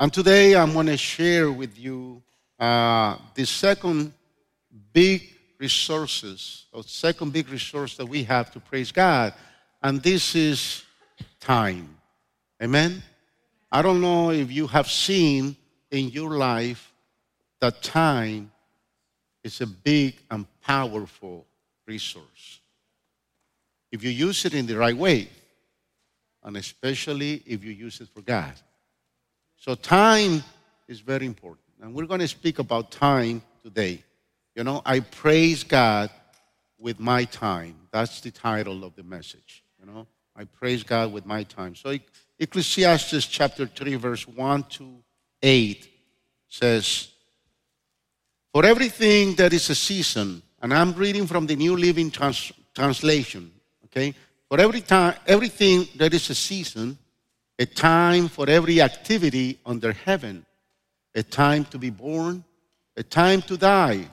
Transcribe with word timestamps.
And 0.00 0.12
today 0.12 0.54
I'm 0.54 0.72
going 0.74 0.86
to 0.86 0.96
share 0.96 1.50
with 1.50 1.76
you 1.76 2.22
uh, 2.56 3.16
the 3.34 3.44
second 3.44 4.12
big 4.92 5.28
resources, 5.58 6.66
or 6.72 6.84
second 6.84 7.32
big 7.32 7.48
resource 7.48 7.96
that 7.96 8.06
we 8.06 8.22
have 8.22 8.52
to 8.52 8.60
praise 8.60 8.92
God, 8.92 9.34
and 9.82 10.00
this 10.00 10.36
is 10.36 10.84
time. 11.40 11.96
Amen? 12.62 13.02
I 13.72 13.82
don't 13.82 14.00
know 14.00 14.30
if 14.30 14.52
you 14.52 14.68
have 14.68 14.88
seen 14.88 15.56
in 15.90 16.10
your 16.10 16.30
life 16.30 16.92
that 17.60 17.82
time 17.82 18.52
is 19.42 19.60
a 19.60 19.66
big 19.66 20.14
and 20.30 20.46
powerful 20.60 21.44
resource. 21.88 22.60
If 23.90 24.04
you 24.04 24.10
use 24.10 24.44
it 24.44 24.54
in 24.54 24.66
the 24.66 24.76
right 24.76 24.96
way, 24.96 25.28
and 26.44 26.56
especially 26.56 27.42
if 27.46 27.64
you 27.64 27.72
use 27.72 28.00
it 28.00 28.08
for 28.14 28.20
God. 28.20 28.54
So, 29.68 29.74
time 29.74 30.42
is 30.86 31.00
very 31.00 31.26
important. 31.26 31.66
And 31.82 31.92
we're 31.92 32.06
going 32.06 32.20
to 32.20 32.28
speak 32.28 32.58
about 32.58 32.90
time 32.90 33.42
today. 33.62 34.02
You 34.54 34.64
know, 34.64 34.80
I 34.86 35.00
praise 35.00 35.62
God 35.62 36.08
with 36.78 36.98
my 36.98 37.24
time. 37.24 37.74
That's 37.90 38.22
the 38.22 38.30
title 38.30 38.82
of 38.82 38.96
the 38.96 39.02
message. 39.02 39.62
You 39.78 39.84
know, 39.84 40.06
I 40.34 40.44
praise 40.44 40.82
God 40.82 41.12
with 41.12 41.26
my 41.26 41.42
time. 41.42 41.74
So, 41.74 41.94
Ecclesiastes 42.38 43.26
chapter 43.26 43.66
3, 43.66 43.96
verse 43.96 44.26
1 44.26 44.62
to 44.62 45.02
8 45.42 45.86
says, 46.48 47.08
For 48.54 48.64
everything 48.64 49.34
that 49.34 49.52
is 49.52 49.68
a 49.68 49.74
season, 49.74 50.40
and 50.62 50.72
I'm 50.72 50.94
reading 50.94 51.26
from 51.26 51.46
the 51.46 51.56
New 51.56 51.76
Living 51.76 52.10
Trans- 52.10 52.52
Translation, 52.74 53.52
okay? 53.84 54.14
For 54.48 54.58
every 54.58 54.80
time, 54.80 55.16
everything 55.26 55.86
that 55.96 56.14
is 56.14 56.30
a 56.30 56.34
season, 56.34 56.96
a 57.58 57.66
time 57.66 58.28
for 58.28 58.48
every 58.48 58.80
activity 58.80 59.58
under 59.66 59.92
heaven, 59.92 60.46
a 61.14 61.22
time 61.22 61.64
to 61.66 61.78
be 61.78 61.90
born, 61.90 62.44
a 62.96 63.02
time 63.02 63.42
to 63.42 63.56
die. 63.56 64.06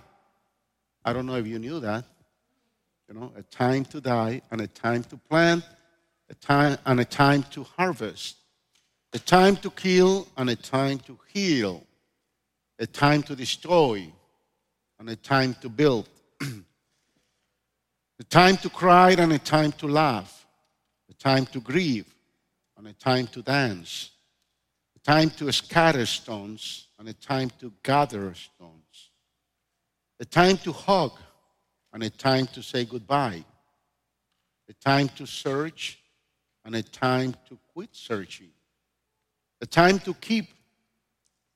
I 1.03 1.13
don't 1.13 1.27
know 1.27 1.35
if 1.35 1.45
you 1.45 1.59
knew 1.59 1.79
that. 1.79 2.05
You 3.07 3.13
know, 3.13 3.31
a 3.38 3.43
time 3.43 3.85
to 3.85 4.01
die 4.01 4.41
and 4.49 4.61
a 4.61 4.67
time 4.67 5.03
to 5.03 5.17
plant, 5.17 5.63
a 6.29 6.33
time 6.33 6.77
and 6.88 6.99
a 6.99 7.05
time 7.05 7.43
to 7.51 7.63
harvest, 7.63 8.38
a 9.13 9.19
time 9.19 9.57
to 9.57 9.69
kill 9.69 10.27
and 10.38 10.49
a 10.49 10.55
time 10.55 10.97
to 10.99 11.19
heal, 11.31 11.83
a 12.79 12.88
time 12.88 13.21
to 13.23 13.35
destroy 13.35 14.11
and 14.97 15.07
a 15.07 15.16
time 15.16 15.55
to 15.61 15.69
build, 15.69 16.09
a 16.41 18.23
time 18.23 18.57
to 18.57 18.69
cry 18.69 19.11
and 19.11 19.33
a 19.33 19.38
time 19.38 19.71
to 19.73 19.88
laugh, 19.88 20.47
a 21.11 21.13
time 21.13 21.45
to 21.45 21.61
grieve 21.61 22.14
and 22.86 22.94
a 22.94 23.03
time 23.03 23.25
to 23.25 23.41
dance, 23.41 24.11
a 24.95 25.00
time 25.00 25.31
to 25.31 25.52
scatter 25.52 26.05
stones 26.05 26.89
and 27.00 27.09
a 27.09 27.14
time 27.14 27.50
to 27.59 27.73
gather 27.81 28.31
stones, 28.36 29.09
a 30.19 30.25
time 30.25 30.55
to 30.55 30.72
hug 30.72 31.13
and 31.94 32.03
a 32.03 32.11
time 32.11 32.45
to 32.45 32.61
say 32.61 32.86
goodbye, 32.86 33.44
a 34.69 34.73
time 34.73 35.09
to 35.09 35.25
search 35.25 35.97
and 36.63 36.75
a 36.75 36.83
time 36.83 37.33
to 37.50 37.58
quit 37.73 37.89
searching, 37.91 38.52
a 39.61 39.66
time 39.66 39.97
to 39.97 40.13
keep 40.13 40.45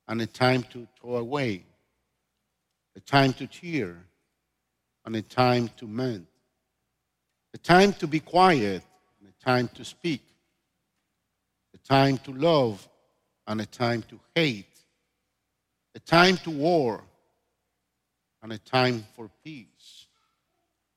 and 0.08 0.24
a 0.24 0.26
time 0.26 0.64
to 0.64 0.88
throw 1.00 1.18
away, 1.18 1.64
a 2.96 3.00
time 3.02 3.34
to 3.34 3.46
cheer 3.46 4.04
and 5.06 5.16
a 5.16 5.22
time 5.22 5.70
to 5.78 5.86
mend, 5.86 6.26
a 7.54 7.60
time 7.60 7.94
to 7.94 8.08
be 8.08 8.20
quiet 8.20 8.82
and 9.20 9.30
a 9.30 9.46
time 9.46 9.68
to 9.76 9.86
speak, 9.86 10.24
time 11.90 12.18
to 12.20 12.32
love 12.32 12.88
and 13.48 13.62
a 13.62 13.66
time 13.66 14.04
to 14.04 14.20
hate, 14.36 14.66
a 15.96 16.00
time 16.00 16.38
to 16.38 16.52
war 16.52 17.04
and 18.44 18.54
a 18.54 18.58
time 18.60 19.04
for 19.16 19.30
peace, 19.44 20.06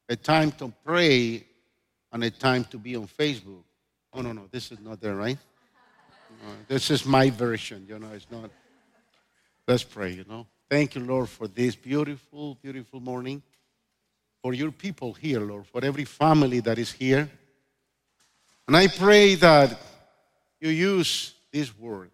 a 0.08 0.16
time 0.16 0.52
to 0.52 0.72
pray 0.84 1.44
and 2.12 2.22
a 2.22 2.30
time 2.30 2.64
to 2.64 2.78
be 2.78 2.94
on 2.94 3.06
Facebook. 3.06 3.64
Oh, 4.12 4.20
no, 4.20 4.32
no, 4.32 4.42
this 4.50 4.70
is 4.70 4.78
not 4.80 5.00
there, 5.00 5.16
right? 5.16 5.38
No, 6.30 6.52
this 6.68 6.90
is 6.90 7.06
my 7.06 7.30
version, 7.30 7.86
you 7.88 7.98
know, 7.98 8.08
it's 8.14 8.30
not. 8.30 8.50
Let's 9.66 9.84
pray, 9.84 10.12
you 10.12 10.24
know. 10.28 10.46
Thank 10.68 10.94
you, 10.94 11.02
Lord, 11.02 11.28
for 11.28 11.46
this 11.48 11.76
beautiful, 11.76 12.56
beautiful 12.62 13.00
morning. 13.00 13.42
For 14.42 14.52
your 14.52 14.72
people 14.72 15.12
here, 15.12 15.38
Lord, 15.38 15.66
for 15.66 15.84
every 15.84 16.04
family 16.04 16.58
that 16.60 16.76
is 16.76 16.90
here. 16.90 17.30
And 18.66 18.76
I 18.76 18.88
pray 18.88 19.36
that 19.36 19.78
you 20.62 20.70
use 20.70 21.34
this 21.52 21.76
word, 21.76 22.12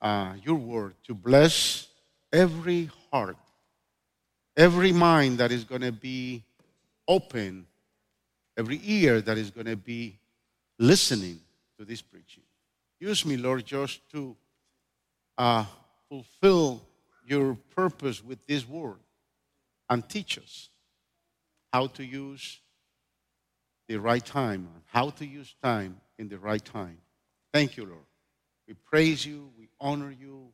uh, 0.00 0.32
your 0.42 0.56
word, 0.56 0.94
to 1.04 1.14
bless 1.14 1.88
every 2.32 2.88
heart, 3.12 3.36
every 4.56 4.90
mind 4.90 5.38
that 5.38 5.52
is 5.52 5.62
going 5.62 5.82
to 5.82 5.92
be 5.92 6.42
open, 7.06 7.66
every 8.56 8.80
ear 8.82 9.20
that 9.20 9.36
is 9.36 9.50
going 9.50 9.66
to 9.66 9.76
be 9.76 10.16
listening 10.78 11.38
to 11.78 11.84
this 11.84 12.00
preaching. 12.00 12.44
Use 12.98 13.26
me, 13.26 13.36
Lord, 13.36 13.66
just 13.66 14.00
to 14.12 14.34
uh, 15.36 15.66
fulfill 16.08 16.80
your 17.26 17.58
purpose 17.76 18.24
with 18.24 18.46
this 18.46 18.66
word 18.66 19.00
and 19.90 20.08
teach 20.08 20.38
us 20.38 20.70
how 21.74 21.88
to 21.88 22.02
use 22.02 22.58
the 23.90 23.98
right 23.98 24.24
time, 24.24 24.66
how 24.86 25.10
to 25.10 25.26
use 25.26 25.54
time 25.64 26.00
in 26.16 26.28
the 26.28 26.38
right 26.38 26.64
time. 26.64 26.96
Thank 27.52 27.76
you, 27.76 27.86
Lord. 27.86 28.04
We 28.68 28.74
praise 28.74 29.26
you, 29.26 29.50
we 29.58 29.68
honor 29.80 30.12
you, 30.12 30.52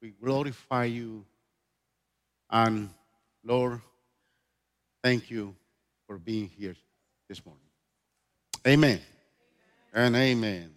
we 0.00 0.12
glorify 0.22 0.84
you. 0.84 1.24
And 2.48 2.90
Lord, 3.42 3.80
thank 5.02 5.32
you 5.32 5.56
for 6.06 6.16
being 6.16 6.48
here 6.56 6.76
this 7.28 7.44
morning. 7.44 7.64
Amen. 8.68 9.00
And 9.92 10.14
amen. 10.14 10.70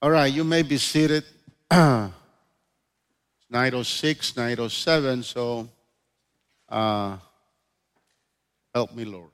All 0.00 0.12
right, 0.12 0.32
you 0.32 0.44
may 0.44 0.62
be 0.62 0.78
seated. 0.78 1.24
906, 1.72 4.36
907, 4.36 5.24
so 5.24 5.68
uh, 6.68 7.16
help 8.72 8.94
me, 8.94 9.04
Lord. 9.04 9.30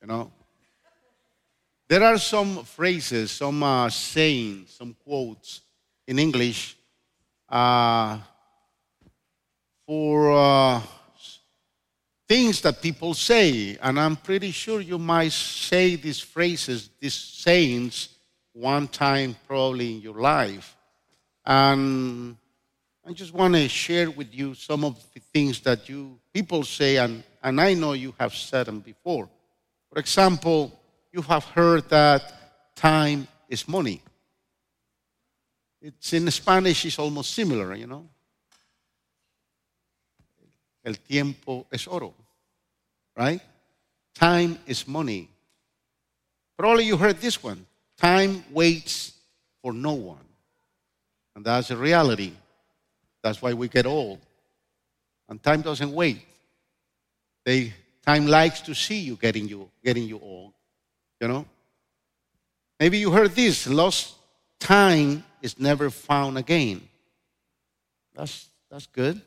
You 0.00 0.08
know? 0.08 0.32
There 1.88 2.04
are 2.04 2.18
some 2.18 2.64
phrases, 2.64 3.32
some 3.32 3.62
uh, 3.62 3.90
sayings, 3.90 4.70
some 4.70 4.94
quotes 5.04 5.60
in 6.06 6.18
English 6.18 6.76
uh, 7.48 8.18
for 9.86 10.32
uh, 10.32 10.80
things 12.28 12.60
that 12.60 12.80
people 12.80 13.12
say. 13.12 13.76
And 13.82 13.98
I'm 13.98 14.14
pretty 14.14 14.52
sure 14.52 14.80
you 14.80 14.98
might 14.98 15.32
say 15.32 15.96
these 15.96 16.20
phrases, 16.20 16.90
these 17.00 17.14
sayings, 17.14 18.10
one 18.52 18.86
time 18.86 19.34
probably 19.48 19.96
in 19.96 20.00
your 20.00 20.20
life. 20.20 20.76
And 21.44 22.36
I 23.04 23.12
just 23.12 23.34
want 23.34 23.54
to 23.54 23.68
share 23.68 24.10
with 24.10 24.32
you 24.32 24.54
some 24.54 24.84
of 24.84 25.04
the 25.12 25.20
things 25.32 25.60
that 25.62 25.88
you 25.88 26.20
people 26.32 26.62
say, 26.62 26.98
and, 26.98 27.24
and 27.42 27.60
I 27.60 27.74
know 27.74 27.94
you 27.94 28.14
have 28.20 28.32
said 28.32 28.66
them 28.66 28.78
before. 28.78 29.28
For 29.92 29.98
example, 29.98 30.72
you 31.12 31.22
have 31.22 31.44
heard 31.44 31.88
that 31.88 32.76
time 32.76 33.26
is 33.48 33.66
money. 33.66 34.02
It's 35.82 36.12
in 36.12 36.30
Spanish, 36.30 36.84
it's 36.84 36.98
almost 36.98 37.34
similar, 37.34 37.74
you 37.74 37.86
know. 37.86 38.08
El 40.84 40.94
tiempo 40.94 41.66
es 41.72 41.86
oro, 41.86 42.14
right? 43.16 43.40
Time 44.14 44.58
is 44.66 44.86
money. 44.86 45.28
Probably 46.56 46.84
you 46.84 46.96
heard 46.96 47.20
this 47.20 47.42
one. 47.42 47.66
Time 47.96 48.44
waits 48.50 49.12
for 49.62 49.72
no 49.72 49.92
one. 49.92 50.24
And 51.34 51.44
that's 51.44 51.70
a 51.70 51.76
reality. 51.76 52.32
That's 53.22 53.40
why 53.42 53.52
we 53.54 53.68
get 53.68 53.86
old. 53.86 54.18
And 55.28 55.42
time 55.42 55.62
doesn't 55.62 55.92
wait. 55.92 56.22
They, 57.44 57.72
time 58.10 58.26
likes 58.26 58.60
to 58.62 58.74
see 58.74 58.98
you 58.98 59.14
getting 59.16 59.48
you 59.48 59.70
getting 59.84 60.04
you 60.04 60.18
old. 60.18 60.52
You 61.20 61.28
know? 61.28 61.46
Maybe 62.80 62.98
you 62.98 63.10
heard 63.10 63.32
this 63.36 63.68
lost 63.68 64.14
time 64.58 65.22
is 65.42 65.60
never 65.60 65.90
found 65.90 66.36
again. 66.36 66.80
That's 68.14 68.48
that's 68.70 68.86
good. 68.86 69.20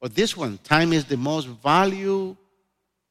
But 0.00 0.14
this 0.14 0.36
one, 0.36 0.58
time 0.58 0.92
is 0.92 1.04
the 1.04 1.16
most 1.16 1.46
valuable 1.46 2.36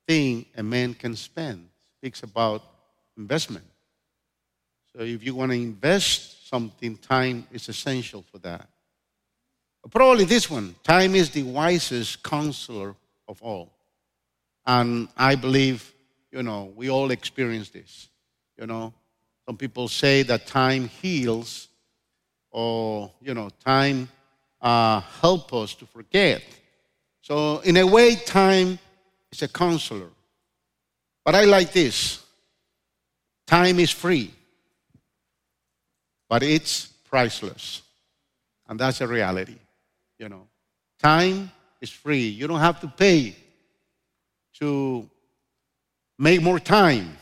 thing 0.07 0.45
a 0.55 0.63
man 0.63 0.93
can 0.93 1.15
spend. 1.15 1.67
Speaks 1.97 2.21
about 2.23 2.63
investment. 3.17 3.65
So 4.91 5.03
if 5.03 5.23
you 5.23 5.35
want 5.35 5.51
to 5.51 5.57
invest 5.57 6.47
something, 6.47 6.97
time 6.97 7.47
is 7.51 7.69
essential 7.69 8.23
for 8.31 8.39
that. 8.39 8.67
But 9.81 9.91
Probably 9.91 10.25
this 10.25 10.49
one 10.49 10.75
time 10.83 11.15
is 11.15 11.29
the 11.29 11.43
wisest 11.43 12.23
counselor 12.23 12.95
of 13.27 13.41
all. 13.41 13.74
And 14.65 15.07
I 15.15 15.35
believe, 15.35 15.93
you 16.31 16.43
know, 16.43 16.73
we 16.75 16.89
all 16.89 17.11
experience 17.11 17.69
this. 17.69 18.09
You 18.57 18.67
know, 18.67 18.93
Some 19.45 19.57
people 19.57 19.87
say 19.87 20.23
that 20.23 20.47
time 20.47 20.87
heals, 20.87 21.67
or, 22.51 23.11
you 23.21 23.33
know, 23.33 23.49
time 23.63 24.09
uh, 24.61 25.01
help 25.21 25.53
us 25.53 25.75
to 25.75 25.85
forget. 25.85 26.41
So, 27.21 27.59
in 27.59 27.77
a 27.77 27.85
way, 27.85 28.15
time 28.15 28.79
is 29.31 29.41
a 29.41 29.47
counselor. 29.47 30.09
But 31.23 31.35
I 31.35 31.45
like 31.45 31.73
this 31.73 32.23
time 33.45 33.79
is 33.79 33.91
free, 33.91 34.31
but 36.29 36.43
it's 36.43 36.87
priceless. 37.09 37.81
And 38.67 38.79
that's 38.79 39.01
a 39.01 39.07
reality, 39.07 39.57
you 40.17 40.29
know. 40.29 40.47
Time 40.99 41.51
is 41.81 41.91
free. 41.91 42.27
You 42.27 42.47
don't 42.47 42.59
have 42.59 42.79
to 42.81 42.87
pay 42.87 43.35
to 44.59 45.09
make 46.17 46.41
more 46.41 46.59
time, 46.59 47.17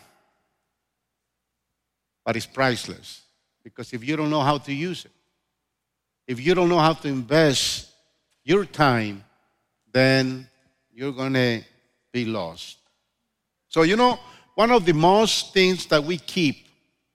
but 2.26 2.36
it's 2.36 2.46
priceless. 2.46 3.22
Because 3.64 3.94
if 3.94 4.04
you 4.04 4.16
don't 4.16 4.30
know 4.30 4.42
how 4.42 4.58
to 4.58 4.74
use 4.74 5.06
it, 5.06 5.12
if 6.28 6.40
you 6.40 6.54
don't 6.54 6.70
know 6.70 6.80
how 6.80 6.94
to 6.94 7.08
invest 7.08 7.92
your 8.44 8.66
time, 8.66 9.24
then 9.92 10.48
you're 10.92 11.12
going 11.12 11.34
to 11.34 11.62
be 12.12 12.26
lost. 12.26 12.78
So, 13.68 13.82
you 13.82 13.96
know, 13.96 14.20
one 14.56 14.72
of 14.72 14.86
the 14.86 14.94
most 14.94 15.54
things 15.54 15.86
that 15.88 16.04
we 16.04 16.18
keep 16.18 16.68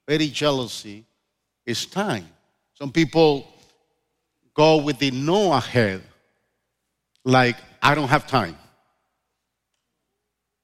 very 0.07 0.29
jealousy 0.29 1.05
is 1.65 1.87
time. 1.87 2.27
Some 2.75 2.91
people 2.91 3.47
go 4.55 4.79
with 4.79 4.99
the 4.99 5.11
no 5.11 5.53
ahead, 5.53 6.03
like, 7.25 7.57
I 7.83 7.95
don't 7.95 8.09
have 8.09 8.27
time. 8.27 8.57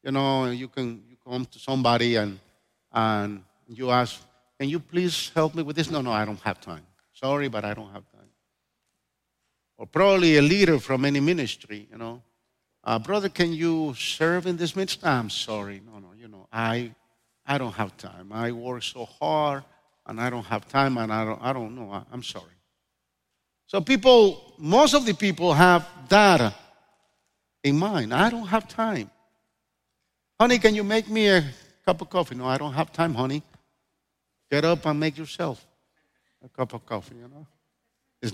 You 0.05 0.13
know, 0.13 0.51
you 0.51 0.69
can 0.69 1.03
you 1.09 1.17
come 1.27 1.47
to 1.47 1.59
somebody 1.59 2.17
and, 2.17 2.39
and 2.93 3.43
you 3.67 3.91
ask, 3.91 4.21
Can 4.61 4.69
you 4.69 4.79
please 4.79 5.31
help 5.35 5.55
me 5.55 5.63
with 5.63 5.77
this? 5.77 5.91
No, 5.91 6.03
no, 6.03 6.13
I 6.13 6.27
don't 6.27 6.41
have 6.43 6.61
time. 6.61 6.87
Sorry, 7.15 7.49
but 7.49 7.65
I 7.65 7.73
don't 7.73 7.91
have 7.91 8.05
time. 8.13 8.29
Or 9.79 9.87
probably 9.87 10.37
a 10.37 10.43
leader 10.43 10.79
from 10.79 11.07
any 11.07 11.21
ministry, 11.21 11.89
you 11.91 11.97
know. 11.97 12.23
Uh, 12.85 12.99
brother, 12.99 13.31
can 13.31 13.55
you 13.55 13.95
serve 13.95 14.47
in 14.47 14.59
this 14.59 14.77
ministry? 14.77 15.09
I'm 15.09 15.31
sorry. 15.31 15.81
No, 15.91 15.99
no, 15.99 16.09
you 16.15 16.29
know, 16.29 16.47
I, 16.53 16.95
I 17.47 17.57
don't 17.57 17.73
have 17.73 17.97
time. 17.97 18.31
I 18.31 18.53
work 18.53 18.83
so 18.83 19.07
hard 19.07 19.65
and 20.07 20.21
I 20.21 20.29
don't 20.29 20.45
have 20.45 20.69
time 20.69 20.99
and 20.99 21.11
I 21.11 21.25
don't, 21.25 21.41
I 21.43 21.55
don't 21.55 21.75
know. 21.75 21.91
I, 21.91 22.03
I'm 22.13 22.23
sorry. 22.23 22.45
So 23.67 23.81
people, 23.81 24.53
most 24.59 24.93
of 24.93 25.07
the 25.07 25.15
people 25.15 25.55
have 25.55 25.89
that 26.11 26.55
in 27.63 27.79
mind. 27.79 28.13
I 28.13 28.29
don't 28.29 28.47
have 28.47 28.69
time. 28.69 29.11
Honey, 30.39 30.59
can 30.59 30.75
you 30.75 30.83
make 30.83 31.09
me 31.09 31.29
a 31.29 31.45
cup 31.85 32.01
of 32.01 32.11
coffee? 32.11 32.35
No, 32.35 32.47
I 32.47 32.59
don't 32.59 32.73
have 32.73 32.93
time, 32.93 33.15
honey. 33.15 33.45
Get 34.51 34.65
up 34.65 34.85
and 34.87 34.99
make 34.99 35.17
yourself 35.17 35.65
a 36.45 36.49
cup 36.49 36.75
of 36.75 36.85
coffee, 36.85 37.15
you 37.17 37.29
know. 37.29 37.47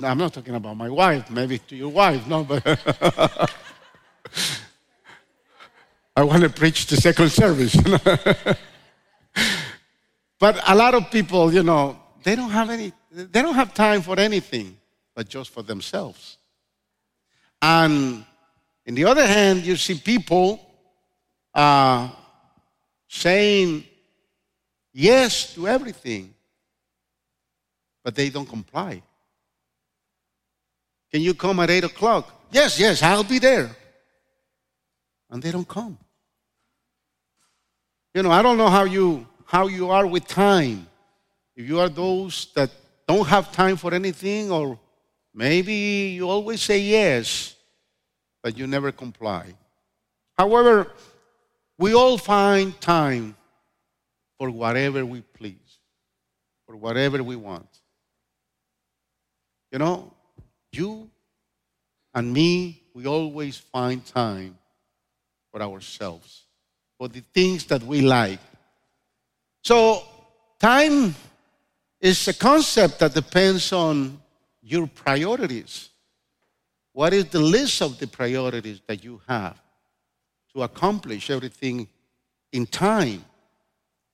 Not, 0.01 0.11
I'm 0.11 0.19
not 0.19 0.33
talking 0.33 0.55
about 0.55 0.77
my 0.77 0.89
wife, 0.89 1.31
maybe 1.31 1.59
to 1.59 1.77
your 1.77 1.91
wife, 1.91 2.27
no, 2.27 2.45
but 2.45 2.65
I 6.17 6.23
want 6.23 6.43
to 6.43 6.49
preach 6.49 6.87
the 6.87 6.97
second 6.97 7.31
service. 7.31 7.77
but 10.39 10.61
a 10.69 10.75
lot 10.75 10.95
of 10.95 11.11
people, 11.11 11.53
you 11.53 11.65
know, 11.65 12.01
they 12.23 12.37
don't 12.37 12.51
have 12.51 12.71
any, 12.71 12.93
they 13.11 13.43
don't 13.43 13.55
have 13.55 13.75
time 13.75 14.03
for 14.03 14.19
anything 14.19 14.77
but 15.15 15.29
just 15.29 15.51
for 15.51 15.63
themselves. 15.63 16.39
And 17.61 18.25
in 18.87 18.95
the 18.95 19.05
other 19.05 19.27
hand, 19.27 19.67
you 19.67 19.77
see 19.77 19.97
people 19.97 20.70
uh, 21.55 22.09
saying 23.09 23.85
yes 24.93 25.55
to 25.55 25.69
everything, 25.69 26.35
but 28.05 28.15
they 28.15 28.31
don't 28.31 28.49
comply. 28.49 29.03
Can 31.11 31.23
you 31.23 31.35
come 31.35 31.59
at 31.61 31.71
8 31.71 31.85
o'clock? 31.85 32.31
Yes, 32.51 32.79
yes, 32.79 33.03
I'll 33.03 33.25
be 33.25 33.39
there. 33.39 33.71
And 35.29 35.43
they 35.43 35.51
don't 35.51 35.67
come. 35.67 35.99
You 38.15 38.23
know, 38.23 38.31
I 38.31 38.43
don't 38.43 38.57
know 38.57 38.69
how 38.69 38.85
you 38.85 39.27
how 39.45 39.67
you 39.67 39.91
are 39.91 40.07
with 40.07 40.27
time. 40.27 40.87
If 41.57 41.69
you 41.69 41.81
are 41.81 41.89
those 41.89 42.49
that 42.55 42.71
don't 43.07 43.27
have 43.27 43.53
time 43.53 43.77
for 43.77 43.93
anything, 43.93 44.51
or 44.51 44.79
maybe 45.35 45.75
you 46.17 46.29
always 46.29 46.63
say 46.63 46.79
yes, 46.79 47.55
but 48.43 48.57
you 48.57 48.67
never 48.67 48.93
comply. 48.93 49.55
However, 50.39 50.93
we 51.81 51.95
all 51.95 52.19
find 52.19 52.79
time 52.79 53.35
for 54.39 54.51
whatever 54.51 55.07
we 55.07 55.23
please, 55.23 55.79
for 56.67 56.77
whatever 56.77 57.23
we 57.23 57.37
want. 57.37 57.67
You 59.73 59.79
know, 59.79 60.13
you 60.73 61.09
and 62.13 62.31
me, 62.31 62.83
we 62.93 63.07
always 63.07 63.57
find 63.57 64.05
time 64.05 64.59
for 65.51 65.63
ourselves, 65.63 66.45
for 66.99 67.09
the 67.09 67.23
things 67.33 67.65
that 67.67 67.83
we 67.83 68.03
like. 68.03 68.41
So, 69.65 70.03
time 70.59 71.15
is 71.99 72.29
a 72.29 72.35
concept 72.35 72.99
that 72.99 73.15
depends 73.15 73.73
on 73.73 74.21
your 74.61 74.87
priorities. 74.87 75.89
What 76.93 77.15
is 77.15 77.25
the 77.25 77.41
list 77.41 77.81
of 77.81 77.99
the 77.99 78.07
priorities 78.07 78.83
that 78.87 79.03
you 79.03 79.23
have? 79.27 79.59
To 80.55 80.63
accomplish 80.63 81.31
everything 81.31 81.89
in 82.53 82.67
time. 82.67 83.25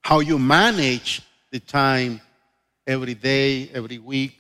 How 0.03 0.21
you 0.21 0.39
manage 0.39 1.23
the 1.51 1.61
time 1.61 2.21
every 2.87 3.15
day, 3.15 3.69
every 3.73 3.99
week, 3.99 4.39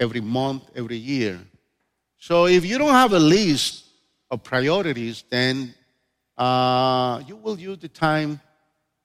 every 0.00 0.20
month, 0.20 0.64
every 0.74 0.96
year. 0.96 1.40
So 2.18 2.46
if 2.46 2.64
you 2.64 2.78
don't 2.78 2.90
have 2.90 3.12
a 3.12 3.18
list 3.18 3.84
of 4.30 4.42
priorities, 4.42 5.24
then 5.30 5.74
uh, 6.36 7.22
you 7.26 7.36
will 7.36 7.58
use 7.58 7.78
the 7.78 7.88
time 7.88 8.40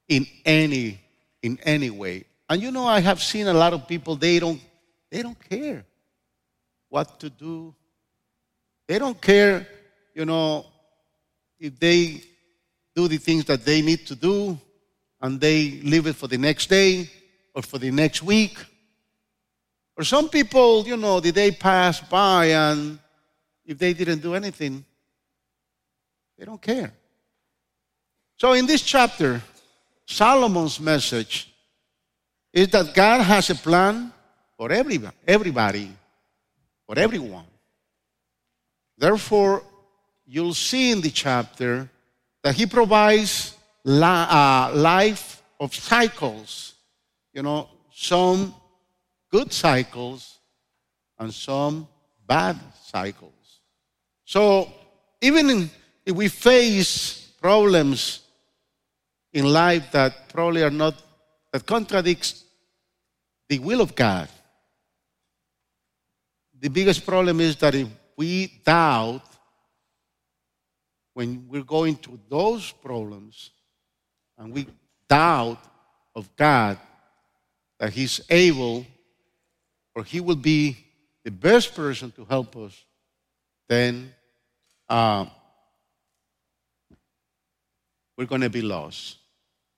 in 0.08 0.26
any 0.46 1.00
in 1.42 1.58
any 1.64 1.90
way. 1.90 2.26
And 2.50 2.62
you 2.62 2.72
know, 2.72 2.86
I 2.86 3.00
have 3.00 3.22
seen 3.22 3.48
a 3.48 3.54
lot 3.54 3.74
of 3.74 3.88
people 3.88 4.16
they 4.16 4.40
don't 4.40 4.62
they 5.10 5.22
don't 5.22 5.38
care 5.50 5.86
what 6.90 7.20
to 7.20 7.30
do. 7.30 7.74
They 8.88 9.00
don't 9.00 9.20
care, 9.22 9.68
you 10.14 10.26
know, 10.26 10.66
if 11.62 11.80
they 11.80 12.24
do 12.96 13.08
the 13.08 13.18
things 13.18 13.46
that 13.46 13.64
they 13.64 13.82
need 13.84 14.06
to 14.08 14.16
do 14.16 14.60
and 15.22 15.40
they 15.40 15.80
leave 15.84 16.08
it 16.08 16.16
for 16.16 16.28
the 16.28 16.38
next 16.38 16.68
day 16.68 17.08
or 17.54 17.62
for 17.62 17.78
the 17.78 17.92
next 17.92 18.24
week. 18.24 18.58
Or 19.96 20.04
some 20.04 20.28
people, 20.28 20.84
you 20.88 20.98
know, 20.98 21.20
the 21.20 21.32
day 21.32 21.52
passed 21.52 22.10
by 22.10 22.46
and 22.48 22.98
if 23.64 23.78
they 23.78 23.94
didn't 23.94 24.20
do 24.20 24.34
anything, 24.34 24.84
they 26.38 26.46
don't 26.46 26.62
care. 26.62 26.92
So 28.38 28.54
in 28.54 28.66
this 28.66 28.82
chapter, 28.82 29.40
Solomon's 30.08 30.80
message 30.80 31.54
is 32.52 32.70
that 32.70 32.96
God 32.96 33.22
has 33.22 33.52
a 33.52 33.56
plan 33.56 34.12
for 34.58 34.72
everybody, 34.72 35.16
everybody 35.28 35.92
for 36.88 36.98
everyone. 36.98 37.46
Therefore, 38.98 39.64
you'll 40.32 40.54
see 40.54 40.94
in 40.94 41.02
the 41.02 41.10
chapter 41.10 41.90
that 42.42 42.56
he 42.56 42.66
provides 42.66 43.54
la, 43.84 44.70
uh, 44.72 44.76
life 44.78 45.44
of 45.60 45.76
cycles, 45.76 46.76
you 47.34 47.44
know, 47.44 47.68
some 47.94 48.56
good 49.30 49.52
cycles 49.52 50.40
and 51.20 51.34
some 51.34 51.86
bad 52.26 52.58
cycles. 52.82 53.60
So 54.24 54.72
even 55.20 55.70
if 56.06 56.16
we 56.16 56.30
face 56.30 57.34
problems 57.42 58.22
in 59.34 59.44
life 59.44 59.92
that 59.92 60.30
probably 60.30 60.64
are 60.64 60.72
not, 60.72 60.96
that 61.52 61.66
contradicts 61.66 62.46
the 63.50 63.60
will 63.60 63.82
of 63.82 63.96
God, 63.96 64.30
the 66.58 66.70
biggest 66.70 67.06
problem 67.06 67.42
is 67.42 67.58
that 67.58 67.76
if 67.76 67.90
we 68.16 68.48
doubt 68.64 69.31
when 71.14 71.48
we're 71.50 71.64
going 71.64 71.96
through 71.96 72.20
those 72.30 72.72
problems 72.72 73.52
and 74.38 74.54
we 74.54 74.68
doubt 75.08 75.60
of 76.16 76.34
God 76.36 76.78
that 77.80 77.92
He's 77.92 78.22
able 78.30 78.86
or 79.96 80.04
He 80.04 80.20
will 80.20 80.36
be 80.36 80.78
the 81.24 81.32
best 81.32 81.76
person 81.76 82.12
to 82.12 82.26
help 82.26 82.56
us, 82.58 82.84
then 83.68 84.14
uh, 84.90 85.26
we're 88.18 88.26
going 88.26 88.42
to 88.42 88.50
be 88.50 88.62
lost. 88.62 89.18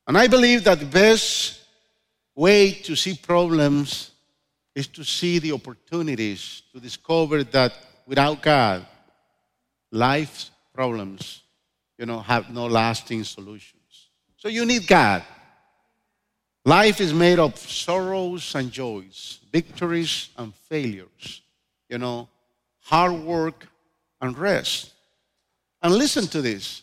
And 0.07 0.17
I 0.17 0.27
believe 0.27 0.63
that 0.65 0.79
the 0.79 0.85
best 0.85 1.61
way 2.35 2.71
to 2.71 2.95
see 2.95 3.15
problems 3.15 4.11
is 4.75 4.87
to 4.87 5.03
see 5.03 5.39
the 5.39 5.51
opportunities, 5.51 6.63
to 6.73 6.79
discover 6.79 7.43
that 7.43 7.73
without 8.07 8.41
God, 8.41 8.85
life 9.91 10.49
problems, 10.73 11.43
you 11.97 12.05
know, 12.05 12.19
have 12.19 12.49
no 12.49 12.65
lasting 12.65 13.23
solutions. 13.23 14.09
So 14.37 14.47
you 14.47 14.65
need 14.65 14.87
God. 14.87 15.23
Life 16.65 17.01
is 17.01 17.13
made 17.13 17.39
of 17.39 17.57
sorrows 17.57 18.55
and 18.55 18.71
joys, 18.71 19.39
victories 19.51 20.29
and 20.37 20.53
failures, 20.55 21.41
you 21.89 21.97
know, 21.97 22.27
hard 22.81 23.13
work 23.13 23.67
and 24.21 24.37
rest. 24.37 24.93
And 25.81 25.93
listen 25.93 26.27
to 26.27 26.41
this. 26.41 26.81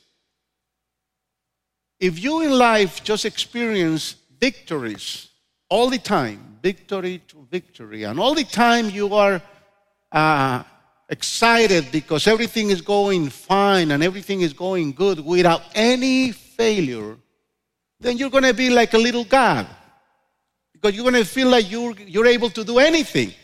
If 1.99 2.19
you 2.23 2.43
in 2.43 2.53
life 2.53 3.03
just 3.03 3.25
experience 3.25 4.17
victories 4.39 5.29
all 5.69 5.89
the 5.89 5.99
time, 5.99 6.59
victory 6.63 7.23
to 7.29 7.47
victory, 7.51 8.05
and 8.05 8.21
all 8.21 8.35
the 8.35 8.45
time 8.45 8.91
you 8.91 9.15
are 9.15 9.41
uh, 10.13 10.63
excited 11.11 11.91
because 11.91 12.27
everything 12.27 12.71
is 12.71 12.81
going 12.81 13.29
fine 13.29 13.91
and 13.91 14.03
everything 14.03 14.41
is 14.41 14.53
going 14.53 14.93
good 14.93 15.19
without 15.25 15.63
any 15.75 16.33
failure, 16.33 17.17
then 17.99 18.17
you're 18.17 18.31
going 18.31 18.45
to 18.45 18.55
be 18.55 18.71
like 18.71 18.95
a 18.95 18.99
little 18.99 19.25
God. 19.25 19.67
Because 20.73 20.95
you're 20.95 21.05
going 21.11 21.23
to 21.23 21.29
feel 21.29 21.49
like 21.49 21.71
you're, 21.71 21.95
you're 21.99 22.27
able 22.27 22.49
to 22.51 22.65
do 22.65 22.79
anything. 22.79 23.35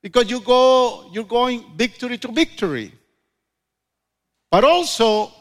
Because 0.00 0.30
you 0.30 0.40
go, 0.40 1.10
you're 1.12 1.24
going 1.24 1.64
victory 1.76 2.18
to 2.18 2.30
victory. 2.30 2.92
But 4.50 4.62
also, 4.62 5.32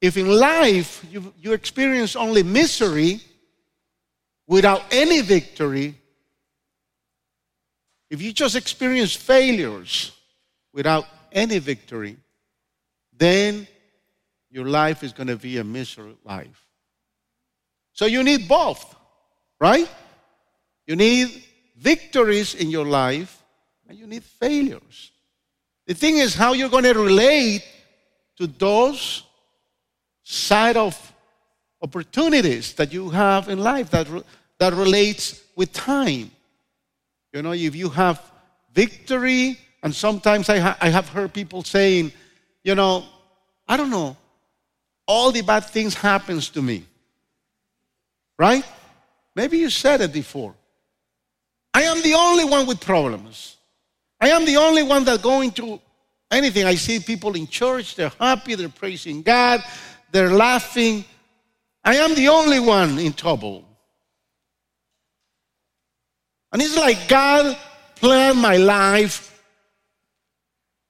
if 0.00 0.16
in 0.18 0.28
life 0.28 1.06
you, 1.10 1.32
you 1.40 1.52
experience 1.52 2.16
only 2.16 2.42
misery 2.42 3.20
without 4.46 4.82
any 4.90 5.22
victory, 5.22 5.94
if 8.10 8.22
you 8.22 8.32
just 8.32 8.56
experience 8.56 9.14
failures 9.14 10.12
without 10.72 11.06
any 11.32 11.58
victory, 11.58 12.16
then 13.16 13.66
your 14.50 14.66
life 14.66 15.02
is 15.02 15.12
going 15.12 15.26
to 15.26 15.36
be 15.36 15.58
a 15.58 15.64
miserable 15.64 16.16
life. 16.24 16.66
So 17.92 18.06
you 18.06 18.22
need 18.22 18.48
both, 18.48 18.94
right? 19.60 19.88
You 20.86 20.96
need 20.96 21.44
victories 21.76 22.54
in 22.54 22.70
your 22.70 22.84
life 22.84 23.42
and 23.88 23.98
you 23.98 24.06
need 24.06 24.24
failures. 24.24 25.12
The 25.86 25.94
thing 25.94 26.18
is 26.18 26.34
how 26.34 26.52
you're 26.52 26.68
going 26.68 26.84
to 26.84 26.94
relate 26.94 27.64
to 28.36 28.46
those 28.46 29.24
side 30.22 30.76
of 30.76 31.12
opportunities 31.82 32.74
that 32.74 32.92
you 32.92 33.10
have 33.10 33.48
in 33.48 33.58
life 33.58 33.90
that, 33.90 34.08
that 34.58 34.72
relates 34.72 35.42
with 35.54 35.72
time. 35.72 36.30
You 37.34 37.42
know, 37.42 37.52
if 37.52 37.74
you 37.74 37.88
have 37.90 38.22
victory, 38.72 39.58
and 39.82 39.92
sometimes 39.92 40.48
I, 40.48 40.58
ha- 40.58 40.78
I 40.80 40.88
have 40.88 41.08
heard 41.08 41.32
people 41.32 41.64
saying, 41.64 42.12
you 42.62 42.76
know, 42.76 43.04
I 43.66 43.76
don't 43.76 43.90
know, 43.90 44.16
all 45.06 45.32
the 45.32 45.42
bad 45.42 45.64
things 45.64 45.94
happens 45.94 46.48
to 46.50 46.62
me. 46.62 46.84
Right? 48.38 48.64
Maybe 49.34 49.58
you 49.58 49.68
said 49.68 50.00
it 50.00 50.12
before. 50.12 50.54
I 51.74 51.82
am 51.82 52.00
the 52.02 52.14
only 52.14 52.44
one 52.44 52.66
with 52.66 52.80
problems. 52.80 53.56
I 54.20 54.28
am 54.28 54.46
the 54.46 54.56
only 54.56 54.84
one 54.84 55.04
that 55.04 55.20
going 55.20 55.50
through 55.50 55.80
anything. 56.30 56.64
I 56.64 56.76
see 56.76 57.00
people 57.00 57.34
in 57.34 57.48
church, 57.48 57.96
they're 57.96 58.12
happy, 58.20 58.54
they're 58.54 58.68
praising 58.68 59.22
God, 59.22 59.60
they're 60.12 60.30
laughing. 60.30 61.04
I 61.82 61.96
am 61.96 62.14
the 62.14 62.28
only 62.28 62.60
one 62.60 63.00
in 63.00 63.12
trouble. 63.12 63.64
And 66.54 66.62
it's 66.62 66.76
like 66.76 67.08
God 67.08 67.58
planned 67.96 68.38
my 68.38 68.56
life 68.56 69.42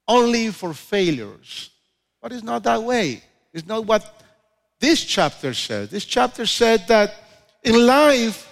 only 0.06 0.50
for 0.50 0.74
failures. 0.74 1.70
But 2.20 2.32
it's 2.32 2.42
not 2.42 2.64
that 2.64 2.82
way. 2.82 3.22
It's 3.54 3.66
not 3.66 3.86
what 3.86 4.22
this 4.78 5.02
chapter 5.02 5.54
said. 5.54 5.88
This 5.88 6.04
chapter 6.04 6.44
said 6.44 6.86
that 6.88 7.14
in 7.62 7.86
life, 7.86 8.46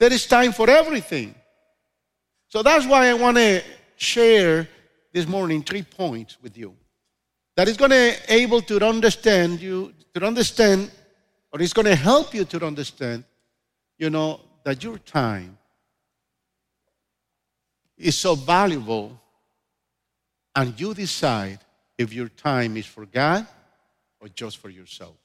there 0.00 0.12
is 0.12 0.26
time 0.26 0.50
for 0.50 0.68
everything. 0.68 1.32
So 2.48 2.64
that's 2.64 2.86
why 2.86 3.08
I 3.08 3.14
want 3.14 3.36
to 3.36 3.62
share 3.96 4.66
this 5.12 5.28
morning 5.28 5.62
three 5.62 5.82
points 5.82 6.38
with 6.42 6.58
you 6.58 6.74
that 7.54 7.68
is 7.68 7.76
going 7.76 7.92
to 7.92 8.16
able 8.28 8.62
to 8.62 8.84
understand 8.84 9.60
you 9.60 9.92
to 10.14 10.24
understand 10.24 10.90
or 11.52 11.62
it's 11.62 11.72
going 11.72 11.86
to 11.86 11.94
help 11.94 12.34
you 12.34 12.44
to 12.44 12.64
understand 12.66 13.22
you 13.96 14.10
know 14.10 14.40
that 14.64 14.82
your 14.82 14.98
time 14.98 15.57
is 17.98 18.16
so 18.16 18.34
valuable 18.34 19.20
and 20.54 20.78
you 20.78 20.94
decide 20.94 21.58
if 21.96 22.12
your 22.12 22.28
time 22.28 22.76
is 22.76 22.86
for 22.86 23.06
God 23.06 23.46
or 24.20 24.28
just 24.28 24.58
for 24.58 24.70
yourself. 24.70 25.16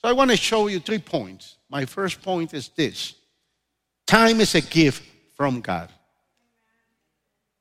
So 0.00 0.08
I 0.08 0.12
want 0.12 0.30
to 0.30 0.36
show 0.36 0.68
you 0.68 0.80
three 0.80 0.98
points. 0.98 1.56
My 1.68 1.84
first 1.84 2.22
point 2.22 2.54
is 2.54 2.68
this 2.70 3.14
time 4.06 4.40
is 4.40 4.54
a 4.54 4.60
gift 4.60 5.02
from 5.36 5.60
God. 5.60 5.90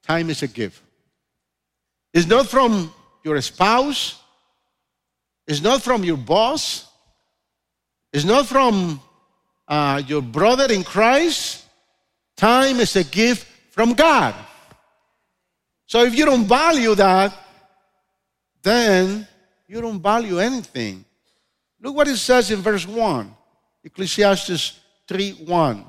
Time 0.03 0.29
is 0.29 0.41
a 0.43 0.47
gift. 0.47 0.81
It's 2.13 2.27
not 2.27 2.47
from 2.47 2.93
your 3.23 3.39
spouse, 3.41 4.19
it's 5.47 5.61
not 5.61 5.81
from 5.81 6.03
your 6.03 6.17
boss, 6.17 6.87
it's 8.11 8.25
not 8.25 8.47
from 8.47 8.99
uh, 9.67 10.01
your 10.05 10.21
brother 10.21 10.71
in 10.73 10.83
Christ. 10.83 11.65
Time 12.35 12.79
is 12.79 12.95
a 12.95 13.03
gift 13.03 13.47
from 13.71 13.93
God. 13.93 14.35
So 15.87 16.03
if 16.03 16.15
you 16.15 16.25
don't 16.25 16.45
value 16.45 16.95
that, 16.95 17.33
then 18.61 19.27
you 19.67 19.81
don't 19.81 20.01
value 20.01 20.39
anything. 20.39 21.03
Look 21.81 21.95
what 21.95 22.07
it 22.07 22.17
says 22.17 22.51
in 22.51 22.61
verse 22.61 22.87
1, 22.87 23.33
Ecclesiastes 23.83 24.79
3 25.07 25.31
1. 25.31 25.85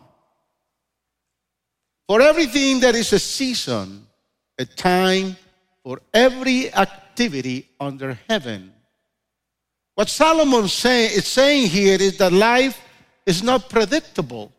For 2.09 2.21
everything 2.21 2.81
there 2.81 2.97
is 2.97 3.13
a 3.13 3.19
season, 3.19 4.07
a 4.59 4.65
time 4.65 5.37
for 5.85 6.01
every 6.15 6.73
activity 6.73 7.69
under 7.81 8.19
heaven. 8.29 8.73
What 9.95 10.09
Solomon 10.09 10.69
say, 10.69 11.07
is 11.07 11.27
saying 11.27 11.69
here 11.69 12.01
is 12.01 12.17
that 12.19 12.33
life 12.33 12.81
is 13.27 13.43
not 13.43 13.69
predictable. 13.69 14.53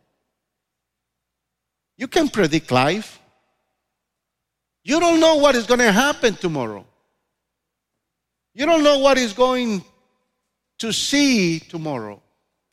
You 1.97 2.07
can 2.07 2.29
predict 2.29 2.71
life. 2.71 3.19
You 4.83 4.99
don't 4.99 5.19
know 5.19 5.35
what 5.35 5.55
is 5.55 5.65
going 5.65 5.79
to 5.79 5.91
happen 5.91 6.35
tomorrow. 6.35 6.85
You 8.53 8.65
don't 8.65 8.83
know 8.83 8.99
what 8.99 9.17
is 9.17 9.33
going 9.33 9.83
to 10.79 10.91
see 10.91 11.59
tomorrow. 11.59 12.21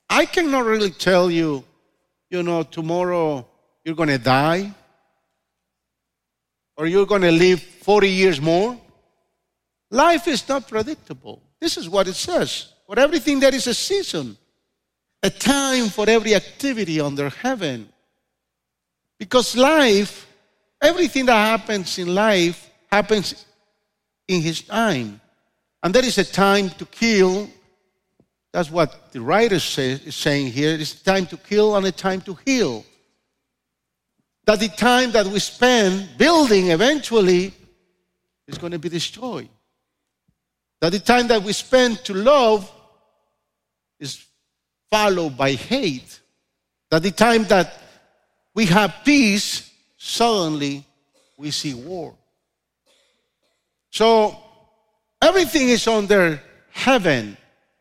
I 0.08 0.26
cannot 0.26 0.64
really 0.64 0.90
tell 0.90 1.30
you, 1.30 1.64
you 2.28 2.42
know, 2.42 2.62
tomorrow 2.64 3.46
you're 3.84 3.94
going 3.94 4.08
to 4.08 4.18
die 4.18 4.74
or 6.76 6.86
you're 6.86 7.06
going 7.06 7.22
to 7.22 7.30
live 7.30 7.62
40 7.62 8.08
years 8.08 8.40
more. 8.40 8.78
Life 9.90 10.28
is 10.28 10.48
not 10.48 10.68
predictable. 10.68 11.42
This 11.60 11.76
is 11.76 11.88
what 11.88 12.08
it 12.08 12.14
says. 12.14 12.72
For 12.86 12.98
everything, 12.98 13.38
there 13.38 13.54
is 13.54 13.66
a 13.66 13.74
season, 13.74 14.36
a 15.22 15.30
time 15.30 15.88
for 15.88 16.08
every 16.08 16.34
activity 16.34 17.00
under 17.00 17.28
heaven. 17.28 17.88
Because 19.20 19.54
life, 19.54 20.26
everything 20.80 21.26
that 21.26 21.34
happens 21.34 21.98
in 21.98 22.14
life 22.14 22.70
happens 22.90 23.44
in 24.26 24.40
His 24.40 24.62
time. 24.62 25.20
And 25.82 25.94
there 25.94 26.04
is 26.04 26.16
a 26.16 26.24
time 26.24 26.70
to 26.70 26.86
kill. 26.86 27.48
That's 28.50 28.70
what 28.70 29.12
the 29.12 29.20
writer 29.20 29.60
say, 29.60 29.90
is 29.92 30.16
saying 30.16 30.52
here. 30.52 30.72
It's 30.72 30.94
time 30.94 31.26
to 31.26 31.36
kill 31.36 31.76
and 31.76 31.86
a 31.86 31.92
time 31.92 32.22
to 32.22 32.38
heal. 32.46 32.82
That 34.46 34.58
the 34.58 34.68
time 34.68 35.12
that 35.12 35.26
we 35.26 35.38
spend 35.38 36.16
building 36.16 36.70
eventually 36.70 37.52
is 38.48 38.56
going 38.56 38.72
to 38.72 38.78
be 38.78 38.88
destroyed. 38.88 39.50
That 40.80 40.92
the 40.92 40.98
time 40.98 41.28
that 41.28 41.42
we 41.42 41.52
spend 41.52 41.98
to 42.06 42.14
love 42.14 42.72
is 43.98 44.24
followed 44.90 45.36
by 45.36 45.52
hate. 45.52 46.20
That 46.90 47.02
the 47.02 47.10
time 47.10 47.44
that 47.44 47.76
we 48.54 48.66
have 48.66 48.94
peace, 49.04 49.70
suddenly 49.96 50.84
we 51.36 51.50
see 51.50 51.74
war. 51.74 52.14
So 53.90 54.36
everything 55.20 55.68
is 55.68 55.86
under 55.86 56.40
heaven. 56.70 57.36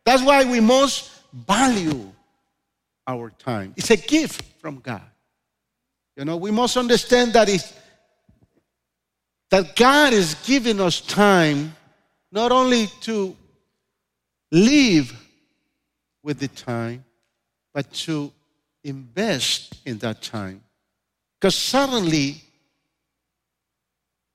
That's 0.06 0.24
why 0.24 0.46
we 0.46 0.60
must 0.60 1.12
value 1.34 2.12
our 3.08 3.32
time. 3.32 3.74
It's 3.76 3.92
a 3.92 3.98
gift 3.98 4.44
from 4.60 4.80
God. 4.80 5.02
You 6.16 6.26
know, 6.26 6.38
we 6.38 6.52
must 6.52 6.78
understand 6.78 7.34
that 7.34 7.48
it's, 7.50 7.74
that 9.50 9.76
God 9.76 10.14
is 10.14 10.36
giving 10.46 10.80
us 10.80 11.02
time 11.02 11.76
not 12.32 12.52
only 12.52 12.88
to 13.02 13.36
live 14.52 15.14
with 16.24 16.40
the 16.40 16.48
time, 16.50 17.06
but 17.74 17.92
to 17.94 18.32
invest 18.84 19.76
in 19.86 19.98
that 20.00 20.22
time. 20.22 20.64
Because 21.40 21.56
suddenly, 21.56 22.42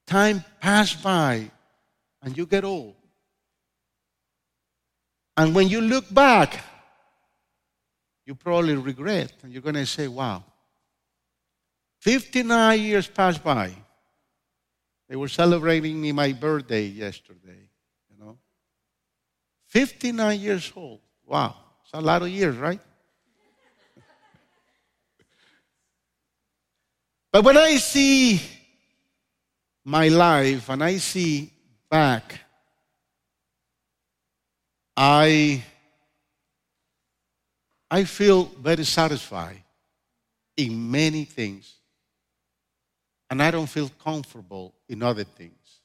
time 0.06 0.44
passed 0.60 1.02
by 1.02 1.50
and 2.22 2.36
you 2.36 2.46
get 2.46 2.64
old. 2.64 2.94
And 5.36 5.54
when 5.54 5.68
you 5.68 5.80
look 5.80 6.12
back, 6.12 6.64
you 8.24 8.34
probably 8.34 8.76
regret, 8.76 9.32
and 9.42 9.52
you're 9.52 9.60
going 9.60 9.74
to 9.74 9.84
say, 9.84 10.08
wow, 10.08 10.42
59 12.00 12.80
years 12.80 13.06
passed 13.06 13.42
by. 13.42 13.74
They 15.08 15.16
were 15.16 15.28
celebrating 15.28 16.00
me 16.00 16.12
my 16.12 16.32
birthday 16.32 16.84
yesterday, 16.84 17.68
you 18.10 18.24
know. 18.24 18.38
59 19.66 20.40
years 20.40 20.72
old. 20.74 21.00
Wow, 21.26 21.56
it's 21.82 21.92
a 21.92 22.00
lot 22.00 22.22
of 22.22 22.28
years, 22.28 22.56
right? 22.56 22.80
But 27.34 27.42
when 27.42 27.56
I 27.56 27.74
see 27.78 28.40
my 29.84 30.06
life 30.06 30.68
and 30.68 30.84
I 30.84 30.98
see 30.98 31.50
back, 31.90 32.38
I 34.96 35.64
I 37.90 38.04
feel 38.04 38.44
very 38.44 38.84
satisfied 38.84 39.64
in 40.56 40.88
many 40.88 41.24
things, 41.24 41.74
and 43.28 43.42
I 43.42 43.50
don't 43.50 43.66
feel 43.66 43.90
comfortable 44.04 44.72
in 44.88 45.02
other 45.02 45.24
things. 45.24 45.80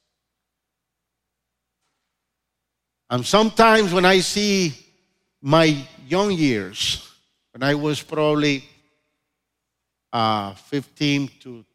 And 3.10 3.25
sometimes 3.25 3.91
when 3.91 4.06
I 4.06 4.20
see 4.20 4.72
my 5.41 5.84
young 6.08 6.29
years, 6.29 7.10
when 7.53 7.63
I 7.63 7.74
was 7.74 8.03
probably 8.03 8.70
uh, 10.12 10.54
15 10.54 11.30
to 11.42 11.66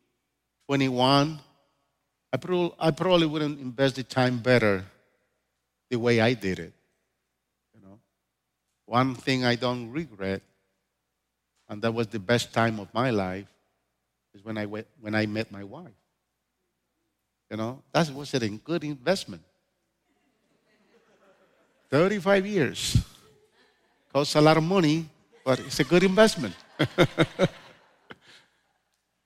21, 0.66 1.38
I, 2.32 2.36
pro- 2.36 2.74
I 2.78 2.90
probably 2.90 3.26
wouldn't 3.26 3.60
invest 3.60 3.96
the 3.96 4.02
time 4.02 4.38
better 4.38 4.84
the 5.90 5.96
way 5.98 6.20
I 6.20 6.34
did 6.34 6.58
it. 6.58 6.72
You 7.74 7.86
know, 7.86 7.98
one 8.86 9.14
thing 9.14 9.44
I 9.44 9.54
don't 9.54 9.90
regret, 9.90 10.42
and 11.68 11.80
that 11.82 11.92
was 11.92 12.08
the 12.08 12.18
best 12.18 12.52
time 12.52 12.80
of 12.80 12.92
my 12.92 13.10
life, 13.10 13.46
is 14.34 14.44
when 14.44 14.58
I, 14.58 14.66
went, 14.66 14.86
when 15.00 15.14
I 15.14 15.26
met 15.26 15.52
my 15.52 15.62
wife. 15.62 15.92
You 17.50 17.56
know, 17.56 17.82
that 17.92 18.10
was 18.10 18.34
a 18.34 18.48
good 18.48 18.82
investment. 18.82 19.42
35 21.90 22.46
years. 22.46 22.96
Costs 24.12 24.34
a 24.34 24.40
lot 24.40 24.56
of 24.56 24.64
money, 24.64 25.08
but 25.44 25.60
it's 25.60 25.78
a 25.78 25.84
good 25.84 26.02
investment. 26.02 26.54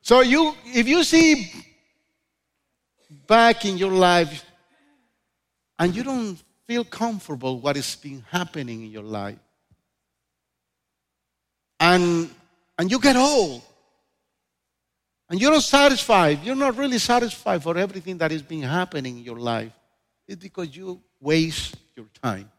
so 0.09 0.23
you 0.23 0.55
if 0.65 0.89
you 0.89 1.05
see 1.05 1.53
back 3.27 3.67
in 3.67 3.77
your 3.77 3.93
life 3.93 4.43
and 5.79 5.95
you 5.95 6.03
don't 6.03 6.43
feel 6.67 6.83
comfortable 6.83 7.61
what 7.61 7.77
is 7.77 7.95
been 7.97 8.25
happening 8.31 8.85
in 8.85 8.91
your 8.91 9.03
life, 9.03 9.37
and, 11.79 12.31
and 12.79 12.91
you 12.91 12.99
get 12.99 13.17
old. 13.17 13.61
And 15.29 15.39
you're 15.39 15.53
not 15.53 15.63
satisfied. 15.63 16.43
You're 16.43 16.57
not 16.57 16.79
really 16.79 16.97
satisfied 16.97 17.63
for 17.63 17.77
everything 17.77 18.17
that 18.17 18.33
is 18.33 18.41
being 18.41 18.63
happening 18.63 19.19
in 19.19 19.25
your 19.25 19.39
life. 19.39 19.73
It's 20.27 20.41
because 20.43 20.75
you 20.75 21.03
waste 21.21 21.77
your 21.95 22.07
time. 22.23 22.51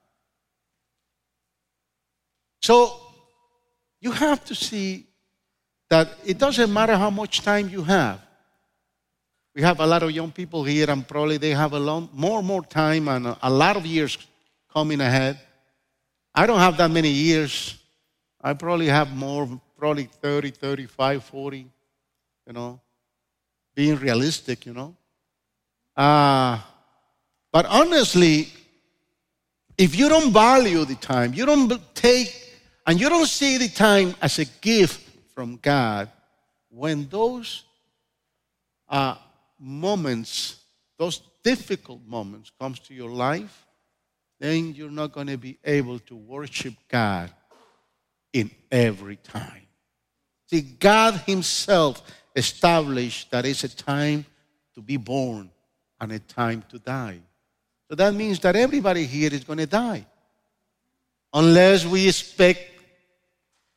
So 2.62 2.96
you 4.00 4.12
have 4.12 4.46
to 4.46 4.53
see 4.53 5.08
that 5.89 6.10
it 6.25 6.38
doesn't 6.38 6.72
matter 6.72 6.96
how 6.96 7.10
much 7.10 7.41
time 7.41 7.69
you 7.69 7.84
have. 7.84 8.22
We 9.55 9.62
have 9.63 9.79
a 9.79 9.86
lot 9.86 10.03
of 10.03 10.12
young 10.12 10.31
people 10.31 10.63
here, 10.63 10.89
and 10.89 11.08
probably 11.08 11.38
they 11.38 11.51
have 11.51 11.74
a 11.74 11.79
long, 11.79 12.10
more 12.13 12.39
and 12.39 12.48
more 12.48 12.63
time 12.63 13.08
and 13.08 13.36
a 13.41 13.50
lot 13.50 13.75
of 13.75 13.86
years 13.86 14.17
coming 14.72 15.01
ahead. 15.01 15.39
I 16.34 16.46
don't 16.46 16.60
have 16.60 16.77
that 16.77 16.91
many 16.91 17.10
years 17.10 17.79
I 18.41 18.53
probably 18.53 18.88
have 18.88 19.15
more, 19.15 19.50
probably 19.77 20.05
30, 20.05 20.51
35, 20.51 21.24
40, 21.24 21.67
you 22.48 22.53
know, 22.53 22.79
being 23.75 23.98
realistic, 23.98 24.65
you 24.65 24.74
know. 24.74 24.96
Uh, 25.96 26.60
but 27.51 27.66
honestly, 27.66 28.48
if 29.77 29.98
you 29.98 30.07
don't 30.07 30.31
value 30.31 30.85
the 30.85 30.96
time, 30.96 31.33
you 31.33 31.46
don't 31.46 31.72
take, 31.94 32.33
and 32.87 33.00
you 33.00 33.09
don't 33.09 33.27
see 33.27 33.57
the 33.57 33.68
time 33.68 34.16
as 34.22 34.40
a 34.40 34.46
gift 34.46 35.08
from 35.39 35.55
God, 35.61 36.09
when 36.67 37.07
those 37.07 37.63
uh, 38.89 39.15
moments, 39.57 40.59
those 40.97 41.21
difficult 41.41 42.01
moments 42.05 42.51
comes 42.59 42.77
to 42.79 42.93
your 42.93 43.09
life, 43.09 43.65
then 44.37 44.73
you're 44.73 44.91
not 44.91 45.13
going 45.13 45.27
to 45.27 45.37
be 45.37 45.57
able 45.63 45.97
to 45.99 46.15
worship 46.17 46.73
God 46.89 47.31
in 48.33 48.51
every 48.69 49.15
time. 49.15 49.61
See, 50.47 50.59
God 50.59 51.13
Himself 51.25 52.03
established 52.35 53.31
that 53.31 53.45
it's 53.45 53.63
a 53.63 53.73
time 53.73 54.25
to 54.75 54.81
be 54.81 54.97
born 54.97 55.49
and 56.01 56.11
a 56.11 56.19
time 56.19 56.65
to 56.67 56.79
die. 56.79 57.21
So 57.87 57.95
that 57.95 58.13
means 58.13 58.41
that 58.41 58.57
everybody 58.57 59.05
here 59.05 59.33
is 59.33 59.45
going 59.45 59.59
to 59.59 59.67
die. 59.67 60.05
Unless 61.33 61.85
we 61.85 62.09
expect 62.09 62.59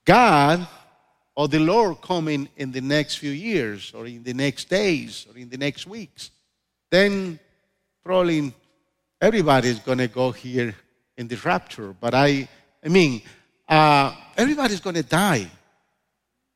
God 0.04 0.66
or 1.34 1.48
the 1.48 1.58
Lord 1.58 2.00
coming 2.00 2.48
in 2.56 2.72
the 2.72 2.80
next 2.80 3.16
few 3.16 3.30
years 3.30 3.92
or 3.94 4.06
in 4.06 4.22
the 4.22 4.34
next 4.34 4.68
days 4.68 5.26
or 5.30 5.38
in 5.38 5.48
the 5.48 5.56
next 5.56 5.86
weeks. 5.86 6.30
Then 6.90 7.38
probably 8.04 8.52
everybody 9.20 9.68
is 9.68 9.78
going 9.78 9.98
to 9.98 10.08
go 10.08 10.30
here 10.30 10.74
in 11.16 11.28
the 11.28 11.36
rapture. 11.36 11.94
But 11.98 12.14
I, 12.14 12.48
I 12.84 12.88
mean, 12.88 13.22
uh, 13.68 14.14
everybody's 14.36 14.80
going 14.80 14.96
to 14.96 15.02
die. 15.02 15.50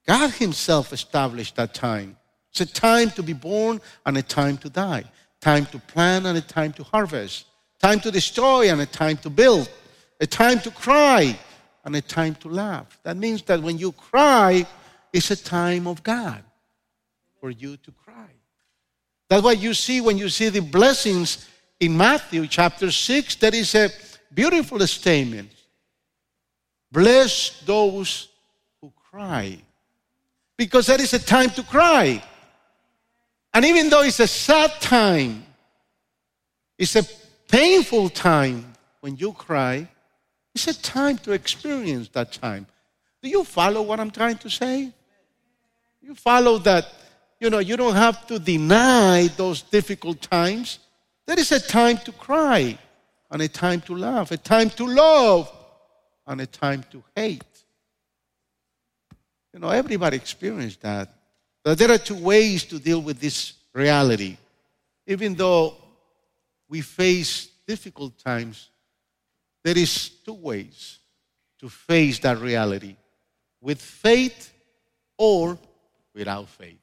God 0.07 0.31
Himself 0.33 0.93
established 0.93 1.57
that 1.57 1.73
time. 1.75 2.17
It's 2.51 2.61
a 2.61 2.67
time 2.67 3.11
to 3.13 3.23
be 3.23 3.33
born 3.33 3.81
and 4.05 4.17
a 4.17 4.23
time 4.23 4.57
to 4.59 4.71
die, 4.71 5.05
time 5.41 5.67
to 5.67 5.79
plant 5.79 6.27
and 6.27 6.39
a 6.39 6.41
time 6.41 6.73
to 6.75 6.85
harvest, 6.85 7.47
time 7.81 8.01
to 8.01 8.11
destroy 8.11 8.71
and 8.71 8.81
a 8.81 8.87
time 8.87 9.17
to 9.19 9.31
build, 9.31 9.69
a 10.21 10.27
time 10.27 10.61
to 10.61 10.71
cry 10.71 11.39
and 11.87 11.95
a 11.95 12.01
time 12.03 12.35
to 12.35 12.49
laugh. 12.49 12.99
That 13.05 13.17
means 13.17 13.43
that 13.43 13.63
when 13.63 13.79
you 13.79 13.93
cry, 13.93 14.67
it's 15.13 15.31
a 15.31 15.37
time 15.37 15.87
of 15.87 16.03
God 16.03 16.43
for 17.41 17.51
you 17.51 17.77
to 17.77 17.93
cry. 17.93 18.29
That's 19.29 19.43
what 19.43 19.59
you 19.59 19.73
see 19.73 20.01
when 20.01 20.19
you 20.19 20.29
see 20.29 20.49
the 20.49 20.61
blessings 20.61 21.49
in 21.79 21.97
Matthew 21.97 22.49
chapter 22.49 22.91
6. 22.91 23.37
There 23.37 23.55
is 23.55 23.75
a 23.77 23.91
beautiful 24.35 24.85
statement. 24.87 25.53
Bless 26.91 27.61
those 27.61 28.31
who 28.81 28.93
cry. 29.11 29.57
Because 30.57 30.89
that 30.89 31.01
is 31.01 31.15
a 31.15 31.21
time 31.21 31.51
to 31.51 31.63
cry. 31.63 32.23
And 33.55 33.65
even 33.65 33.91
though 33.91 34.03
it's 34.03 34.21
a 34.21 34.27
sad 34.27 34.73
time, 34.81 35.45
it's 36.77 36.97
a 36.97 37.05
painful 37.49 38.09
time 38.09 38.73
when 39.01 39.17
you 39.17 39.33
cry, 39.33 39.89
it's 40.57 40.69
a 40.69 40.83
time 40.83 41.19
to 41.19 41.33
experience 41.33 42.09
that 42.09 42.33
time. 42.33 42.67
Do 43.23 43.29
you 43.29 43.45
follow 43.45 43.83
what 43.83 44.01
I'm 44.01 44.11
trying 44.11 44.39
to 44.39 44.49
say? 44.49 44.91
You 46.01 46.15
follow 46.15 46.57
that, 46.59 46.87
you 47.39 47.51
know, 47.51 47.59
you 47.59 47.77
don't 47.77 47.95
have 47.95 48.27
to 48.29 48.39
deny 48.39 49.29
those 49.37 49.61
difficult 49.61 50.23
times. 50.23 50.79
There 51.27 51.39
is 51.39 51.53
a 51.53 51.61
time 51.61 51.99
to 51.99 52.13
cry 52.13 52.79
and 53.31 53.43
a 53.43 53.49
time 53.49 53.83
to 53.83 53.95
laugh, 53.95 54.31
a 54.31 54.39
time 54.39 54.71
to 54.71 54.87
love 54.87 55.53
and 56.27 56.41
a 56.41 56.47
time 56.47 56.83
to 56.91 57.03
hate. 57.15 57.45
You 59.53 59.61
know, 59.61 59.69
everybody 59.69 60.17
experienced 60.17 60.81
that. 60.81 61.13
But 61.63 61.77
there 61.77 61.91
are 61.91 61.99
two 61.99 62.17
ways 62.17 62.65
to 62.65 62.79
deal 62.79 63.03
with 63.03 63.21
this 63.21 63.53
reality. 63.75 64.39
Even 65.07 65.35
though 65.35 65.75
we 66.67 66.81
face 66.81 67.49
difficult 67.67 68.17
times, 68.19 68.71
there 69.67 69.77
is 69.77 70.11
two 70.25 70.35
ways 70.35 71.01
to 71.59 71.69
face 71.69 72.21
that 72.21 72.39
reality 72.39 72.95
with 73.61 73.83
faith 73.83 74.53
or 75.19 75.59
without 76.15 76.49
faith. 76.49 76.79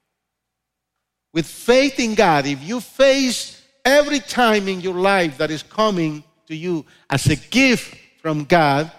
With 1.33 1.45
faith 1.45 1.97
in 2.01 2.13
God, 2.13 2.45
if 2.45 2.61
you 2.61 2.81
face 2.81 3.63
every 3.85 4.19
time 4.19 4.67
in 4.67 4.81
your 4.81 4.95
life 4.95 5.37
that 5.37 5.49
is 5.49 5.63
coming 5.63 6.25
to 6.47 6.55
you 6.57 6.85
as 7.09 7.25
a 7.27 7.37
gift 7.37 7.95
from 8.21 8.43
God, 8.43 8.91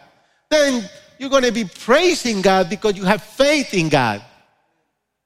then 0.48 0.88
you're 1.18 1.28
going 1.28 1.44
to 1.44 1.52
be 1.52 1.66
praising 1.66 2.40
God 2.40 2.70
because 2.70 2.96
you 2.96 3.04
have 3.04 3.22
faith 3.22 3.74
in 3.74 3.90
God. 3.90 4.22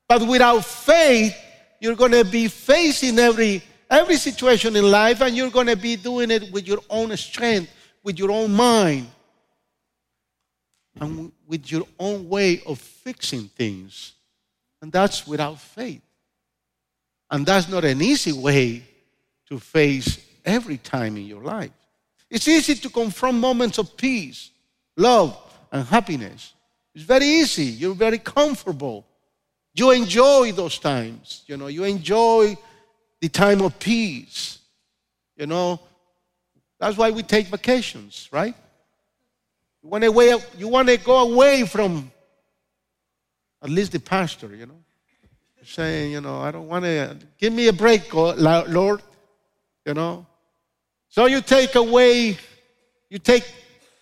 But 0.09 0.27
without 0.27 0.65
faith, 0.65 1.37
you're 1.79 1.95
going 1.95 2.11
to 2.11 2.25
be 2.25 2.49
facing 2.49 3.21
every 3.21 3.63
every 3.89 4.17
situation 4.17 4.75
in 4.75 4.91
life 4.91 5.21
and 5.21 5.37
you're 5.37 5.49
going 5.49 5.69
to 5.69 5.77
be 5.77 5.95
doing 5.95 6.33
it 6.33 6.53
with 6.53 6.67
your 6.67 6.81
own 6.91 7.17
strength, 7.17 7.71
with 8.09 8.19
your 8.19 8.31
own 8.31 8.51
mind, 8.51 9.07
and 10.99 11.31
with 11.47 11.71
your 11.71 11.87
own 11.99 12.27
way 12.27 12.63
of 12.67 12.79
fixing 12.79 13.49
things. 13.49 14.15
And 14.81 14.91
that's 14.91 15.27
without 15.27 15.61
faith. 15.61 16.01
And 17.31 17.45
that's 17.45 17.69
not 17.69 17.85
an 17.85 18.01
easy 18.01 18.33
way 18.33 18.83
to 19.51 19.59
face 19.59 20.25
every 20.43 20.79
time 20.79 21.19
in 21.19 21.27
your 21.27 21.43
life. 21.43 21.71
It's 22.31 22.49
easy 22.49 22.77
to 22.77 22.89
confront 22.89 23.37
moments 23.37 23.77
of 23.77 23.95
peace 23.95 24.53
love, 24.97 25.37
and 25.71 25.87
happiness. 25.87 26.55
It's 26.95 27.05
very 27.05 27.27
easy. 27.27 27.65
You're 27.65 27.95
very 27.95 28.19
comfortable. 28.19 29.05
You 29.75 29.91
enjoy 29.91 30.53
those 30.53 30.79
times. 30.79 31.45
You 31.47 31.59
know, 31.59 31.67
you 31.67 31.85
enjoy 31.85 32.57
the 33.21 33.29
time 33.29 33.61
of 33.61 33.79
peace. 33.79 34.61
You 35.37 35.47
know, 35.47 35.79
that's 36.79 36.97
why 36.97 37.11
we 37.11 37.23
take 37.23 37.47
vacations, 37.49 38.29
right? 38.31 38.55
You 39.83 39.89
want 39.89 40.05
to, 40.05 40.43
you 40.57 40.69
want 40.69 40.89
to 40.89 40.97
go 40.97 41.33
away 41.33 41.65
from 41.65 42.11
at 43.63 43.71
least 43.71 43.93
the 43.93 44.01
pastor, 44.01 44.55
you 44.55 44.67
know. 44.67 44.81
Saying, 45.65 46.13
you 46.13 46.21
know, 46.23 46.41
I 46.41 46.51
don't 46.51 46.67
want 46.67 46.85
to, 46.85 47.17
give 47.37 47.53
me 47.53 47.69
a 47.69 47.75
break, 47.75 48.15
Lord, 48.15 49.03
you 49.85 49.93
know. 49.93 50.27
So 51.11 51.27
you 51.27 51.43
take 51.43 51.75
away, 51.75 52.39
you 53.11 53.19
take 53.19 53.45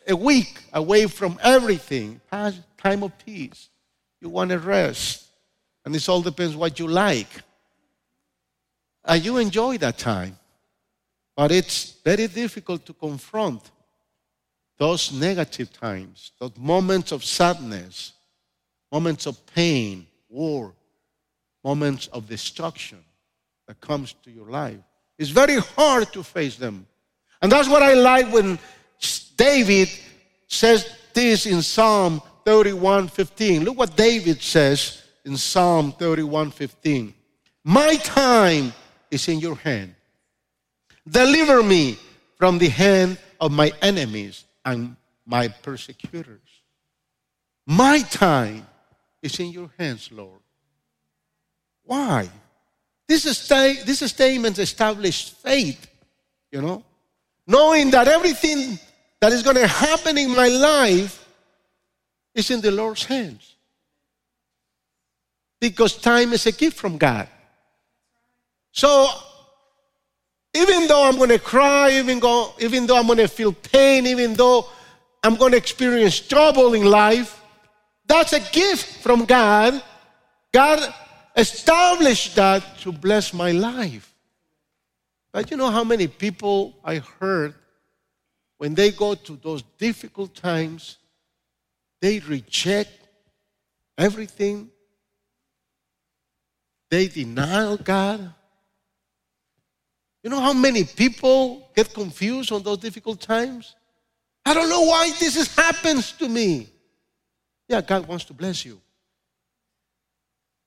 a 0.07 0.15
week 0.15 0.61
away 0.73 1.07
from 1.07 1.41
everything, 1.43 2.21
time 2.31 3.03
of 3.03 3.19
peace. 3.25 3.69
You 4.21 4.29
want 4.29 4.51
to 4.51 4.61
rest. 4.61 5.25
And 5.85 5.93
this 5.93 6.09
all 6.09 6.23
depends 6.23 6.55
what 6.55 6.79
you 6.79 6.87
like. 6.87 7.43
And 9.05 9.25
you 9.25 9.39
enjoy 9.39 9.79
that 9.79 9.99
time. 9.99 10.39
But 11.37 11.53
it's 11.53 11.96
very 12.03 12.27
difficult 12.29 12.87
to 12.87 12.94
confront 12.94 13.70
those 14.79 15.12
negative 15.12 15.72
times, 15.72 16.33
those 16.38 16.57
moments 16.57 17.12
of 17.12 17.25
sadness, 17.25 18.12
moments 18.90 19.27
of 19.27 19.44
pain, 19.46 20.07
war, 20.29 20.75
moments 21.62 22.07
of 22.09 22.29
destruction 22.29 22.99
that 23.66 23.81
comes 23.81 24.14
to 24.22 24.31
your 24.31 24.51
life. 24.51 24.79
It's 25.18 25.31
very 25.31 25.57
hard 25.57 26.12
to 26.12 26.22
face 26.22 26.57
them. 26.57 26.87
And 27.42 27.51
that's 27.51 27.68
what 27.68 27.83
I 27.83 27.94
like 27.94 28.33
when 28.33 28.59
David 29.37 29.88
says 30.46 30.88
this 31.12 31.46
in 31.46 31.62
Psalm 31.62 32.22
31:15. 32.44 33.64
Look 33.64 33.77
what 33.77 33.96
David 33.96 34.40
says 34.40 35.03
in 35.25 35.37
Psalm 35.37 35.92
31:15. 35.92 37.12
My 37.64 37.96
time 37.96 38.72
is 39.11 39.27
in 39.29 39.40
your 39.40 39.57
hand. 39.57 39.95
Deliver 41.09 41.62
me 41.62 41.99
from 42.37 42.59
the 42.59 42.69
hand 42.69 43.19
of 43.40 43.53
my 43.53 43.73
enemies 43.81 44.45
and 44.64 44.97
my 45.25 45.49
persecutors. 45.49 46.40
My 47.66 48.01
time 48.03 48.66
is 49.23 49.38
in 49.38 49.51
your 49.51 49.71
hands, 49.79 50.11
Lord. 50.12 50.40
Why? 51.85 52.29
This, 53.07 53.25
is 53.25 53.49
this 53.49 54.01
statement 54.11 54.59
established 54.59 55.37
faith, 55.37 55.88
you 56.51 56.61
know, 56.61 56.85
knowing 57.47 57.90
that 57.92 58.09
everything 58.09 58.79
that 59.21 59.33
is 59.33 59.42
going 59.42 59.57
to 59.57 59.66
happen 59.66 60.19
in 60.19 60.35
my 60.35 60.49
life 60.49 61.29
is 62.35 62.51
in 62.51 62.61
the 62.61 62.71
Lord's 62.71 63.05
hands. 63.05 63.55
Because 65.61 65.97
time 65.97 66.33
is 66.33 66.47
a 66.47 66.53
gift 66.53 66.77
from 66.77 66.99
God. 66.99 67.29
So 68.73 69.09
even 70.57 70.88
though 70.88 71.05
I'm 71.05 71.16
going 71.16 71.31
to 71.31 71.38
cry, 71.38 71.90
even 71.92 72.19
though, 72.21 72.55
even 72.59 72.87
though 72.87 72.97
I'm 72.97 73.07
going 73.07 73.19
to 73.19 73.29
feel 73.29 73.53
pain, 73.53 74.07
even 74.07 74.35
though 74.35 74.66
I'm 75.23 75.37
going 75.37 75.53
to 75.53 75.59
experience 75.59 76.19
trouble 76.19 76.75
in 76.75 76.85
life, 76.85 77.40
that's 78.07 78.33
a 78.33 78.40
gift 78.40 79.03
from 79.03 79.25
God. 79.25 79.83
God 80.53 80.95
established 81.37 82.37
that 82.37 82.79
to 82.81 82.92
bless 82.92 83.35
my 83.35 83.53
life. 83.53 84.14
But 85.33 85.51
you 85.51 85.57
know 85.57 85.71
how 85.71 85.85
many 85.85 86.07
people 86.07 86.79
I 86.83 86.97
heard 87.21 87.55
when 88.59 88.75
they 88.75 88.90
go 88.90 89.14
to 89.14 89.37
those 89.37 89.62
difficult 89.77 90.35
times, 90.35 90.97
they 92.01 92.21
reject 92.21 92.90
everything, 93.99 94.71
they 96.90 97.09
deny 97.09 97.77
God. 97.77 98.33
You 100.27 100.31
know 100.31 100.41
how 100.41 100.55
many 100.55 100.83
people 100.83 101.71
get 101.73 101.95
confused 101.95 102.51
on 102.51 102.61
those 102.65 102.79
difficult 102.79 103.21
times? 103.21 103.77
I 104.45 104.55
don't 104.55 104.69
know 104.69 104.81
why 104.81 105.12
this 105.21 105.55
happens 105.55 106.11
to 106.15 106.29
me. 106.29 106.69
Yeah, 107.69 107.81
God 107.81 108.09
wants 108.09 108.25
to 108.25 108.35
bless 108.35 108.65
you. 108.65 108.81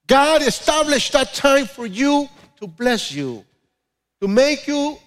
God 0.08 0.44
established 0.44 1.12
that 1.12 1.34
time 1.34 1.66
for 1.66 1.86
you 1.86 2.30
to 2.62 2.68
bless 2.68 3.12
you, 3.12 3.44
to 4.22 4.30
make 4.30 4.66
you 4.66 4.98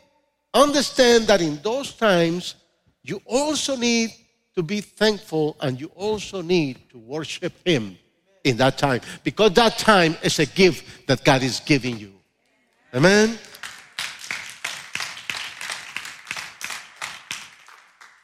understand 0.52 1.28
that 1.28 1.40
in 1.40 1.58
those 1.62 1.94
times, 1.94 2.56
you 3.02 3.22
also 3.24 3.74
need 3.74 4.10
to 4.54 4.62
be 4.62 4.82
thankful 4.82 5.56
and 5.62 5.80
you 5.80 5.90
also 5.94 6.42
need 6.42 6.90
to 6.90 6.98
worship 6.98 7.54
Him 7.64 7.96
in 8.44 8.58
that 8.58 8.76
time 8.76 9.00
because 9.24 9.52
that 9.52 9.78
time 9.78 10.14
is 10.22 10.38
a 10.40 10.44
gift 10.44 11.06
that 11.06 11.24
God 11.24 11.42
is 11.42 11.58
giving 11.60 11.96
you. 11.96 12.12
Amen. 12.94 13.38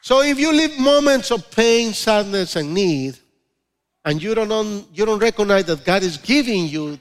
So 0.09 0.23
if 0.23 0.39
you 0.39 0.51
live 0.51 0.79
moments 0.79 1.29
of 1.29 1.51
pain, 1.51 1.93
sadness, 1.93 2.55
and 2.55 2.73
need, 2.73 3.15
and 4.03 4.19
you 4.19 4.33
don't, 4.33 4.87
you 4.91 5.05
don't 5.05 5.19
recognize 5.19 5.65
that 5.65 5.85
God 5.85 6.01
is 6.01 6.17
giving 6.17 6.65
you 6.65 6.97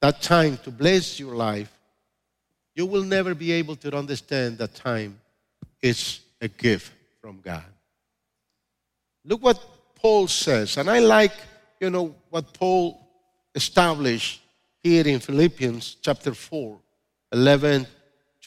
that 0.00 0.20
time 0.22 0.56
to 0.64 0.72
bless 0.72 1.20
your 1.20 1.36
life, 1.36 1.72
you 2.74 2.84
will 2.84 3.04
never 3.04 3.32
be 3.36 3.52
able 3.52 3.76
to 3.76 3.96
understand 3.96 4.58
that 4.58 4.74
time 4.74 5.20
is 5.80 6.18
a 6.40 6.48
gift 6.48 6.90
from 7.20 7.38
God. 7.40 7.62
Look 9.24 9.40
what 9.40 9.64
Paul 9.94 10.26
says, 10.26 10.78
and 10.78 10.90
I 10.90 10.98
like, 10.98 11.34
you 11.78 11.90
know, 11.90 12.12
what 12.28 12.52
Paul 12.54 13.06
established 13.54 14.42
here 14.82 15.06
in 15.06 15.20
Philippians 15.20 15.98
chapter 16.02 16.34
4, 16.34 16.76
11 17.34 17.86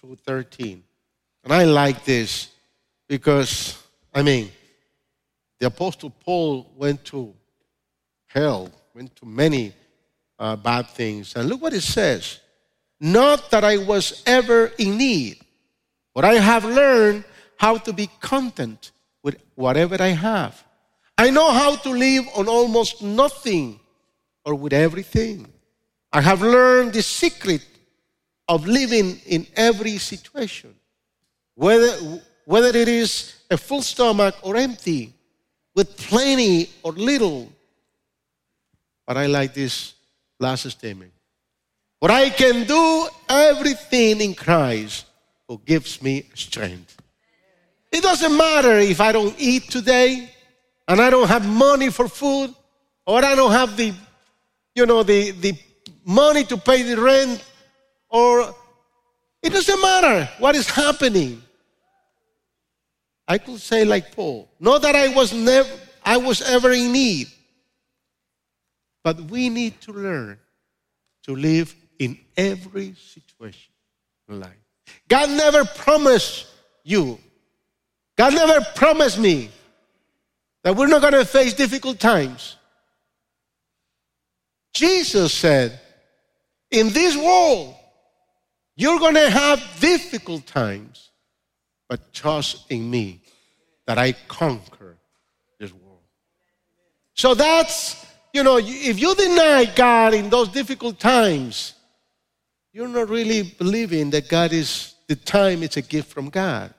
to 0.02 0.18
13. 0.18 0.84
And 1.46 1.54
I 1.54 1.64
like 1.64 2.04
this 2.04 2.50
because 3.08 3.84
I 4.16 4.24
mean, 4.24 4.50
the 5.60 5.68
Apostle 5.68 6.10
Paul 6.10 6.72
went 6.78 7.04
to 7.06 7.34
hell, 8.28 8.72
went 8.94 9.14
to 9.18 9.26
many 9.26 9.74
uh, 10.40 10.56
bad 10.56 10.88
things. 10.88 11.36
And 11.36 11.50
look 11.50 11.62
what 11.62 11.74
it 11.74 11.82
says 11.82 12.40
Not 13.02 13.52
that 13.52 13.66
I 13.66 13.78
was 13.78 14.24
ever 14.26 14.72
in 14.78 14.98
need, 14.98 15.42
but 16.14 16.24
I 16.24 16.36
have 16.36 16.64
learned 16.64 17.26
how 17.58 17.78
to 17.78 17.92
be 17.92 18.10
content 18.22 18.92
with 19.22 19.36
whatever 19.56 20.02
I 20.02 20.10
have. 20.10 20.64
I 21.18 21.30
know 21.30 21.52
how 21.52 21.76
to 21.76 21.90
live 21.90 22.26
on 22.38 22.48
almost 22.48 23.02
nothing 23.02 23.80
or 24.46 24.56
with 24.56 24.74
everything. 24.74 25.48
I 26.14 26.22
have 26.22 26.42
learned 26.42 26.94
the 26.94 27.02
secret 27.02 27.66
of 28.48 28.66
living 28.66 29.20
in 29.26 29.46
every 29.56 29.98
situation, 29.98 30.74
whether, 31.56 31.92
whether 32.46 32.70
it 32.78 32.88
is 32.88 33.35
a 33.50 33.58
full 33.58 33.82
stomach 33.82 34.36
or 34.42 34.56
empty, 34.56 35.14
with 35.76 35.96
plenty 35.98 36.70
or 36.84 36.92
little. 36.94 37.52
But 39.06 39.18
I 39.18 39.28
like 39.28 39.54
this 39.54 39.94
last 40.40 40.70
statement. 40.70 41.12
But 42.00 42.12
I 42.12 42.30
can 42.30 42.66
do 42.66 43.08
everything 43.30 44.22
in 44.22 44.36
Christ 44.36 45.06
who 45.48 45.62
gives 45.66 46.02
me 46.02 46.26
strength. 46.34 47.02
It 47.92 48.04
doesn't 48.04 48.36
matter 48.36 48.78
if 48.80 49.00
I 49.00 49.12
don't 49.12 49.36
eat 49.38 49.70
today 49.70 50.30
and 50.88 51.00
I 51.00 51.10
don't 51.10 51.28
have 51.28 51.48
money 51.48 51.90
for 51.90 52.08
food 52.08 52.54
or 53.06 53.24
I 53.24 53.36
don't 53.36 53.52
have 53.52 53.78
the, 53.78 53.94
you 54.74 54.86
know, 54.86 55.04
the, 55.04 55.32
the 55.32 55.54
money 56.04 56.44
to 56.46 56.58
pay 56.58 56.84
the 56.84 57.00
rent 57.00 57.44
or 58.10 58.54
it 59.42 59.52
doesn't 59.54 59.82
matter 59.82 60.30
what 60.40 60.56
is 60.56 60.70
happening. 60.70 61.42
I 63.28 63.38
could 63.38 63.60
say 63.60 63.86
like 63.86 64.16
Paul, 64.16 64.50
not 64.60 64.82
that 64.84 64.96
I 64.96 65.10
was 65.10 65.34
never 65.34 65.70
I 66.04 66.18
was 66.18 66.42
ever 66.42 66.72
in 66.72 66.92
need. 66.92 67.28
But 69.04 69.22
we 69.22 69.50
need 69.50 69.82
to 69.82 69.94
learn 69.94 70.40
to 71.24 71.36
live 71.36 71.76
in 72.00 72.18
every 72.38 72.96
situation 72.96 73.72
in 74.30 74.40
life. 74.40 74.52
God 75.08 75.30
never 75.30 75.66
promised 75.66 76.48
you. 76.84 77.20
God 78.18 78.34
never 78.34 78.66
promised 78.76 79.20
me 79.20 79.50
that 80.64 80.76
we're 80.76 80.88
not 80.88 81.02
going 81.02 81.14
to 81.14 81.26
face 81.26 81.54
difficult 81.54 82.00
times. 82.00 82.58
Jesus 84.74 85.34
said, 85.34 85.80
in 86.72 86.90
this 86.90 87.16
world, 87.16 87.76
you're 88.76 89.00
going 89.00 89.14
to 89.14 89.30
have 89.30 89.62
difficult 89.80 90.46
times 90.46 91.05
but 91.88 92.14
trust 92.14 92.72
in 92.72 92.90
me 92.90 93.22
that 93.86 93.98
I 93.98 94.14
conquer 94.28 94.98
this 95.60 95.72
world. 95.74 96.00
So 97.14 97.34
that's, 97.34 98.06
you 98.34 98.44
know, 98.44 98.60
if 98.60 99.00
you 99.00 99.16
deny 99.16 99.66
God 99.76 100.14
in 100.14 100.30
those 100.30 100.50
difficult 100.50 101.00
times, 101.00 101.74
you're 102.74 102.88
not 102.88 103.10
really 103.10 103.44
believing 103.44 104.10
that 104.10 104.28
God 104.28 104.52
is, 104.52 104.96
the 105.08 105.16
time 105.16 105.64
is 105.64 105.78
a 105.78 105.82
gift 105.82 106.12
from 106.12 106.30
God. 106.30 106.74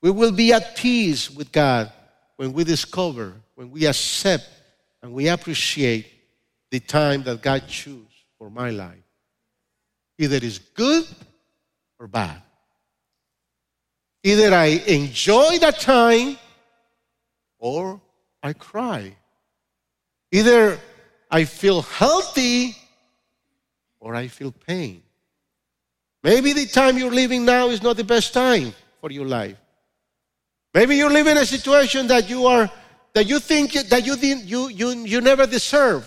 We 0.00 0.10
will 0.10 0.32
be 0.32 0.52
at 0.52 0.76
peace 0.76 1.30
with 1.30 1.50
God 1.52 1.92
when 2.36 2.52
we 2.52 2.64
discover, 2.64 3.34
when 3.56 3.70
we 3.70 3.86
accept 3.86 4.48
and 5.02 5.12
we 5.12 5.28
appreciate 5.28 6.06
the 6.70 6.80
time 6.80 7.22
that 7.24 7.42
God 7.42 7.66
chose 7.66 8.06
for 8.38 8.48
my 8.48 8.70
life. 8.70 8.96
Either 10.18 10.36
it's 10.36 10.58
good 10.58 11.04
or 11.98 12.06
bad. 12.06 12.40
Either 14.28 14.54
I 14.54 14.66
enjoy 14.86 15.56
that 15.60 15.80
time 15.80 16.36
or 17.58 17.98
I 18.42 18.52
cry. 18.52 19.16
Either 20.30 20.78
I 21.30 21.44
feel 21.44 21.80
healthy 21.80 22.76
or 24.00 24.14
I 24.14 24.28
feel 24.28 24.52
pain. 24.52 25.02
Maybe 26.22 26.52
the 26.52 26.66
time 26.66 26.98
you're 26.98 27.10
living 27.10 27.46
now 27.46 27.70
is 27.70 27.82
not 27.82 27.96
the 27.96 28.04
best 28.04 28.34
time 28.34 28.74
for 29.00 29.10
your 29.10 29.24
life. 29.24 29.56
Maybe 30.74 30.96
you're 30.96 31.16
living 31.20 31.38
a 31.38 31.46
situation 31.46 32.06
that 32.08 32.28
you 32.28 32.46
are 32.46 32.70
that 33.14 33.26
you 33.26 33.40
think 33.40 33.72
that 33.72 34.04
you 34.04 34.14
didn't, 34.14 34.44
you 34.44 34.68
you, 34.68 34.90
you 34.90 35.22
never 35.22 35.46
deserve. 35.46 36.06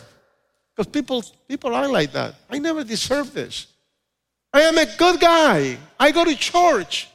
Because 0.76 0.92
people 0.92 1.24
people 1.48 1.74
are 1.74 1.88
like 1.88 2.12
that. 2.12 2.36
I 2.52 2.60
never 2.60 2.84
deserve 2.84 3.34
this. 3.34 3.66
I 4.54 4.62
am 4.62 4.78
a 4.78 4.86
good 4.96 5.20
guy. 5.20 5.80
I 6.00 6.12
go 6.12 6.24
to 6.24 6.36
church. 6.36 7.08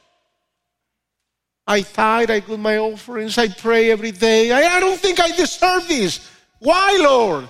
I 1.66 1.80
tithe, 1.82 2.30
I 2.30 2.40
give 2.40 2.60
my 2.60 2.78
offerings, 2.78 3.38
I 3.38 3.48
pray 3.48 3.90
every 3.90 4.12
day. 4.12 4.52
I, 4.52 4.76
I 4.76 4.80
don't 4.80 4.98
think 4.98 5.18
I 5.18 5.30
deserve 5.32 5.88
this. 5.88 6.30
Why, 6.60 6.98
Lord? 7.02 7.48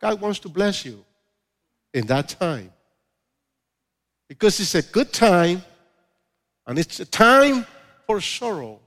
God 0.00 0.20
wants 0.20 0.38
to 0.40 0.48
bless 0.48 0.84
you 0.84 1.04
in 1.92 2.06
that 2.06 2.28
time. 2.28 2.72
Because 4.28 4.60
it's 4.60 4.74
a 4.74 4.82
good 4.82 5.12
time 5.12 5.62
and 6.66 6.78
it's 6.78 7.00
a 7.00 7.04
time 7.04 7.66
for 8.06 8.20
sorrow, 8.20 8.80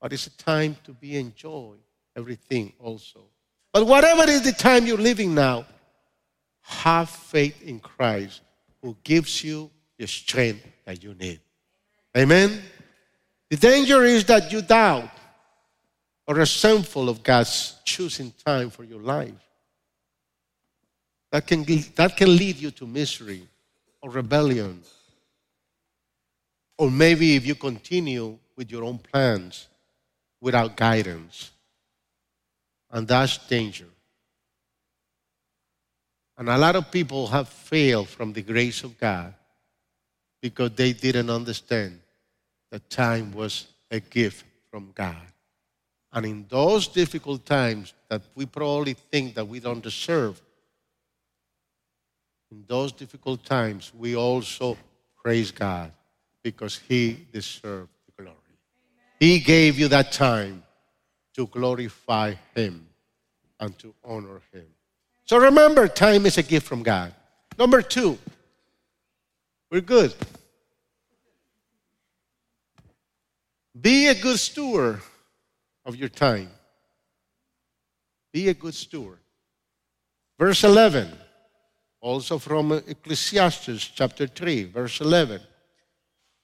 but 0.00 0.12
it's 0.12 0.26
a 0.26 0.36
time 0.36 0.76
to 0.84 0.92
be 0.92 1.16
enjoy 1.16 1.74
everything 2.16 2.72
also. 2.78 3.20
But 3.72 3.86
whatever 3.86 4.28
is 4.28 4.42
the 4.42 4.52
time 4.52 4.86
you're 4.86 4.98
living 4.98 5.34
now, 5.34 5.64
have 6.62 7.08
faith 7.08 7.62
in 7.62 7.78
Christ 7.78 8.42
who 8.82 8.96
gives 9.04 9.42
you 9.42 9.70
the 9.98 10.06
strength 10.06 10.66
that 10.84 11.02
you 11.02 11.14
need. 11.14 11.40
Amen. 12.16 12.60
The 13.50 13.56
danger 13.56 14.02
is 14.04 14.24
that 14.24 14.50
you 14.50 14.62
doubt 14.62 15.10
or 16.26 16.34
resentful 16.34 17.08
of 17.08 17.22
God's 17.22 17.76
choosing 17.84 18.32
time 18.44 18.70
for 18.70 18.82
your 18.82 19.00
life. 19.00 19.32
That 21.30 21.46
can, 21.46 21.64
that 21.94 22.16
can 22.16 22.36
lead 22.36 22.56
you 22.56 22.70
to 22.72 22.86
misery 22.86 23.46
or 24.02 24.10
rebellion. 24.10 24.82
Or 26.78 26.90
maybe 26.90 27.36
if 27.36 27.46
you 27.46 27.54
continue 27.54 28.38
with 28.56 28.70
your 28.70 28.84
own 28.84 28.98
plans 28.98 29.68
without 30.40 30.76
guidance. 30.76 31.50
And 32.90 33.06
that's 33.06 33.38
danger. 33.46 33.86
And 36.38 36.48
a 36.48 36.58
lot 36.58 36.76
of 36.76 36.90
people 36.90 37.28
have 37.28 37.48
failed 37.48 38.08
from 38.08 38.32
the 38.32 38.42
grace 38.42 38.82
of 38.84 38.98
God 38.98 39.32
because 40.42 40.72
they 40.72 40.92
didn't 40.92 41.30
understand 41.30 42.00
that 42.70 42.88
time 42.90 43.32
was 43.32 43.66
a 43.90 44.00
gift 44.00 44.44
from 44.70 44.92
God. 44.94 45.16
And 46.12 46.24
in 46.26 46.46
those 46.48 46.88
difficult 46.88 47.44
times 47.44 47.92
that 48.08 48.22
we 48.34 48.46
probably 48.46 48.94
think 48.94 49.34
that 49.34 49.46
we 49.46 49.60
don't 49.60 49.82
deserve, 49.82 50.40
in 52.50 52.64
those 52.66 52.92
difficult 52.92 53.44
times, 53.44 53.92
we 53.94 54.16
also 54.16 54.76
praise 55.22 55.50
God 55.50 55.92
because 56.42 56.78
He 56.78 57.26
deserved 57.32 57.90
the 58.06 58.22
glory. 58.22 58.36
He 59.18 59.40
gave 59.40 59.78
you 59.78 59.88
that 59.88 60.12
time 60.12 60.62
to 61.34 61.46
glorify 61.48 62.34
Him 62.54 62.86
and 63.60 63.76
to 63.78 63.94
honor 64.04 64.40
Him. 64.52 64.66
So 65.24 65.38
remember, 65.38 65.88
time 65.88 66.24
is 66.24 66.38
a 66.38 66.42
gift 66.42 66.66
from 66.66 66.82
God. 66.82 67.12
Number 67.58 67.82
two, 67.82 68.16
we're 69.70 69.80
good. 69.80 70.14
Be 73.80 74.06
a 74.08 74.14
good 74.14 74.38
steward 74.38 75.00
of 75.84 75.96
your 75.96 76.08
time. 76.08 76.50
Be 78.32 78.48
a 78.48 78.54
good 78.54 78.74
steward. 78.74 79.18
Verse 80.38 80.64
11, 80.64 81.10
also 82.00 82.38
from 82.38 82.72
Ecclesiastes 82.72 83.88
chapter 83.88 84.26
3, 84.26 84.64
verse 84.64 85.00
11. 85.00 85.40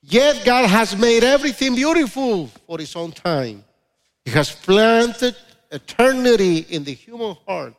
Yet 0.03 0.45
God 0.45 0.69
has 0.69 0.97
made 0.97 1.23
everything 1.23 1.75
beautiful 1.75 2.49
for 2.67 2.79
His 2.79 2.97
own 2.97 3.13
time. 3.13 3.65
He 4.25 4.31
has 4.33 4.51
planted 4.51 5.37
eternity 5.71 6.59
in 6.69 6.85
the 6.85 6.95
human 6.95 7.37
heart. 7.47 7.75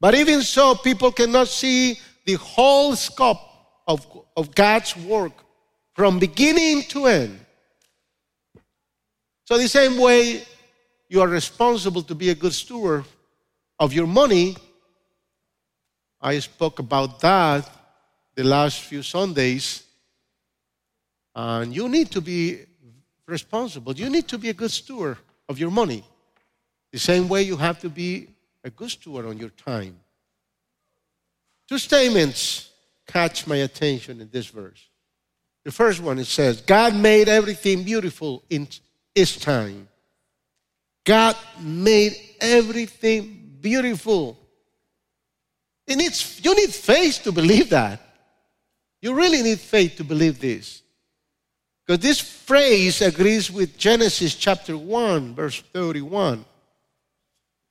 But 0.00 0.14
even 0.14 0.42
so, 0.42 0.74
people 0.74 1.12
cannot 1.12 1.48
see 1.48 1.98
the 2.24 2.34
whole 2.34 2.96
scope 2.96 3.40
of, 3.86 4.06
of 4.36 4.54
God's 4.54 4.96
work 4.96 5.32
from 5.94 6.18
beginning 6.18 6.82
to 6.88 7.06
end. 7.06 7.43
So, 9.44 9.58
the 9.58 9.68
same 9.68 9.98
way 9.98 10.42
you 11.08 11.20
are 11.20 11.28
responsible 11.28 12.02
to 12.02 12.14
be 12.14 12.30
a 12.30 12.34
good 12.34 12.54
steward 12.54 13.04
of 13.78 13.92
your 13.92 14.06
money, 14.06 14.56
I 16.20 16.38
spoke 16.38 16.78
about 16.78 17.20
that 17.20 17.70
the 18.34 18.44
last 18.44 18.80
few 18.80 19.02
Sundays. 19.02 19.84
And 21.34 21.74
you 21.74 21.88
need 21.88 22.10
to 22.12 22.20
be 22.20 22.60
responsible. 23.26 23.92
You 23.94 24.08
need 24.08 24.28
to 24.28 24.38
be 24.38 24.50
a 24.50 24.54
good 24.54 24.70
steward 24.70 25.18
of 25.48 25.58
your 25.58 25.70
money. 25.70 26.04
The 26.92 26.98
same 26.98 27.28
way 27.28 27.42
you 27.42 27.56
have 27.56 27.80
to 27.80 27.88
be 27.88 28.28
a 28.62 28.70
good 28.70 28.90
steward 28.90 29.26
on 29.26 29.38
your 29.38 29.50
time. 29.50 29.98
Two 31.68 31.78
statements 31.78 32.70
catch 33.06 33.46
my 33.46 33.56
attention 33.56 34.20
in 34.20 34.30
this 34.30 34.46
verse. 34.46 34.88
The 35.64 35.72
first 35.72 36.00
one 36.00 36.18
it 36.18 36.26
says, 36.26 36.60
God 36.60 36.94
made 36.94 37.28
everything 37.28 37.82
beautiful 37.82 38.42
in 38.50 38.68
its 39.14 39.36
time. 39.36 39.88
God 41.04 41.36
made 41.60 42.16
everything 42.40 43.58
beautiful. 43.60 44.38
You 45.86 45.96
need 45.96 46.12
faith 46.14 47.20
to 47.24 47.32
believe 47.32 47.70
that. 47.70 48.00
You 49.02 49.14
really 49.14 49.42
need 49.42 49.60
faith 49.60 49.96
to 49.96 50.04
believe 50.04 50.40
this. 50.40 50.82
Because 51.86 52.02
this 52.02 52.20
phrase 52.20 53.02
agrees 53.02 53.50
with 53.50 53.76
Genesis 53.76 54.34
chapter 54.34 54.78
1, 54.78 55.34
verse 55.34 55.60
31. 55.60 56.44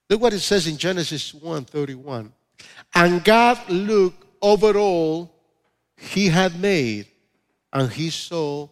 Look 0.10 0.22
what 0.22 0.34
it 0.34 0.42
says 0.42 0.68
in 0.68 0.78
Genesis 0.78 1.34
1 1.34 1.66
31. 1.66 2.32
And 2.94 3.24
God 3.24 3.68
looked 3.68 4.24
over 4.42 4.78
all 4.78 5.34
he 5.98 6.28
had 6.28 6.60
made, 6.60 7.08
and 7.72 7.92
he 7.92 8.12
saw 8.12 8.68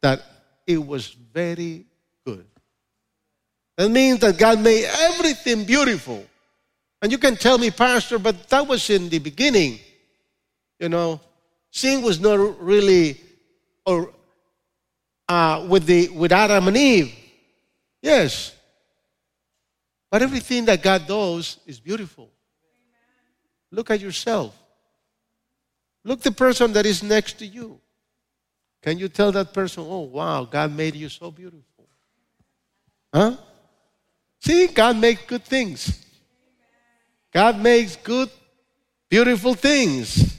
that 0.00 0.22
it 0.66 0.84
was 0.84 1.08
very 1.10 1.84
good. 2.26 2.44
That 3.76 3.90
means 3.90 4.20
that 4.20 4.36
God 4.36 4.60
made 4.60 4.84
everything 4.84 5.64
beautiful. 5.64 6.24
And 7.00 7.12
you 7.12 7.18
can 7.18 7.36
tell 7.36 7.56
me, 7.56 7.70
Pastor, 7.70 8.18
but 8.18 8.48
that 8.48 8.66
was 8.66 8.90
in 8.90 9.08
the 9.08 9.18
beginning. 9.18 9.78
You 10.80 10.88
know, 10.88 11.20
sin 11.70 12.02
was 12.02 12.18
not 12.20 12.60
really 12.60 13.20
or 13.84 14.10
uh, 15.28 15.66
with 15.68 15.86
the 15.86 16.08
with 16.08 16.32
Adam 16.32 16.68
and 16.68 16.76
Eve. 16.76 17.14
Yes. 18.02 18.54
But 20.10 20.22
everything 20.22 20.64
that 20.66 20.82
God 20.82 21.06
does 21.06 21.58
is 21.66 21.78
beautiful. 21.80 22.30
Look 23.70 23.90
at 23.90 24.00
yourself. 24.00 24.56
Look 26.04 26.22
the 26.22 26.32
person 26.32 26.72
that 26.72 26.86
is 26.86 27.02
next 27.02 27.38
to 27.40 27.46
you. 27.46 27.80
Can 28.82 28.98
you 28.98 29.08
tell 29.08 29.32
that 29.32 29.52
person, 29.52 29.84
oh 29.86 30.00
wow, 30.00 30.44
God 30.44 30.74
made 30.74 30.94
you 30.94 31.08
so 31.08 31.30
beautiful? 31.30 31.75
Huh? 33.16 33.34
See, 34.42 34.66
God 34.66 34.98
makes 34.98 35.22
good 35.22 35.42
things. 35.42 36.04
God 37.32 37.58
makes 37.58 37.96
good, 37.96 38.28
beautiful 39.08 39.54
things. 39.54 40.36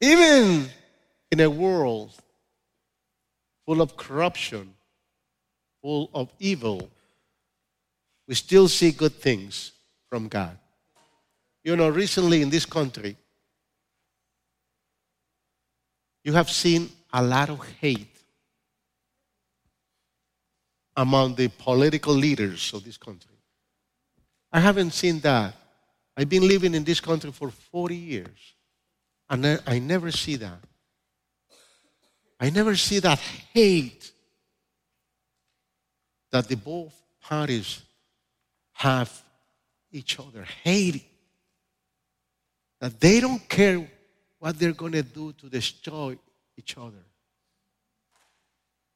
Even 0.00 0.68
in 1.30 1.38
a 1.38 1.48
world 1.48 2.10
full 3.64 3.80
of 3.80 3.96
corruption, 3.96 4.74
full 5.80 6.10
of 6.12 6.32
evil, 6.40 6.90
we 8.26 8.34
still 8.34 8.66
see 8.66 8.90
good 8.90 9.14
things 9.14 9.70
from 10.10 10.26
God. 10.26 10.58
You 11.62 11.76
know, 11.76 11.90
recently 11.90 12.42
in 12.42 12.50
this 12.50 12.66
country, 12.66 13.16
you 16.24 16.32
have 16.32 16.50
seen 16.50 16.90
a 17.12 17.22
lot 17.22 17.50
of 17.50 17.64
hate 17.80 18.11
among 20.96 21.34
the 21.34 21.48
political 21.48 22.14
leaders 22.14 22.72
of 22.74 22.84
this 22.84 22.96
country. 22.96 23.30
I 24.52 24.60
haven't 24.60 24.92
seen 24.92 25.20
that. 25.20 25.54
I've 26.16 26.28
been 26.28 26.46
living 26.46 26.74
in 26.74 26.84
this 26.84 27.00
country 27.00 27.32
for 27.32 27.50
40 27.50 27.96
years, 27.96 28.54
and 29.30 29.60
I 29.66 29.78
never 29.78 30.10
see 30.10 30.36
that. 30.36 30.58
I 32.38 32.50
never 32.50 32.76
see 32.76 32.98
that 32.98 33.18
hate 33.54 34.12
that 36.30 36.48
the 36.48 36.56
both 36.56 36.92
parties 37.20 37.82
have 38.72 39.22
each 39.90 40.18
other, 40.18 40.44
hating. 40.64 41.04
That 42.80 42.98
they 42.98 43.20
don't 43.20 43.48
care 43.48 43.88
what 44.38 44.58
they're 44.58 44.72
going 44.72 44.92
to 44.92 45.02
do 45.02 45.32
to 45.34 45.48
destroy 45.48 46.18
each 46.58 46.76
other. 46.76 47.04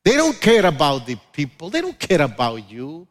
They 0.07 0.15
don't 0.15 0.41
care 0.41 0.65
about 0.65 1.05
the 1.05 1.17
people. 1.33 1.69
They 1.69 1.81
don't 1.81 1.99
care 1.99 2.23
about 2.23 2.71
you 2.71 3.09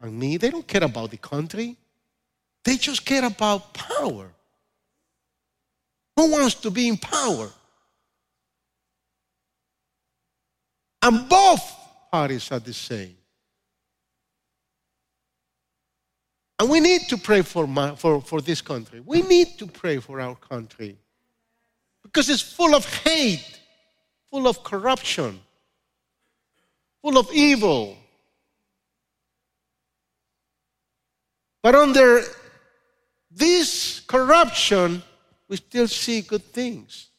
and 0.00 0.18
me. 0.18 0.38
They 0.38 0.50
don't 0.50 0.66
care 0.66 0.82
about 0.82 1.12
the 1.12 1.18
country. 1.18 1.76
They 2.64 2.76
just 2.76 3.06
care 3.06 3.24
about 3.24 3.72
power. 3.72 4.26
Who 6.16 6.32
wants 6.32 6.56
to 6.56 6.70
be 6.72 6.88
in 6.88 6.96
power? 6.96 7.48
And 11.00 11.28
both 11.28 11.62
parties 12.10 12.50
are 12.50 12.58
the 12.58 12.72
same. 12.72 13.16
And 16.58 16.68
we 16.68 16.80
need 16.80 17.02
to 17.10 17.16
pray 17.18 17.42
for, 17.42 17.68
my, 17.68 17.94
for, 17.94 18.20
for 18.20 18.40
this 18.40 18.60
country. 18.60 18.98
We 18.98 19.22
need 19.22 19.58
to 19.58 19.68
pray 19.68 20.00
for 20.00 20.20
our 20.20 20.34
country 20.34 20.96
because 22.02 22.28
it's 22.28 22.42
full 22.42 22.74
of 22.74 22.84
hate 23.04 23.53
full 24.34 24.48
of 24.48 24.64
corruption, 24.64 25.38
full 27.00 27.16
of 27.16 27.32
evil. 27.32 27.96
But 31.62 31.76
under 31.76 32.20
this 33.30 34.00
corruption, 34.00 35.04
we 35.46 35.54
still 35.58 35.86
see 35.86 36.22
good 36.22 36.42
things. 36.42 37.10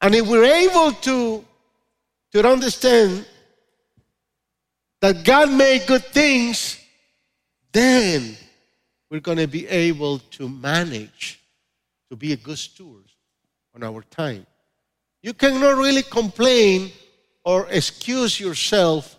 And 0.00 0.12
if 0.16 0.26
we're 0.26 0.44
able 0.44 0.90
to, 0.90 1.44
to 2.32 2.48
understand 2.48 3.24
that 5.00 5.24
God 5.24 5.52
made 5.52 5.86
good 5.86 6.04
things, 6.06 6.80
then 7.70 8.36
we're 9.08 9.20
going 9.20 9.38
to 9.38 9.46
be 9.46 9.68
able 9.68 10.18
to 10.18 10.48
manage 10.48 11.38
to 12.10 12.16
be 12.16 12.32
a 12.32 12.36
good 12.36 12.58
steward 12.58 13.04
on 13.72 13.84
our 13.84 14.02
time. 14.02 14.46
You 15.26 15.34
cannot 15.34 15.76
really 15.76 16.04
complain 16.04 16.92
or 17.44 17.66
excuse 17.68 18.38
yourself 18.38 19.16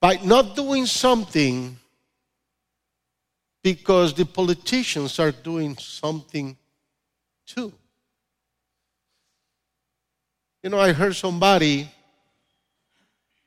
by 0.00 0.16
not 0.16 0.56
doing 0.56 0.84
something 0.84 1.76
because 3.62 4.14
the 4.14 4.26
politicians 4.26 5.20
are 5.20 5.30
doing 5.30 5.76
something 5.76 6.56
too. 7.46 7.72
You 10.64 10.70
know, 10.70 10.80
I 10.80 10.92
heard 10.92 11.14
somebody 11.14 11.88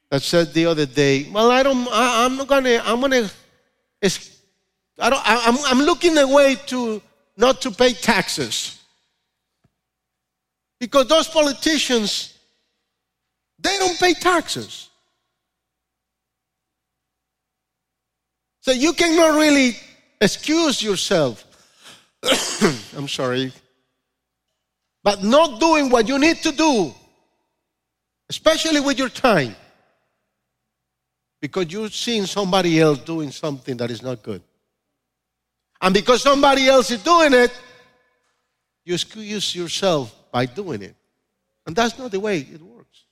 that 0.10 0.22
said 0.22 0.54
the 0.54 0.66
other 0.66 0.86
day, 0.86 1.30
"Well, 1.30 1.52
I 1.52 1.62
don't. 1.62 1.90
I, 1.90 2.26
am 2.26 2.38
not 2.38 2.48
gonna. 2.48 2.82
I'm 2.86 3.02
gonna. 3.02 3.30
I 4.02 5.10
don't. 5.10 5.28
I, 5.28 5.44
I'm, 5.46 5.58
I'm 5.66 5.86
looking 5.86 6.18
away 6.18 6.56
to 6.68 7.02
not 7.36 7.60
to 7.64 7.72
pay 7.72 7.92
taxes." 7.92 8.79
Because 10.80 11.08
those 11.08 11.28
politicians, 11.28 12.38
they 13.60 13.78
don't 13.78 14.00
pay 14.00 14.14
taxes. 14.14 14.90
So 18.62 18.72
you 18.72 18.94
cannot 18.94 19.38
really 19.38 19.78
excuse 20.22 20.82
yourself. 20.82 21.46
I'm 22.96 23.08
sorry. 23.08 23.52
But 25.04 25.24
not 25.24 25.60
doing 25.60 25.90
what 25.90 26.08
you 26.08 26.20
need 26.20 26.38
to 26.38 26.52
do, 26.52 26.94
especially 28.30 28.80
with 28.80 28.98
your 28.98 29.10
time, 29.10 29.56
because 31.42 31.72
you've 31.72 31.96
seen 31.96 32.26
somebody 32.26 32.80
else 32.80 33.00
doing 33.00 33.32
something 33.32 33.78
that 33.78 33.92
is 33.92 34.02
not 34.02 34.22
good. 34.22 34.42
And 35.82 35.94
because 35.94 36.22
somebody 36.22 36.68
else 36.68 36.92
is 36.92 37.02
doing 37.02 37.34
it, 37.34 37.52
you 38.84 38.94
excuse 38.94 39.56
yourself 39.56 40.14
by 40.32 40.46
doing 40.46 40.82
it. 40.82 40.96
And 41.66 41.76
that's 41.76 41.98
not 41.98 42.12
the 42.12 42.20
way 42.20 42.40
it 42.40 42.62
works. 42.62 43.06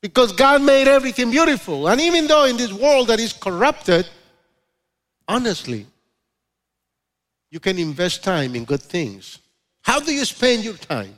Because 0.00 0.32
God 0.32 0.62
made 0.62 0.88
everything 0.88 1.30
beautiful. 1.30 1.88
And 1.88 2.00
even 2.00 2.26
though 2.26 2.44
in 2.44 2.56
this 2.56 2.72
world 2.72 3.08
that 3.08 3.20
is 3.20 3.32
corrupted, 3.32 4.08
honestly, 5.28 5.86
you 7.50 7.60
can 7.60 7.78
invest 7.78 8.22
time 8.22 8.54
in 8.54 8.64
good 8.64 8.82
things. 8.82 9.38
How 9.82 10.00
do 10.00 10.14
you 10.14 10.24
spend 10.24 10.64
your 10.64 10.74
time? 10.74 11.14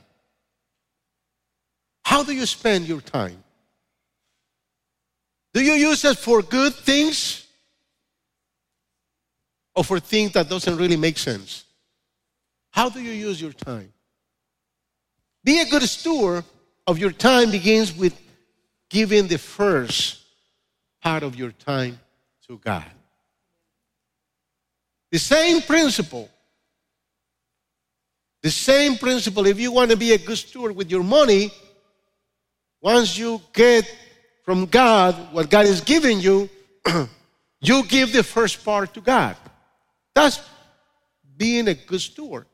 How 2.03 2.23
do 2.23 2.33
you 2.33 2.45
spend 2.45 2.87
your 2.87 3.01
time? 3.01 3.41
Do 5.53 5.63
you 5.63 5.73
use 5.73 6.03
it 6.03 6.17
for 6.17 6.41
good 6.41 6.73
things 6.73 7.45
or 9.75 9.83
for 9.83 9.99
things 9.99 10.33
that 10.33 10.49
doesn't 10.49 10.75
really 10.75 10.97
make 10.97 11.17
sense? 11.17 11.65
How 12.71 12.89
do 12.89 12.99
you 12.99 13.11
use 13.11 13.39
your 13.39 13.53
time? 13.53 13.92
Be 15.43 15.59
a 15.59 15.65
good 15.65 15.83
steward 15.83 16.43
of 16.87 16.97
your 16.97 17.11
time 17.11 17.51
begins 17.51 17.95
with 17.95 18.19
giving 18.89 19.27
the 19.27 19.37
first 19.37 20.21
part 21.01 21.23
of 21.23 21.35
your 21.35 21.51
time 21.51 21.99
to 22.47 22.57
God. 22.57 22.85
The 25.11 25.19
same 25.19 25.61
principle. 25.61 26.29
The 28.41 28.51
same 28.51 28.97
principle. 28.97 29.45
If 29.45 29.59
you 29.59 29.71
want 29.71 29.91
to 29.91 29.97
be 29.97 30.13
a 30.13 30.17
good 30.17 30.37
steward 30.37 30.75
with 30.75 30.89
your 30.89 31.03
money, 31.03 31.51
once 32.81 33.17
you 33.17 33.41
get 33.53 33.89
from 34.43 34.65
God 34.65 35.15
what 35.33 35.49
God 35.49 35.65
is 35.65 35.81
giving 35.81 36.19
you, 36.19 36.49
you 37.61 37.83
give 37.85 38.11
the 38.11 38.23
first 38.23 38.63
part 38.63 38.93
to 38.93 39.01
God. 39.01 39.35
That's 40.13 40.41
being 41.37 41.67
a 41.67 41.73
good 41.73 42.01
steward. 42.01 42.45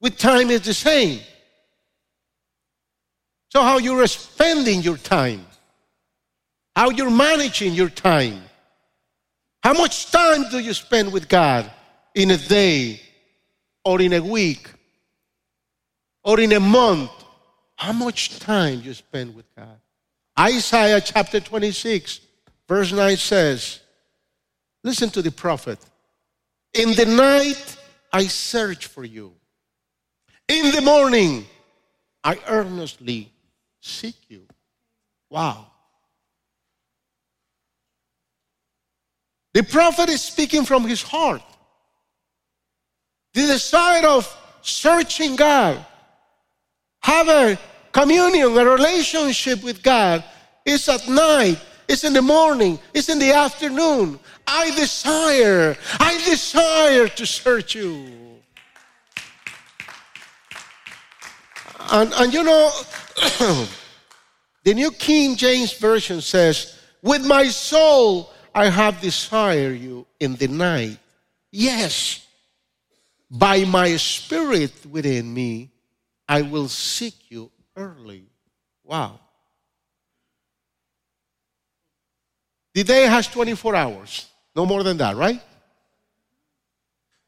With 0.00 0.18
time, 0.18 0.50
it's 0.50 0.66
the 0.66 0.74
same. 0.74 1.20
So, 3.52 3.60
how 3.60 3.76
you're 3.76 4.06
spending 4.06 4.80
your 4.80 4.96
time, 4.96 5.44
how 6.74 6.88
you're 6.88 7.10
managing 7.10 7.74
your 7.74 7.90
time, 7.90 8.40
how 9.62 9.74
much 9.74 10.10
time 10.10 10.48
do 10.48 10.58
you 10.58 10.72
spend 10.72 11.12
with 11.12 11.28
God 11.28 11.70
in 12.14 12.30
a 12.30 12.38
day 12.38 12.98
or 13.84 14.00
in 14.00 14.14
a 14.14 14.22
week 14.22 14.70
or 16.24 16.40
in 16.40 16.54
a 16.54 16.60
month? 16.60 17.10
How 17.76 17.92
much 17.92 18.38
time 18.38 18.80
you 18.80 18.94
spend 18.94 19.34
with 19.34 19.44
God? 19.54 19.78
Isaiah 20.40 21.02
chapter 21.02 21.38
26, 21.38 22.20
verse 22.66 22.90
9 22.90 23.18
says, 23.18 23.80
Listen 24.82 25.10
to 25.10 25.20
the 25.20 25.30
prophet. 25.30 25.78
In 26.72 26.94
the 26.94 27.04
night 27.04 27.76
I 28.10 28.28
search 28.28 28.86
for 28.86 29.04
you. 29.04 29.34
In 30.48 30.74
the 30.74 30.80
morning 30.80 31.44
I 32.24 32.38
earnestly 32.48 33.28
seek 33.82 34.16
you. 34.28 34.46
Wow. 35.28 35.66
The 39.52 39.62
prophet 39.62 40.08
is 40.08 40.22
speaking 40.22 40.64
from 40.64 40.84
his 40.86 41.02
heart. 41.02 41.42
The 43.34 43.42
desire 43.42 44.06
of 44.06 44.34
searching 44.62 45.36
God, 45.36 45.84
have 47.00 47.28
a 47.28 47.58
communion, 47.90 48.56
a 48.56 48.64
relationship 48.64 49.62
with 49.62 49.82
God 49.82 50.24
is 50.64 50.88
at 50.88 51.08
night, 51.08 51.58
it's 51.88 52.04
in 52.04 52.12
the 52.12 52.22
morning, 52.22 52.78
it's 52.94 53.08
in 53.08 53.18
the 53.18 53.32
afternoon. 53.32 54.18
I 54.46 54.70
desire, 54.76 55.76
I 55.98 56.22
desire 56.24 57.08
to 57.08 57.26
search 57.26 57.74
you. 57.74 58.31
And, 61.92 62.10
and 62.14 62.32
you 62.32 62.42
know, 62.42 62.70
the 64.64 64.72
New 64.72 64.90
King 64.92 65.36
James 65.36 65.74
Version 65.74 66.22
says, 66.22 66.80
With 67.02 67.24
my 67.26 67.48
soul 67.48 68.32
I 68.54 68.70
have 68.70 69.00
desired 69.02 69.78
you 69.78 70.06
in 70.18 70.36
the 70.36 70.48
night. 70.48 70.98
Yes, 71.50 72.26
by 73.30 73.64
my 73.64 73.96
spirit 73.96 74.72
within 74.90 75.32
me, 75.34 75.70
I 76.26 76.40
will 76.40 76.68
seek 76.68 77.30
you 77.30 77.50
early. 77.76 78.24
Wow. 78.84 79.20
The 82.72 82.84
day 82.84 83.02
has 83.02 83.26
24 83.28 83.76
hours, 83.76 84.28
no 84.56 84.64
more 84.64 84.82
than 84.82 84.96
that, 84.96 85.16
right? 85.16 85.42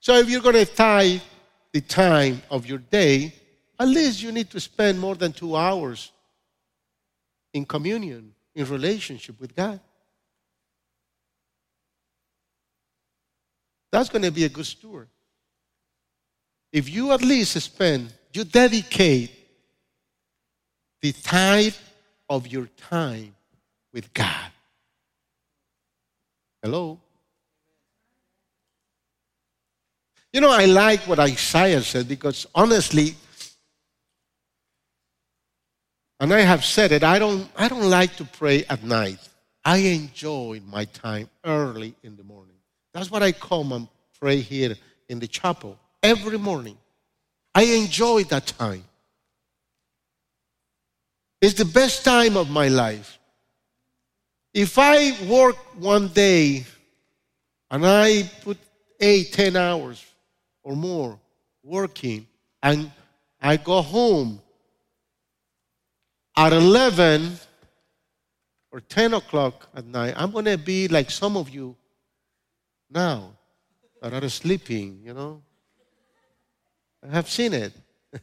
So 0.00 0.14
if 0.14 0.30
you're 0.30 0.40
going 0.40 0.54
to 0.54 0.64
tithe 0.64 1.20
the 1.72 1.82
time 1.82 2.40
of 2.50 2.64
your 2.64 2.78
day, 2.78 3.34
at 3.84 3.90
least 3.90 4.22
you 4.22 4.32
need 4.32 4.48
to 4.48 4.60
spend 4.60 4.98
more 4.98 5.14
than 5.14 5.30
two 5.30 5.54
hours 5.54 6.10
in 7.52 7.66
communion, 7.66 8.34
in 8.54 8.66
relationship 8.66 9.38
with 9.38 9.54
God. 9.54 9.78
That's 13.92 14.08
going 14.08 14.22
to 14.22 14.30
be 14.30 14.44
a 14.44 14.48
good 14.48 14.64
steward. 14.64 15.08
If 16.72 16.88
you 16.88 17.12
at 17.12 17.20
least 17.20 17.60
spend, 17.60 18.10
you 18.32 18.44
dedicate 18.44 19.32
the 21.02 21.12
tithe 21.12 21.76
of 22.30 22.46
your 22.46 22.68
time 22.88 23.34
with 23.92 24.14
God. 24.14 24.50
Hello? 26.62 26.98
You 30.32 30.40
know, 30.40 30.50
I 30.50 30.64
like 30.64 31.00
what 31.00 31.18
Isaiah 31.18 31.82
said 31.82 32.08
because 32.08 32.46
honestly, 32.54 33.14
and 36.20 36.32
I 36.32 36.40
have 36.40 36.64
said 36.64 36.92
it, 36.92 37.02
I 37.02 37.18
don't, 37.18 37.48
I 37.56 37.68
don't 37.68 37.90
like 37.90 38.16
to 38.16 38.24
pray 38.24 38.64
at 38.66 38.82
night. 38.82 39.18
I 39.64 39.78
enjoy 39.78 40.60
my 40.66 40.84
time 40.84 41.28
early 41.44 41.94
in 42.02 42.16
the 42.16 42.24
morning. 42.24 42.56
That's 42.92 43.10
what 43.10 43.22
I 43.22 43.32
come 43.32 43.72
and 43.72 43.88
pray 44.20 44.40
here 44.40 44.76
in 45.08 45.18
the 45.18 45.26
chapel 45.26 45.78
every 46.02 46.38
morning. 46.38 46.76
I 47.54 47.64
enjoy 47.64 48.24
that 48.24 48.46
time. 48.46 48.84
It's 51.40 51.54
the 51.54 51.64
best 51.64 52.04
time 52.04 52.36
of 52.36 52.48
my 52.48 52.68
life. 52.68 53.18
If 54.52 54.78
I 54.78 55.12
work 55.26 55.56
one 55.78 56.08
day 56.08 56.64
and 57.70 57.84
I 57.84 58.30
put 58.42 58.56
eight, 59.00 59.32
ten 59.32 59.56
hours 59.56 60.04
or 60.62 60.76
more 60.76 61.18
working, 61.62 62.26
and 62.62 62.90
I 63.40 63.56
go 63.56 63.82
home 63.82 64.40
at 66.36 66.52
11 66.52 67.38
or 68.70 68.80
10 68.80 69.14
o'clock 69.14 69.68
at 69.74 69.84
night, 69.84 70.14
I'm 70.16 70.30
going 70.30 70.46
to 70.46 70.58
be 70.58 70.88
like 70.88 71.10
some 71.10 71.36
of 71.36 71.48
you 71.50 71.76
now 72.90 73.30
that 74.02 74.24
are 74.24 74.28
sleeping, 74.28 75.00
you 75.02 75.14
know. 75.14 75.42
I 77.02 77.08
have 77.14 77.28
seen 77.28 77.52
it. 77.52 77.72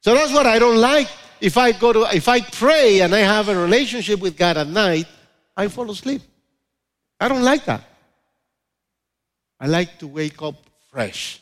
so 0.00 0.14
that's 0.14 0.32
what 0.32 0.46
I 0.46 0.58
don't 0.58 0.78
like. 0.80 1.08
If 1.40 1.58
I 1.58 1.72
go 1.72 1.92
to, 1.92 2.06
if 2.14 2.28
I 2.28 2.40
pray 2.40 3.00
and 3.00 3.14
I 3.14 3.18
have 3.18 3.48
a 3.48 3.56
relationship 3.56 4.20
with 4.20 4.36
God 4.36 4.56
at 4.56 4.68
night, 4.68 5.06
I 5.56 5.68
fall 5.68 5.90
asleep. 5.90 6.22
I 7.20 7.28
don't 7.28 7.42
like 7.42 7.64
that. 7.66 7.84
I 9.60 9.66
like 9.66 9.98
to 9.98 10.06
wake 10.06 10.40
up 10.42 10.56
fresh. 10.90 11.41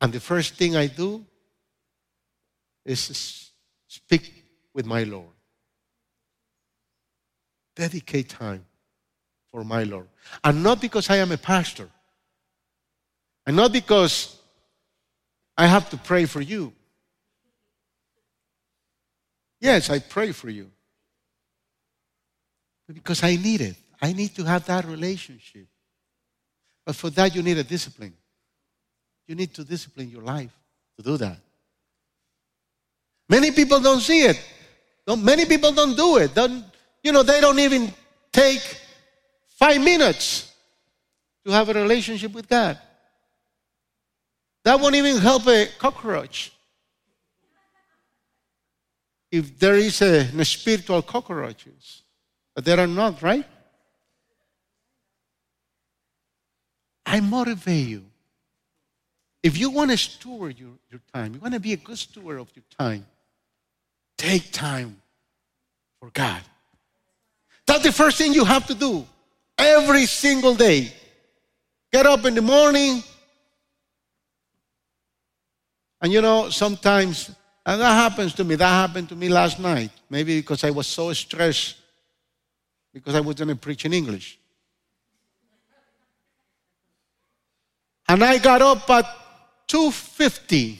And 0.00 0.12
the 0.12 0.20
first 0.20 0.54
thing 0.54 0.76
I 0.76 0.86
do 0.86 1.24
is 2.84 3.52
speak 3.88 4.44
with 4.74 4.86
my 4.86 5.04
Lord. 5.04 5.34
Dedicate 7.74 8.28
time 8.28 8.64
for 9.50 9.64
my 9.64 9.84
Lord. 9.84 10.08
And 10.44 10.62
not 10.62 10.80
because 10.80 11.10
I 11.10 11.16
am 11.16 11.32
a 11.32 11.38
pastor, 11.38 11.88
and 13.46 13.56
not 13.56 13.72
because 13.72 14.38
I 15.56 15.66
have 15.66 15.88
to 15.90 15.96
pray 15.96 16.26
for 16.26 16.40
you. 16.40 16.72
Yes, 19.60 19.88
I 19.88 19.98
pray 19.98 20.32
for 20.32 20.50
you. 20.50 20.70
Because 22.92 23.22
I 23.22 23.36
need 23.36 23.62
it. 23.62 23.76
I 24.00 24.12
need 24.12 24.34
to 24.36 24.44
have 24.44 24.66
that 24.66 24.84
relationship. 24.84 25.66
But 26.84 26.94
for 26.94 27.10
that, 27.10 27.34
you 27.34 27.42
need 27.42 27.58
a 27.58 27.64
discipline. 27.64 28.14
You 29.26 29.34
need 29.34 29.52
to 29.54 29.64
discipline 29.64 30.10
your 30.10 30.22
life 30.22 30.52
to 30.96 31.02
do 31.02 31.16
that. 31.16 31.38
Many 33.28 33.50
people 33.50 33.80
don't 33.80 34.00
see 34.00 34.22
it. 34.22 34.40
Many 35.06 35.46
people 35.46 35.72
don't 35.72 35.96
do 35.96 36.18
it. 36.18 36.34
Don't, 36.34 36.64
you 37.02 37.12
know, 37.12 37.22
they 37.22 37.40
don't 37.40 37.58
even 37.58 37.92
take 38.32 38.62
five 39.58 39.82
minutes 39.82 40.52
to 41.44 41.52
have 41.52 41.68
a 41.68 41.74
relationship 41.74 42.32
with 42.32 42.48
God. 42.48 42.78
That 44.64 44.80
won't 44.80 44.94
even 44.94 45.18
help 45.18 45.46
a 45.46 45.66
cockroach. 45.78 46.52
If 49.30 49.58
there 49.58 49.76
is 49.76 50.02
a, 50.02 50.28
a 50.36 50.44
spiritual 50.44 51.02
cockroaches, 51.02 52.02
but 52.54 52.64
there 52.64 52.78
are 52.80 52.86
not, 52.86 53.22
right? 53.22 53.44
I 57.04 57.20
motivate 57.20 57.88
you 57.88 58.04
if 59.46 59.56
you 59.56 59.70
want 59.70 59.92
to 59.92 59.96
steward 59.96 60.58
your, 60.58 60.72
your 60.90 61.00
time, 61.14 61.34
you 61.34 61.38
want 61.38 61.54
to 61.54 61.60
be 61.60 61.72
a 61.72 61.76
good 61.76 61.96
steward 61.96 62.40
of 62.40 62.50
your 62.56 62.64
time, 62.76 63.06
take 64.18 64.50
time 64.50 65.00
for 66.00 66.10
God. 66.10 66.42
That's 67.64 67.84
the 67.84 67.92
first 67.92 68.18
thing 68.18 68.32
you 68.32 68.44
have 68.44 68.66
to 68.66 68.74
do 68.74 69.06
every 69.56 70.06
single 70.06 70.56
day. 70.56 70.92
Get 71.92 72.06
up 72.06 72.24
in 72.24 72.34
the 72.34 72.42
morning. 72.42 73.04
And 76.00 76.12
you 76.12 76.20
know, 76.22 76.50
sometimes, 76.50 77.30
and 77.64 77.80
that 77.80 77.92
happens 77.92 78.34
to 78.34 78.44
me, 78.44 78.56
that 78.56 78.88
happened 78.88 79.08
to 79.10 79.14
me 79.14 79.28
last 79.28 79.60
night. 79.60 79.90
Maybe 80.10 80.40
because 80.40 80.64
I 80.64 80.70
was 80.70 80.88
so 80.88 81.12
stressed 81.12 81.76
because 82.92 83.14
I 83.14 83.20
was 83.20 83.36
going 83.36 83.48
to 83.48 83.54
preach 83.54 83.84
in 83.84 83.92
English. 83.92 84.40
And 88.08 88.24
I 88.24 88.38
got 88.38 88.60
up 88.60 88.90
at 88.90 89.25
250. 89.68 90.78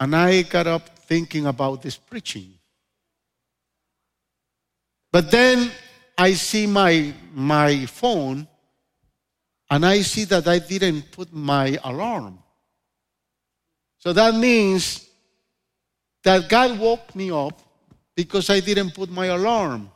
And 0.00 0.16
I 0.16 0.42
got 0.42 0.66
up 0.66 0.98
thinking 1.00 1.46
about 1.46 1.82
this 1.82 1.96
preaching. 1.96 2.54
But 5.12 5.30
then 5.30 5.70
I 6.16 6.32
see 6.32 6.66
my, 6.66 7.12
my 7.34 7.86
phone 7.86 8.48
and 9.70 9.86
I 9.86 10.02
see 10.02 10.24
that 10.24 10.46
I 10.48 10.58
didn't 10.58 11.12
put 11.12 11.32
my 11.32 11.78
alarm. 11.84 12.38
So 13.98 14.12
that 14.12 14.34
means 14.34 15.08
that 16.24 16.48
God 16.48 16.78
woke 16.78 17.14
me 17.14 17.30
up 17.30 17.60
because 18.14 18.50
I 18.50 18.60
didn't 18.60 18.94
put 18.94 19.10
my 19.10 19.26
alarm. 19.26 19.90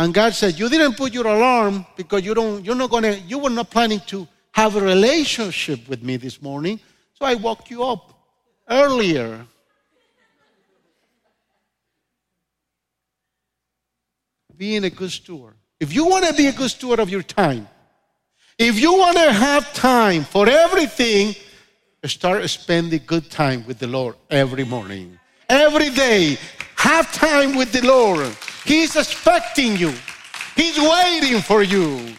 And 0.00 0.14
God 0.14 0.32
said, 0.32 0.58
You 0.58 0.70
didn't 0.70 0.94
put 0.94 1.12
your 1.12 1.26
alarm 1.26 1.84
because 1.94 2.24
you 2.24 2.32
don't, 2.32 2.64
you're 2.64 2.74
not 2.74 2.88
gonna, 2.88 3.12
you 3.12 3.38
were 3.38 3.50
not 3.50 3.70
planning 3.70 4.00
to 4.06 4.26
have 4.52 4.74
a 4.74 4.80
relationship 4.80 5.86
with 5.90 6.02
me 6.02 6.16
this 6.16 6.40
morning. 6.40 6.80
So 7.12 7.26
I 7.26 7.34
woke 7.34 7.68
you 7.68 7.84
up 7.84 8.10
earlier. 8.66 9.44
Being 14.56 14.84
a 14.84 14.90
good 14.90 15.10
steward. 15.10 15.52
If 15.78 15.92
you 15.92 16.06
want 16.06 16.24
to 16.24 16.32
be 16.32 16.46
a 16.46 16.52
good 16.52 16.70
steward 16.70 16.98
of 16.98 17.10
your 17.10 17.22
time, 17.22 17.68
if 18.58 18.80
you 18.80 18.94
want 18.94 19.18
to 19.18 19.30
have 19.30 19.70
time 19.74 20.24
for 20.24 20.48
everything, 20.48 21.34
start 22.06 22.48
spending 22.48 23.02
good 23.06 23.30
time 23.30 23.66
with 23.66 23.78
the 23.78 23.86
Lord 23.86 24.14
every 24.30 24.64
morning. 24.64 25.18
Every 25.46 25.90
day, 25.90 26.38
have 26.76 27.12
time 27.12 27.54
with 27.54 27.70
the 27.72 27.86
Lord. 27.86 28.34
He's 28.64 28.96
expecting 28.96 29.76
you, 29.76 29.92
He's 30.56 30.78
waiting 30.78 31.40
for 31.40 31.62
you. 31.62 32.14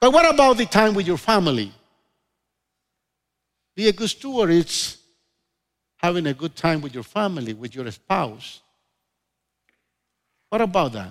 But 0.00 0.12
what 0.12 0.32
about 0.32 0.58
the 0.58 0.66
time 0.66 0.94
with 0.94 1.06
your 1.06 1.16
family? 1.16 1.72
Be 3.74 3.88
a 3.88 3.92
good 3.92 4.10
steward. 4.10 4.50
It's 4.50 4.98
having 5.96 6.26
a 6.26 6.34
good 6.34 6.54
time 6.54 6.80
with 6.80 6.94
your 6.94 7.02
family, 7.02 7.54
with 7.54 7.74
your 7.74 7.90
spouse. 7.90 8.60
What 10.48 10.60
about 10.60 10.92
that? 10.92 11.10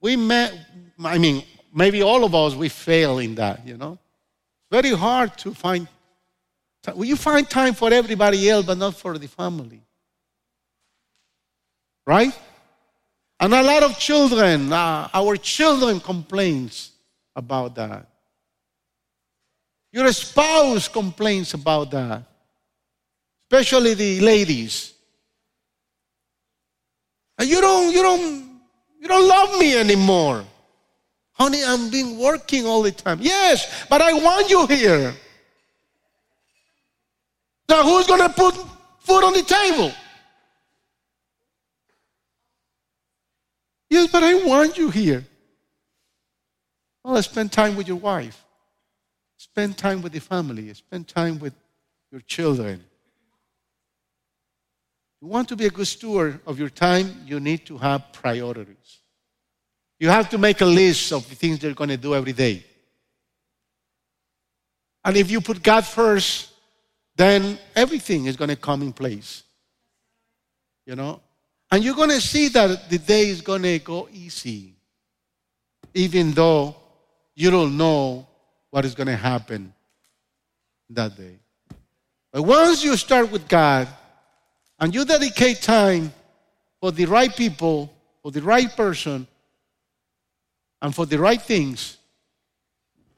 We 0.00 0.16
met, 0.16 0.52
I 1.02 1.18
mean, 1.18 1.44
maybe 1.72 2.02
all 2.02 2.24
of 2.24 2.34
us, 2.34 2.54
we 2.54 2.68
fail 2.68 3.18
in 3.18 3.34
that, 3.36 3.66
you 3.66 3.76
know? 3.76 3.98
Very 4.70 4.90
hard 4.90 5.36
to 5.38 5.54
find. 5.54 5.86
Will 6.94 7.04
you 7.04 7.16
find 7.16 7.48
time 7.48 7.72
for 7.74 7.92
everybody 7.92 8.50
else, 8.50 8.66
but 8.66 8.76
not 8.76 8.96
for 8.96 9.16
the 9.16 9.28
family? 9.28 9.80
Right? 12.06 12.38
And 13.40 13.52
a 13.52 13.62
lot 13.62 13.82
of 13.82 13.98
children, 13.98 14.72
uh, 14.72 15.08
our 15.12 15.36
children 15.36 16.00
complains 16.00 16.92
about 17.34 17.74
that. 17.74 18.06
Your 19.92 20.10
spouse 20.12 20.88
complains 20.88 21.54
about 21.54 21.90
that. 21.92 22.22
Especially 23.42 23.94
the 23.94 24.20
ladies. 24.20 24.92
And 27.38 27.48
you 27.48 27.60
don't, 27.60 27.92
you 27.92 28.02
don't, 28.02 28.60
you 29.00 29.08
don't 29.08 29.28
love 29.28 29.58
me 29.58 29.76
anymore. 29.76 30.44
Honey, 31.32 31.62
I'm 31.64 31.90
been 31.90 32.18
working 32.18 32.64
all 32.66 32.82
the 32.82 32.92
time. 32.92 33.18
Yes, 33.20 33.86
but 33.88 34.00
I 34.00 34.12
want 34.12 34.48
you 34.48 34.66
here. 34.66 35.14
Now 37.68 37.82
who's 37.82 38.06
gonna 38.06 38.28
put 38.28 38.54
food 39.00 39.24
on 39.24 39.32
the 39.32 39.42
table? 39.42 39.92
Yes, 43.94 44.10
but 44.10 44.24
I 44.24 44.34
want 44.44 44.76
you 44.76 44.90
here. 44.90 45.24
Well, 47.04 47.22
spend 47.22 47.52
time 47.52 47.76
with 47.76 47.86
your 47.86 47.98
wife. 47.98 48.44
Spend 49.36 49.78
time 49.78 50.02
with 50.02 50.12
the 50.12 50.18
family. 50.18 50.74
Spend 50.74 51.06
time 51.06 51.38
with 51.38 51.54
your 52.10 52.20
children. 52.22 52.82
You 55.22 55.28
want 55.28 55.48
to 55.50 55.54
be 55.54 55.66
a 55.66 55.70
good 55.70 55.86
steward 55.86 56.40
of 56.44 56.58
your 56.58 56.70
time, 56.70 57.22
you 57.24 57.38
need 57.38 57.66
to 57.66 57.78
have 57.78 58.12
priorities. 58.12 58.98
You 60.00 60.08
have 60.08 60.28
to 60.30 60.38
make 60.38 60.60
a 60.60 60.66
list 60.66 61.12
of 61.12 61.28
the 61.28 61.36
things 61.36 61.62
you're 61.62 61.72
going 61.72 61.90
to 61.90 61.96
do 61.96 62.16
every 62.16 62.32
day. 62.32 62.64
And 65.04 65.16
if 65.16 65.30
you 65.30 65.40
put 65.40 65.62
God 65.62 65.86
first, 65.86 66.50
then 67.14 67.60
everything 67.76 68.26
is 68.26 68.34
going 68.34 68.50
to 68.50 68.56
come 68.56 68.82
in 68.82 68.92
place. 68.92 69.44
You 70.84 70.96
know? 70.96 71.20
And 71.74 71.82
you're 71.82 71.96
going 71.96 72.10
to 72.10 72.20
see 72.20 72.46
that 72.50 72.88
the 72.88 72.98
day 72.98 73.26
is 73.26 73.40
going 73.40 73.62
to 73.62 73.80
go 73.80 74.08
easy, 74.12 74.74
even 75.92 76.30
though 76.30 76.76
you 77.34 77.50
don't 77.50 77.76
know 77.76 78.28
what 78.70 78.84
is 78.84 78.94
going 78.94 79.08
to 79.08 79.16
happen 79.16 79.74
that 80.90 81.16
day. 81.16 81.36
But 82.30 82.44
once 82.44 82.84
you 82.84 82.96
start 82.96 83.32
with 83.32 83.48
God 83.48 83.88
and 84.78 84.94
you 84.94 85.04
dedicate 85.04 85.62
time 85.62 86.12
for 86.80 86.92
the 86.92 87.06
right 87.06 87.34
people, 87.34 87.92
for 88.22 88.30
the 88.30 88.42
right 88.42 88.70
person, 88.76 89.26
and 90.80 90.94
for 90.94 91.06
the 91.06 91.18
right 91.18 91.42
things, 91.42 91.96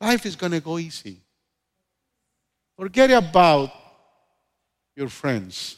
life 0.00 0.24
is 0.24 0.34
going 0.34 0.52
to 0.52 0.60
go 0.60 0.78
easy. 0.78 1.18
Forget 2.78 3.10
about 3.10 3.70
your 4.94 5.10
friends. 5.10 5.76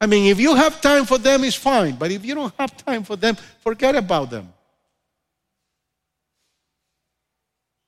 I 0.00 0.06
mean, 0.06 0.30
if 0.30 0.38
you 0.38 0.54
have 0.54 0.80
time 0.80 1.06
for 1.06 1.18
them, 1.18 1.44
it's 1.44 1.56
fine. 1.56 1.96
But 1.96 2.10
if 2.10 2.24
you 2.24 2.34
don't 2.34 2.54
have 2.58 2.76
time 2.76 3.02
for 3.02 3.16
them, 3.16 3.36
forget 3.60 3.96
about 3.96 4.30
them. 4.30 4.52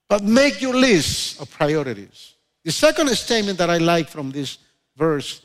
But 0.08 0.22
make 0.22 0.62
your 0.62 0.74
list 0.74 1.40
of 1.40 1.50
priorities. 1.50 2.34
The 2.64 2.72
second 2.72 3.08
statement 3.10 3.58
that 3.58 3.68
I 3.68 3.78
like 3.78 4.08
from 4.08 4.30
this 4.30 4.58
verse 4.96 5.42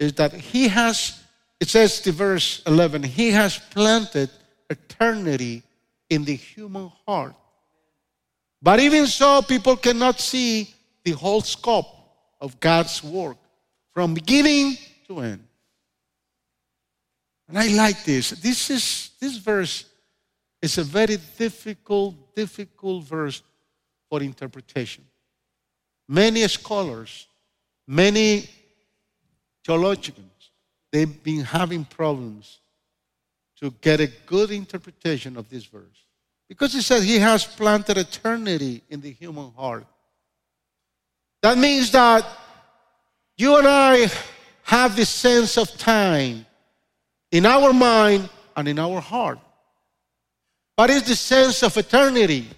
is 0.00 0.12
that 0.14 0.32
he 0.32 0.66
has, 0.68 1.22
it 1.60 1.68
says 1.68 2.00
the 2.00 2.10
verse 2.10 2.62
11, 2.66 3.04
he 3.04 3.30
has 3.30 3.58
planted 3.58 4.30
eternity 4.68 5.62
in 6.08 6.24
the 6.24 6.34
human 6.34 6.90
heart. 7.06 7.34
But 8.60 8.80
even 8.80 9.06
so, 9.06 9.42
people 9.42 9.76
cannot 9.76 10.20
see 10.20 10.74
the 11.04 11.12
whole 11.12 11.40
scope 11.40 11.86
of 12.40 12.58
God's 12.58 13.02
work 13.02 13.36
from 13.94 14.14
beginning 14.14 14.76
to 15.06 15.20
end. 15.20 15.44
And 17.50 17.58
I 17.58 17.66
like 17.66 18.04
this. 18.04 18.30
This 18.30 18.70
is 18.70 19.10
this 19.18 19.36
verse 19.36 19.84
is 20.62 20.78
a 20.78 20.84
very 20.84 21.18
difficult, 21.36 22.14
difficult 22.36 23.02
verse 23.04 23.42
for 24.08 24.22
interpretation. 24.22 25.04
Many 26.08 26.46
scholars, 26.46 27.26
many 27.88 28.48
theologians, 29.64 30.52
they've 30.92 31.22
been 31.24 31.40
having 31.40 31.84
problems 31.84 32.60
to 33.58 33.72
get 33.80 33.98
a 33.98 34.06
good 34.26 34.52
interpretation 34.52 35.36
of 35.36 35.48
this 35.48 35.64
verse. 35.64 36.06
Because 36.48 36.72
he 36.72 36.82
says 36.82 37.02
he 37.02 37.18
has 37.18 37.44
planted 37.44 37.98
eternity 37.98 38.82
in 38.88 39.00
the 39.00 39.10
human 39.10 39.50
heart. 39.52 39.86
That 41.42 41.58
means 41.58 41.90
that 41.90 42.24
you 43.36 43.56
and 43.58 43.66
I 43.66 44.08
have 44.62 44.94
this 44.94 45.08
sense 45.08 45.58
of 45.58 45.76
time 45.76 46.46
in 47.32 47.46
our 47.46 47.72
mind 47.72 48.28
and 48.56 48.68
in 48.68 48.78
our 48.78 49.00
heart. 49.00 49.38
But 50.76 50.90
it's 50.90 51.08
the 51.08 51.16
sense 51.16 51.62
of 51.62 51.76
eternity. 51.76 52.48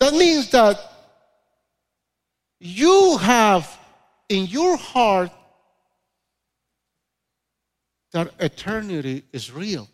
That 0.00 0.12
means 0.12 0.50
that 0.50 0.78
you 2.60 3.16
have 3.18 3.78
in 4.28 4.46
your 4.46 4.76
heart 4.76 5.30
that 8.12 8.32
eternity 8.38 9.24
is 9.32 9.52
real. 9.52 9.88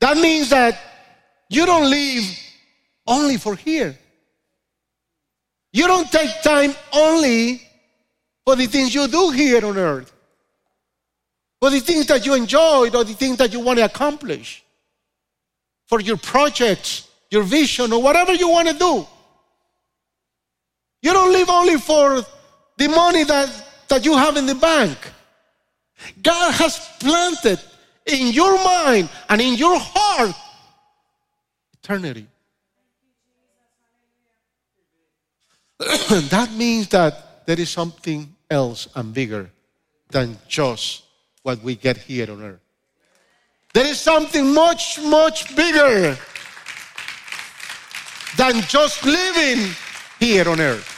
That 0.00 0.16
means 0.18 0.50
that 0.50 0.78
you 1.48 1.64
don't 1.64 1.88
live 1.88 2.24
only 3.06 3.38
for 3.38 3.56
here. 3.56 3.96
You 5.72 5.86
don't 5.86 6.10
take 6.10 6.42
time 6.42 6.74
only 6.92 7.62
for 8.44 8.56
the 8.56 8.66
things 8.66 8.94
you 8.94 9.08
do 9.08 9.30
here 9.30 9.64
on 9.64 9.78
earth 9.78 10.13
for 11.60 11.70
the 11.70 11.80
things 11.80 12.06
that 12.06 12.26
you 12.26 12.34
enjoyed 12.34 12.94
or 12.94 13.04
the 13.04 13.14
things 13.14 13.36
that 13.38 13.52
you 13.52 13.60
want 13.60 13.78
to 13.78 13.84
accomplish, 13.84 14.64
for 15.86 16.00
your 16.00 16.16
projects, 16.16 17.08
your 17.30 17.42
vision, 17.42 17.92
or 17.92 18.02
whatever 18.02 18.32
you 18.32 18.48
want 18.48 18.68
to 18.68 18.74
do. 18.74 19.06
You 21.02 21.12
don't 21.12 21.32
live 21.32 21.50
only 21.50 21.76
for 21.76 22.22
the 22.76 22.88
money 22.88 23.24
that, 23.24 23.48
that 23.88 24.04
you 24.04 24.16
have 24.16 24.36
in 24.36 24.46
the 24.46 24.54
bank. 24.54 24.96
God 26.22 26.52
has 26.54 26.78
planted 26.98 27.60
in 28.06 28.28
your 28.28 28.56
mind 28.64 29.08
and 29.28 29.40
in 29.40 29.54
your 29.54 29.78
heart 29.78 30.34
eternity. 31.82 32.26
that 35.78 36.50
means 36.56 36.88
that 36.88 37.46
there 37.46 37.60
is 37.60 37.68
something 37.68 38.34
else 38.50 38.88
and 38.94 39.12
bigger 39.12 39.50
than 40.08 40.38
just 40.48 41.02
what 41.44 41.62
we 41.62 41.76
get 41.76 41.98
here 41.98 42.28
on 42.32 42.42
earth. 42.42 42.60
There 43.74 43.86
is 43.86 44.00
something 44.00 44.52
much, 44.52 44.98
much 45.00 45.54
bigger 45.54 46.18
than 48.36 48.62
just 48.62 49.04
living 49.04 49.72
here 50.18 50.48
on 50.48 50.58
earth. 50.58 50.90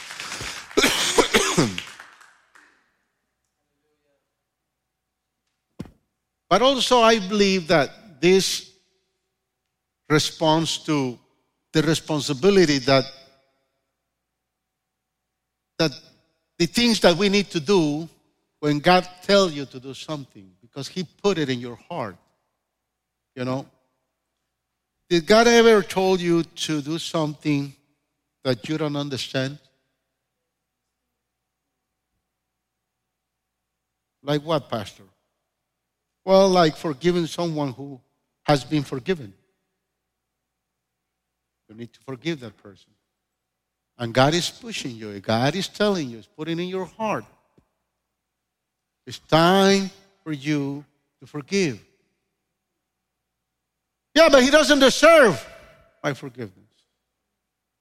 but 6.49 6.61
also, 6.61 7.01
I 7.01 7.19
believe 7.19 7.67
that 7.67 8.21
this 8.21 8.71
responds 10.09 10.77
to 10.85 11.19
the 11.73 11.81
responsibility 11.81 12.77
that 12.79 13.03
that 15.77 15.91
the 16.57 16.65
things 16.65 17.01
that 17.01 17.17
we 17.17 17.29
need 17.29 17.51
to 17.51 17.59
do 17.59 18.07
when 18.59 18.79
God 18.79 19.07
tells 19.21 19.53
you 19.53 19.65
to 19.65 19.79
do 19.79 19.93
something 19.93 20.51
because 20.61 20.87
He 20.87 21.03
put 21.03 21.37
it 21.37 21.49
in 21.49 21.59
your 21.59 21.75
heart. 21.89 22.17
You 23.35 23.45
know? 23.45 23.67
Did 25.09 25.25
God 25.25 25.47
ever 25.47 25.83
told 25.83 26.19
you 26.19 26.43
to 26.43 26.81
do 26.81 26.97
something 26.97 27.73
that 28.43 28.67
you 28.67 28.77
don't 28.77 28.95
understand? 28.95 29.59
Like 34.23 34.41
what, 34.41 34.69
Pastor? 34.69 35.03
Well, 36.25 36.49
like 36.49 36.75
forgiving 36.75 37.27
someone 37.27 37.71
who 37.71 38.01
has 38.43 38.63
been 38.65 38.83
forgiven. 38.83 39.33
You 41.69 41.75
need 41.75 41.93
to 41.93 41.99
forgive 42.01 42.41
that 42.41 42.57
person. 42.57 42.91
And 43.97 44.13
God 44.13 44.33
is 44.33 44.49
pushing 44.49 44.95
you. 44.95 45.17
God 45.19 45.55
is 45.55 45.67
telling 45.67 46.09
you, 46.09 46.17
He's 46.17 46.27
putting 46.27 46.59
in 46.59 46.67
your 46.67 46.85
heart 46.85 47.23
it's 49.07 49.19
time 49.19 49.89
for 50.23 50.33
you 50.33 50.83
to 51.21 51.25
forgive. 51.25 51.81
Yeah, 54.13 54.27
but 54.29 54.43
he 54.43 54.51
doesn't 54.51 54.79
deserve 54.79 55.43
my 56.03 56.13
forgiveness. 56.13 56.51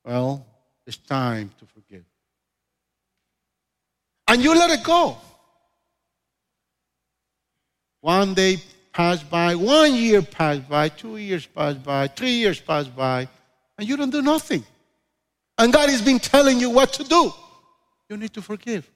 Well, 0.04 0.46
it's 0.86 0.98
time 0.98 1.50
to 1.58 1.66
forgive. 1.66 2.04
And 4.28 4.42
you 4.42 4.54
let 4.54 4.70
it 4.70 4.84
go. 4.84 5.16
One 8.02 8.34
day 8.34 8.58
passed 8.92 9.28
by, 9.28 9.56
one 9.56 9.94
year 9.94 10.22
passed 10.22 10.68
by, 10.68 10.88
two 10.90 11.16
years 11.16 11.44
passed 11.44 11.82
by, 11.82 12.06
three 12.06 12.34
years 12.34 12.60
passed 12.60 12.94
by, 12.94 13.28
and 13.76 13.88
you 13.88 13.96
don't 13.96 14.10
do 14.10 14.22
nothing. 14.22 14.64
And 15.58 15.72
God 15.72 15.88
has 15.88 16.02
been 16.02 16.20
telling 16.20 16.60
you 16.60 16.70
what 16.70 16.92
to 16.94 17.04
do. 17.04 17.32
You 18.08 18.16
need 18.16 18.32
to 18.34 18.42
forgive. 18.42 18.88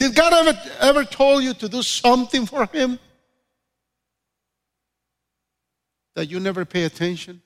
Did 0.00 0.14
God 0.14 0.32
ever, 0.32 0.58
ever 0.80 1.04
told 1.04 1.44
you 1.44 1.52
to 1.52 1.68
do 1.68 1.82
something 1.82 2.46
for 2.46 2.64
Him 2.72 2.98
that 6.14 6.30
you 6.30 6.40
never 6.40 6.64
pay 6.64 6.84
attention? 6.84 7.42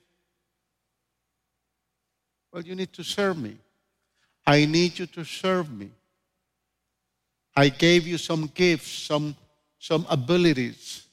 Well, 2.53 2.63
you 2.63 2.73
need 2.73 2.93
to 2.93 3.03
serve 3.03 3.37
me. 3.37 3.57
I 4.47 4.63
need 4.63 4.97
you 4.97 5.05
to 5.07 5.25
serve 5.25 5.69
me. 5.69 5.91
I 7.57 7.67
gave 7.67 8.07
you 8.07 8.17
some 8.17 8.49
gifts, 8.53 8.89
some, 8.89 9.35
some 9.77 10.05
abilities. 10.09 11.07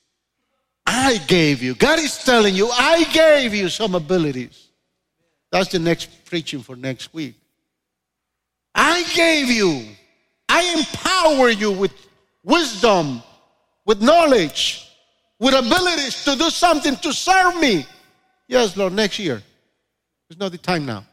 I 0.87 1.19
gave 1.27 1.61
you. 1.61 1.75
God 1.75 1.99
is 1.99 2.19
telling 2.19 2.55
you, 2.55 2.69
I 2.71 3.03
gave 3.13 3.53
you 3.53 3.69
some 3.69 3.97
abilities. 3.97 4.69
That's 5.51 5.73
the 5.73 5.81
next 5.81 6.25
preaching 6.25 6.61
for 6.61 6.77
next 6.77 7.13
week. 7.13 7.35
I 8.73 9.03
gave 9.13 9.49
you. 9.49 9.97
I 10.55 10.75
empower 10.77 11.49
you 11.49 11.73
with 11.73 11.95
wisdom, 12.45 13.23
with 13.87 14.03
knowledge, 14.03 14.87
with 15.39 15.55
abilities 15.55 16.25
to 16.25 16.37
do 16.37 16.51
something 16.51 16.95
to 16.97 17.11
serve 17.11 17.57
me. 17.57 17.87
Yes, 18.49 18.77
Lord, 18.77 18.93
next 18.93 19.19
year. 19.19 19.43
It's 20.29 20.39
not 20.39 20.53
the 20.53 20.59
time 20.59 20.85
now. 20.85 21.07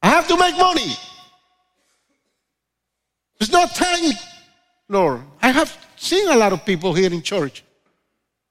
I 0.00 0.10
have 0.10 0.28
to 0.28 0.36
make 0.38 0.56
money. 0.56 0.92
It's 3.40 3.50
not 3.50 3.74
time, 3.74 4.12
Lord. 4.88 5.22
I 5.42 5.50
have 5.50 5.76
seen 5.96 6.28
a 6.28 6.36
lot 6.36 6.52
of 6.52 6.64
people 6.64 6.94
here 6.94 7.12
in 7.12 7.20
church. 7.20 7.64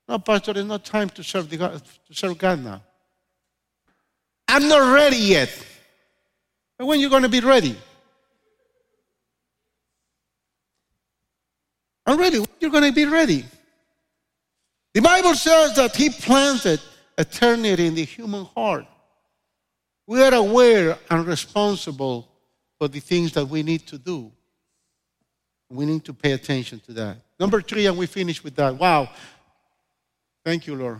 No, 0.09 0.20
Pastor, 0.20 0.51
it's 0.51 0.68
not 0.68 0.84
time 0.84 1.09
to 1.11 1.24
serve, 1.24 1.49
the 1.49 1.55
God, 1.55 1.82
to 2.07 2.14
serve 2.14 2.38
God 2.38 2.61
now. 2.61 2.82
I'm 4.45 4.68
not 4.68 4.93
ready 4.93 5.16
yet. 5.16 5.49
When 6.76 6.89
are 6.89 7.01
you're 7.01 7.09
going 7.09 7.24
to 7.24 7.30
be 7.30 7.39
ready? 7.39 7.78
I'm 12.06 12.18
ready. 12.18 12.43
You're 12.60 12.72
going 12.72 12.84
to 12.84 12.91
be 12.91 13.06
ready? 13.06 13.45
The 14.93 15.01
Bible 15.01 15.36
says 15.36 15.76
that 15.76 15.95
He 15.95 16.10
planted 16.10 16.80
eternity 17.18 17.88
in 17.88 17.95
the 17.95 18.04
human 18.04 18.45
heart. 18.45 18.86
We 20.06 20.22
are 20.22 20.34
aware 20.34 20.97
and 21.10 21.26
responsible 21.26 22.28
for 22.78 22.88
the 22.88 22.99
things 22.99 23.32
that 23.34 23.45
we 23.45 23.64
need 23.64 23.88
to 23.88 23.97
do. 23.97 24.32
We 25.70 25.86
need 25.86 26.04
to 26.06 26.14
pay 26.14 26.34
attention 26.34 26.82
to 26.82 26.93
that. 26.93 27.18
Number 27.39 27.62
three, 27.62 27.86
and 27.88 27.97
we 27.97 28.06
finish 28.06 28.43
with 28.43 28.56
that. 28.56 28.76
Wow. 28.76 29.10
Thank 30.43 30.68
you, 30.68 30.76
Lord. 30.76 30.99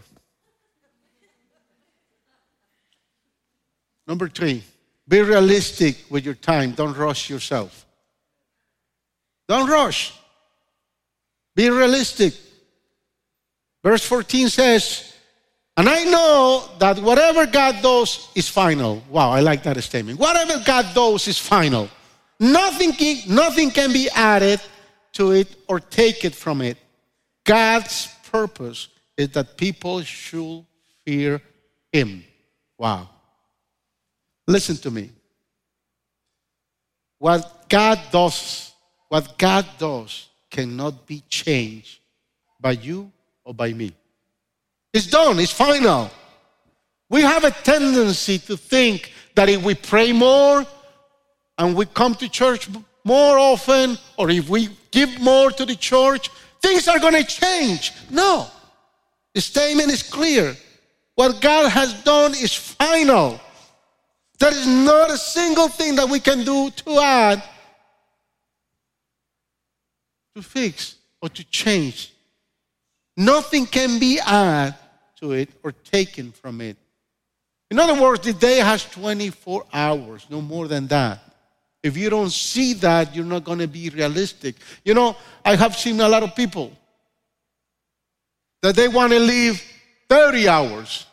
Number 4.08 4.28
three, 4.28 4.64
be 5.08 5.22
realistic 5.22 6.06
with 6.10 6.26
your 6.26 6.34
time. 6.34 6.72
Don't 6.72 6.96
rush 6.98 7.30
yourself. 7.30 7.86
Don't 9.48 9.70
rush. 9.70 10.14
Be 11.56 11.70
realistic. 11.70 12.34
Verse 13.84 14.04
14 14.06 14.50
says, 14.50 15.14
And 15.78 15.90
I 15.90 16.04
know 16.06 16.70
that 16.80 17.00
whatever 17.00 17.46
God 17.46 17.82
does 17.82 18.30
is 18.36 18.48
final. 18.48 19.04
Wow, 19.10 19.32
I 19.32 19.42
like 19.42 19.64
that 19.64 19.82
statement. 19.84 20.20
Whatever 20.20 20.64
God 20.66 20.94
does 20.96 21.28
is 21.28 21.38
final. 21.38 21.90
Nothing 22.40 22.94
can, 22.94 23.18
nothing 23.28 23.72
can 23.72 23.92
be 23.94 24.10
added 24.10 24.62
to 25.14 25.32
it 25.32 25.56
or 25.68 25.80
take 25.80 26.26
it 26.26 26.34
from 26.34 26.62
it. 26.62 26.78
God's 27.44 28.08
purpose 28.32 28.88
is 29.18 29.30
that 29.30 29.58
people 29.58 30.02
should 30.02 30.66
fear 31.06 31.42
Him. 31.92 32.24
Wow. 32.78 33.10
Listen 34.48 34.76
to 34.78 34.92
me. 34.92 35.12
What 37.20 37.70
God 37.70 38.00
does, 38.12 38.74
what 39.08 39.38
God 39.38 39.66
does 39.78 40.28
cannot 40.54 41.06
be 41.06 41.24
changed 41.28 42.00
by 42.62 42.72
you 42.72 43.12
or 43.44 43.54
by 43.54 43.74
me. 43.74 43.92
It's 44.94 45.08
done, 45.08 45.40
it's 45.40 45.52
final. 45.52 46.12
We 47.10 47.22
have 47.22 47.44
a 47.44 47.52
tendency 47.52 48.38
to 48.48 48.56
think 48.56 49.12
that 49.36 49.50
if 49.50 49.64
we 49.64 49.74
pray 49.74 50.14
more 50.14 50.66
and 51.58 51.76
we 51.76 51.86
come 51.86 52.16
to 52.16 52.30
church 52.30 52.70
more 53.04 53.38
often, 53.38 53.98
or 54.18 54.30
if 54.30 54.48
we 54.48 54.70
give 54.92 55.20
more 55.20 55.52
to 55.52 55.66
the 55.66 55.76
church, 55.76 56.30
things 56.62 56.88
are 56.88 57.00
going 57.00 57.16
to 57.22 57.26
change. 57.26 57.92
No. 58.10 58.48
The 59.34 59.42
statement 59.42 59.92
is 59.92 60.04
clear. 60.04 60.56
What 61.16 61.42
God 61.42 61.70
has 61.70 61.94
done 62.04 62.32
is 62.32 62.54
final. 62.54 63.42
There 64.40 64.52
is 64.52 64.68
not 64.68 65.12
a 65.12 65.18
single 65.18 65.68
thing 65.68 65.96
that 65.96 66.08
we 66.08 66.20
can 66.20 66.44
do 66.44 66.70
to 66.70 67.00
add, 67.00 67.44
to 70.36 70.42
fix, 70.42 70.96
or 71.22 71.30
to 71.30 71.44
change. 71.46 72.14
Nothing 73.16 73.66
can 73.66 74.00
be 74.00 74.20
added 74.20 74.76
to 75.18 75.34
it 75.34 75.50
or 75.64 75.72
taken 75.72 76.32
from 76.32 76.62
it. 76.62 76.78
In 77.70 77.80
other 77.80 78.00
words, 78.00 78.26
the 78.26 78.34
day 78.34 78.58
has 78.58 78.84
24 78.86 79.66
hours, 79.74 80.26
no 80.30 80.42
more 80.42 80.68
than 80.68 80.88
that. 80.88 81.20
If 81.82 81.98
you 81.98 82.10
don't 82.10 82.32
see 82.32 82.74
that, 82.74 83.16
you're 83.16 83.26
not 83.26 83.44
going 83.44 83.60
to 83.60 83.68
be 83.68 83.90
realistic. 83.90 84.56
You 84.86 84.94
know, 84.94 85.16
I 85.44 85.56
have 85.56 85.78
seen 85.78 86.00
a 86.00 86.08
lot 86.08 86.24
of 86.24 86.36
people 86.36 86.72
that 88.62 88.76
they 88.76 88.88
want 88.88 89.12
to 89.12 89.20
live 89.20 89.62
30 90.10 90.48
hours. 90.48 91.06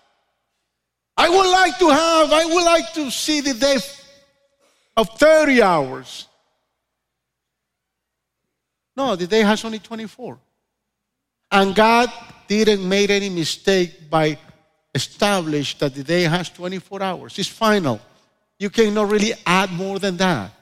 I 1.16 1.28
would 1.28 1.50
like 1.50 1.78
to 1.78 1.88
have, 1.88 2.32
I 2.32 2.44
would 2.44 2.64
like 2.64 2.92
to 2.94 3.10
see 3.10 3.40
the 3.40 3.54
day 3.54 3.76
of 4.96 5.08
30 5.18 5.62
hours. 5.62 6.26
No, 8.96 9.16
the 9.16 9.26
day 9.26 9.40
has 9.40 9.64
only 9.64 9.78
24. 9.78 10.38
And 11.52 11.74
God 11.74 12.12
didn't 12.46 12.86
make 12.88 13.10
any 13.10 13.28
mistake 13.28 14.08
by 14.08 14.38
establish 14.94 15.78
that 15.78 15.94
the 15.94 16.02
day 16.02 16.22
has 16.22 16.50
24 16.50 17.02
hours. 17.02 17.38
It's 17.38 17.48
final. 17.48 18.00
You 18.58 18.70
cannot 18.70 19.10
really 19.10 19.32
add 19.46 19.72
more 19.72 19.98
than 19.98 20.16
that. 20.18 20.52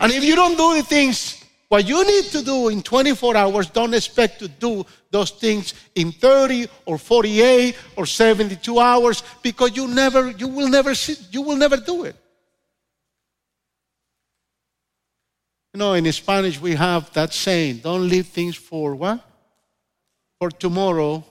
And 0.00 0.12
if 0.12 0.22
you 0.22 0.36
don't 0.36 0.56
do 0.56 0.76
the 0.76 0.82
things 0.82 1.40
what 1.70 1.86
you 1.86 2.04
need 2.04 2.24
to 2.32 2.42
do 2.42 2.68
in 2.68 2.82
24 2.82 3.36
hours, 3.36 3.70
don't 3.70 3.94
expect 3.94 4.40
to 4.40 4.48
do 4.48 4.84
those 5.12 5.30
things 5.30 5.72
in 5.94 6.10
30 6.10 6.66
or 6.84 6.98
48 6.98 7.76
or 7.94 8.06
72 8.06 8.78
hours 8.80 9.22
because 9.40 9.76
you 9.76 9.86
never 9.86 10.30
you 10.32 10.48
will 10.48 10.68
never 10.68 10.92
you 11.30 11.42
will 11.42 11.56
never 11.56 11.76
do 11.76 12.04
it. 12.04 12.16
You 15.72 15.78
know, 15.78 15.94
in 15.94 16.10
Spanish 16.12 16.60
we 16.60 16.74
have 16.74 17.12
that 17.12 17.32
saying, 17.32 17.78
don't 17.78 18.08
leave 18.08 18.26
things 18.26 18.56
for 18.56 18.94
what? 18.94 19.24
For 20.38 20.50
tomorrow 20.50 21.24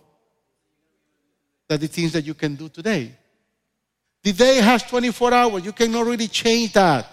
that 1.68 1.80
the 1.80 1.88
things 1.88 2.14
that 2.14 2.26
you 2.26 2.34
can 2.34 2.56
do 2.56 2.70
today. 2.70 3.12
The 4.24 4.34
day 4.34 4.58
has 4.58 4.84
24 4.84 5.34
hours. 5.34 5.66
You 5.66 5.72
cannot 5.72 6.06
really 6.06 6.28
change 6.28 6.74
that. 6.74 7.08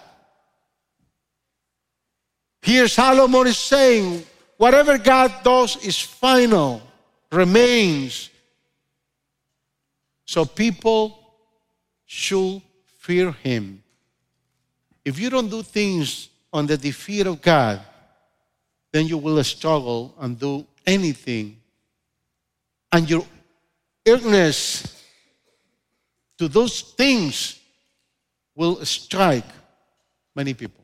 Here, 2.61 2.87
Solomon 2.87 3.47
is 3.47 3.57
saying, 3.57 4.25
whatever 4.57 4.97
God 4.97 5.31
does 5.43 5.77
is 5.85 5.99
final, 5.99 6.81
remains. 7.31 8.29
So 10.25 10.43
people 10.43 11.17
should 12.05 12.61
fear 12.97 13.31
him. 13.31 13.81
If 15.05 15.17
you 15.17 15.29
don't 15.29 15.49
do 15.49 15.63
things 15.63 16.29
on 16.51 16.65
the 16.65 16.77
defeat 16.77 17.27
of 17.27 17.41
God, 17.41 17.81
then 18.91 19.07
you 19.07 19.17
will 19.17 19.43
struggle 19.43 20.15
and 20.19 20.39
do 20.39 20.65
anything. 20.85 21.57
And 22.91 23.09
your 23.09 23.25
illness 24.05 25.03
to 26.37 26.47
those 26.47 26.81
things 26.81 27.59
will 28.55 28.83
strike 28.85 29.45
many 30.35 30.53
people. 30.53 30.83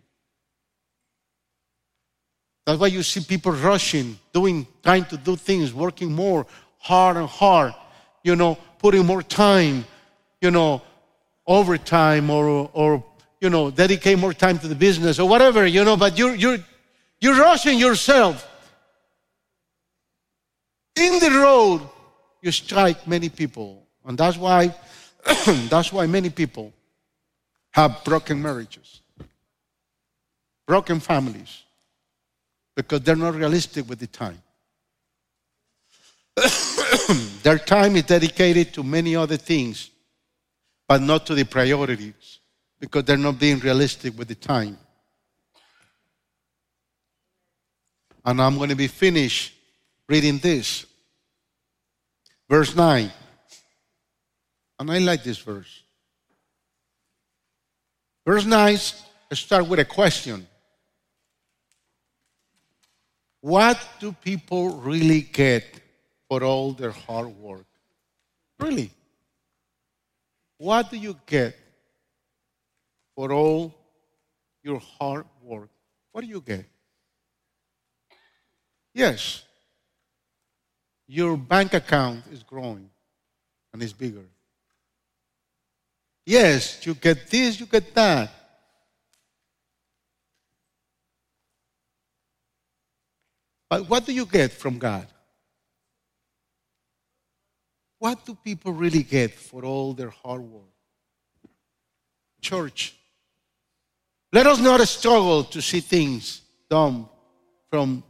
That's 2.65 2.79
why 2.79 2.87
you 2.87 3.03
see 3.03 3.21
people 3.21 3.51
rushing, 3.51 4.17
doing, 4.31 4.65
trying 4.83 5.05
to 5.05 5.17
do 5.17 5.35
things, 5.35 5.73
working 5.73 6.11
more 6.11 6.45
hard 6.77 7.17
and 7.17 7.27
hard, 7.27 7.73
you 8.23 8.35
know, 8.35 8.57
putting 8.79 9.05
more 9.05 9.21
time, 9.21 9.85
you 10.41 10.51
know, 10.51 10.81
overtime 11.45 12.29
or, 12.29 12.69
or 12.73 13.03
you 13.43 13.49
know, 13.49 13.69
dedicate 13.69 14.17
more 14.17 14.33
time 14.33 14.57
to 14.57 14.69
the 14.69 14.75
business 14.75 15.19
or 15.19 15.27
whatever, 15.27 15.67
you 15.67 15.83
know, 15.83 15.97
but 15.97 16.17
you're, 16.17 16.33
you're, 16.33 16.57
you're 17.19 17.35
rushing 17.35 17.77
yourself. 17.77 18.49
In 20.95 21.19
the 21.19 21.29
road, 21.29 21.81
you 22.41 22.53
strike 22.53 23.05
many 23.05 23.27
people. 23.27 23.85
And 24.05 24.17
that's 24.17 24.37
why, 24.37 24.73
that's 25.69 25.91
why 25.91 26.07
many 26.07 26.29
people 26.29 26.71
have 27.71 28.01
broken 28.05 28.41
marriages, 28.41 29.01
broken 30.65 31.01
families, 31.01 31.63
because 32.77 33.01
they're 33.01 33.17
not 33.17 33.35
realistic 33.35 33.89
with 33.89 33.99
the 33.99 34.07
time. 34.07 34.41
Their 37.43 37.57
time 37.57 37.97
is 37.97 38.03
dedicated 38.03 38.73
to 38.75 38.83
many 38.83 39.17
other 39.17 39.35
things, 39.35 39.89
but 40.87 41.01
not 41.01 41.25
to 41.25 41.35
the 41.35 41.43
priorities 41.43 42.39
because 42.83 43.05
they're 43.05 43.15
not 43.15 43.39
being 43.39 43.59
realistic 43.59 44.17
with 44.17 44.27
the 44.27 44.35
time. 44.35 44.77
And 48.25 48.41
I'm 48.41 48.57
going 48.57 48.71
to 48.71 48.75
be 48.75 48.87
finished 48.87 49.53
reading 50.09 50.37
this. 50.39 50.85
Verse 52.49 52.75
9. 52.75 53.09
And 54.79 54.91
I 54.91 54.97
like 54.97 55.23
this 55.23 55.37
verse. 55.37 55.83
Verse 58.27 58.43
9 58.43 58.77
start 59.31 59.65
with 59.65 59.79
a 59.79 59.85
question. 59.85 60.45
What 63.39 63.79
do 64.01 64.11
people 64.11 64.75
really 64.75 65.21
get 65.21 65.63
for 66.27 66.43
all 66.43 66.73
their 66.73 66.91
hard 66.91 67.27
work? 67.27 67.65
Really? 68.59 68.91
What 70.57 70.91
do 70.91 70.97
you 70.97 71.17
get 71.25 71.62
for 73.15 73.31
all 73.31 73.73
your 74.63 74.79
hard 74.79 75.25
work? 75.41 75.69
What 76.11 76.21
do 76.21 76.27
you 76.27 76.41
get? 76.41 76.65
Yes, 78.93 79.43
your 81.07 81.35
bank 81.35 81.73
account 81.73 82.23
is 82.31 82.43
growing 82.43 82.89
and 83.73 83.81
is 83.81 83.93
bigger. 83.93 84.25
Yes, 86.25 86.85
you 86.85 86.93
get 86.93 87.29
this, 87.29 87.59
you 87.59 87.65
get 87.65 87.93
that. 87.95 88.31
But 93.69 93.89
what 93.89 94.05
do 94.05 94.13
you 94.13 94.25
get 94.25 94.51
from 94.51 94.77
God? 94.77 95.07
What 97.97 98.25
do 98.25 98.35
people 98.35 98.71
really 98.71 99.03
get 99.03 99.33
for 99.33 99.63
all 99.65 99.93
their 99.93 100.09
hard 100.09 100.41
work? 100.41 100.63
Church, 102.41 102.95
let 104.33 104.47
us 104.47 104.59
not 104.59 104.81
struggle 104.87 105.43
to 105.43 105.61
see 105.61 105.79
things 105.79 106.41
done 106.67 107.07
from 107.69 108.03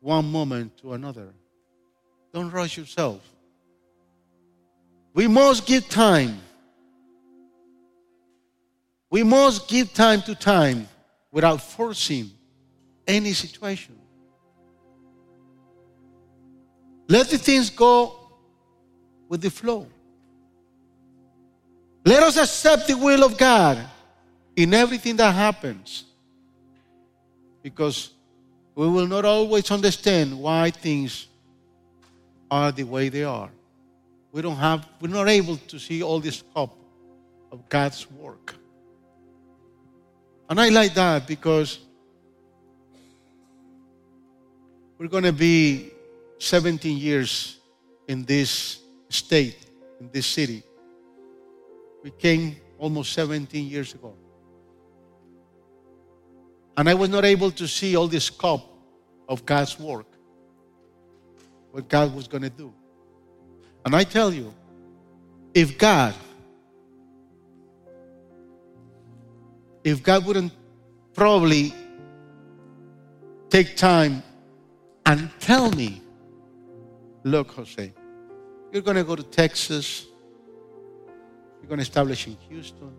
one 0.00 0.30
moment 0.30 0.76
to 0.76 0.92
another. 0.92 1.32
Don't 2.34 2.50
rush 2.50 2.76
yourself. 2.76 3.26
We 5.14 5.26
must 5.28 5.66
give 5.66 5.88
time. 5.88 6.38
We 9.08 9.22
must 9.22 9.66
give 9.66 9.94
time 9.94 10.20
to 10.22 10.34
time 10.34 10.88
without 11.30 11.62
forcing 11.62 12.30
any 13.06 13.32
situation. 13.32 13.96
Let 17.08 17.28
the 17.28 17.38
things 17.38 17.70
go 17.70 18.30
with 19.26 19.40
the 19.40 19.50
flow. 19.50 19.86
Let 22.04 22.22
us 22.22 22.36
accept 22.36 22.88
the 22.88 22.96
will 22.98 23.24
of 23.24 23.38
God 23.38 23.78
in 24.56 24.74
everything 24.74 25.16
that 25.16 25.34
happens. 25.34 26.04
Because 27.62 28.10
we 28.74 28.88
will 28.88 29.06
not 29.06 29.24
always 29.24 29.70
understand 29.70 30.38
why 30.38 30.70
things 30.70 31.26
are 32.50 32.72
the 32.72 32.84
way 32.84 33.08
they 33.08 33.24
are. 33.24 33.50
We 34.32 34.42
don't 34.42 34.56
have, 34.56 34.88
we're 35.00 35.08
not 35.08 35.28
able 35.28 35.56
to 35.56 35.78
see 35.78 36.02
all 36.02 36.20
the 36.20 36.32
scope 36.32 36.76
of 37.50 37.68
God's 37.68 38.10
work. 38.10 38.54
And 40.48 40.60
I 40.60 40.70
like 40.70 40.94
that 40.94 41.26
because 41.26 41.78
we're 44.98 45.08
going 45.08 45.24
to 45.24 45.32
be 45.32 45.90
17 46.38 46.96
years 46.96 47.58
in 48.08 48.24
this 48.24 48.80
state, 49.08 49.56
in 50.00 50.10
this 50.12 50.26
city. 50.26 50.62
We 52.02 52.10
came 52.10 52.56
almost 52.78 53.12
17 53.12 53.68
years 53.68 53.94
ago. 53.94 54.14
And 56.76 56.88
I 56.88 56.94
was 56.94 57.08
not 57.10 57.24
able 57.24 57.50
to 57.52 57.68
see 57.68 57.96
all 57.96 58.08
the 58.08 58.20
scope 58.20 58.62
of 59.28 59.44
God's 59.44 59.78
work, 59.78 60.06
what 61.70 61.88
God 61.88 62.14
was 62.14 62.28
going 62.28 62.42
to 62.42 62.50
do. 62.50 62.72
And 63.84 63.94
I 63.94 64.04
tell 64.04 64.32
you, 64.32 64.54
if 65.54 65.76
God, 65.76 66.14
if 69.84 70.02
God 70.02 70.24
wouldn't 70.24 70.52
probably 71.14 71.74
take 73.50 73.76
time 73.76 74.22
and 75.04 75.30
tell 75.40 75.70
me, 75.72 76.00
look, 77.24 77.50
Jose, 77.52 77.92
you're 78.72 78.82
going 78.82 78.96
to 78.96 79.04
go 79.04 79.14
to 79.14 79.22
Texas, 79.22 80.06
you're 81.60 81.68
going 81.68 81.78
to 81.78 81.82
establish 81.82 82.26
in 82.26 82.36
Houston. 82.48 82.92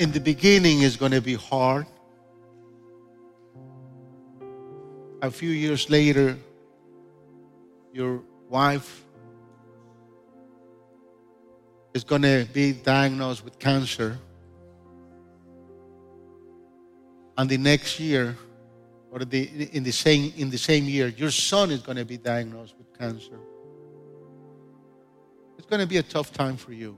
In 0.00 0.10
the 0.12 0.18
beginning, 0.18 0.80
it's 0.80 0.96
going 0.96 1.12
to 1.12 1.20
be 1.20 1.34
hard. 1.34 1.84
A 5.20 5.30
few 5.30 5.50
years 5.50 5.90
later, 5.90 6.38
your 7.92 8.22
wife 8.48 9.04
is 11.92 12.02
going 12.02 12.22
to 12.22 12.46
be 12.50 12.72
diagnosed 12.72 13.44
with 13.44 13.58
cancer. 13.58 14.18
And 17.36 17.50
the 17.50 17.58
next 17.58 18.00
year, 18.00 18.38
or 19.12 19.18
the, 19.18 19.68
in, 19.76 19.82
the 19.82 19.92
same, 19.92 20.32
in 20.34 20.48
the 20.48 20.56
same 20.56 20.84
year, 20.84 21.08
your 21.08 21.30
son 21.30 21.70
is 21.70 21.82
going 21.82 21.98
to 21.98 22.06
be 22.06 22.16
diagnosed 22.16 22.74
with 22.78 22.98
cancer. 22.98 23.38
It's 25.58 25.66
going 25.66 25.80
to 25.80 25.86
be 25.86 25.98
a 25.98 26.02
tough 26.02 26.32
time 26.32 26.56
for 26.56 26.72
you. 26.72 26.96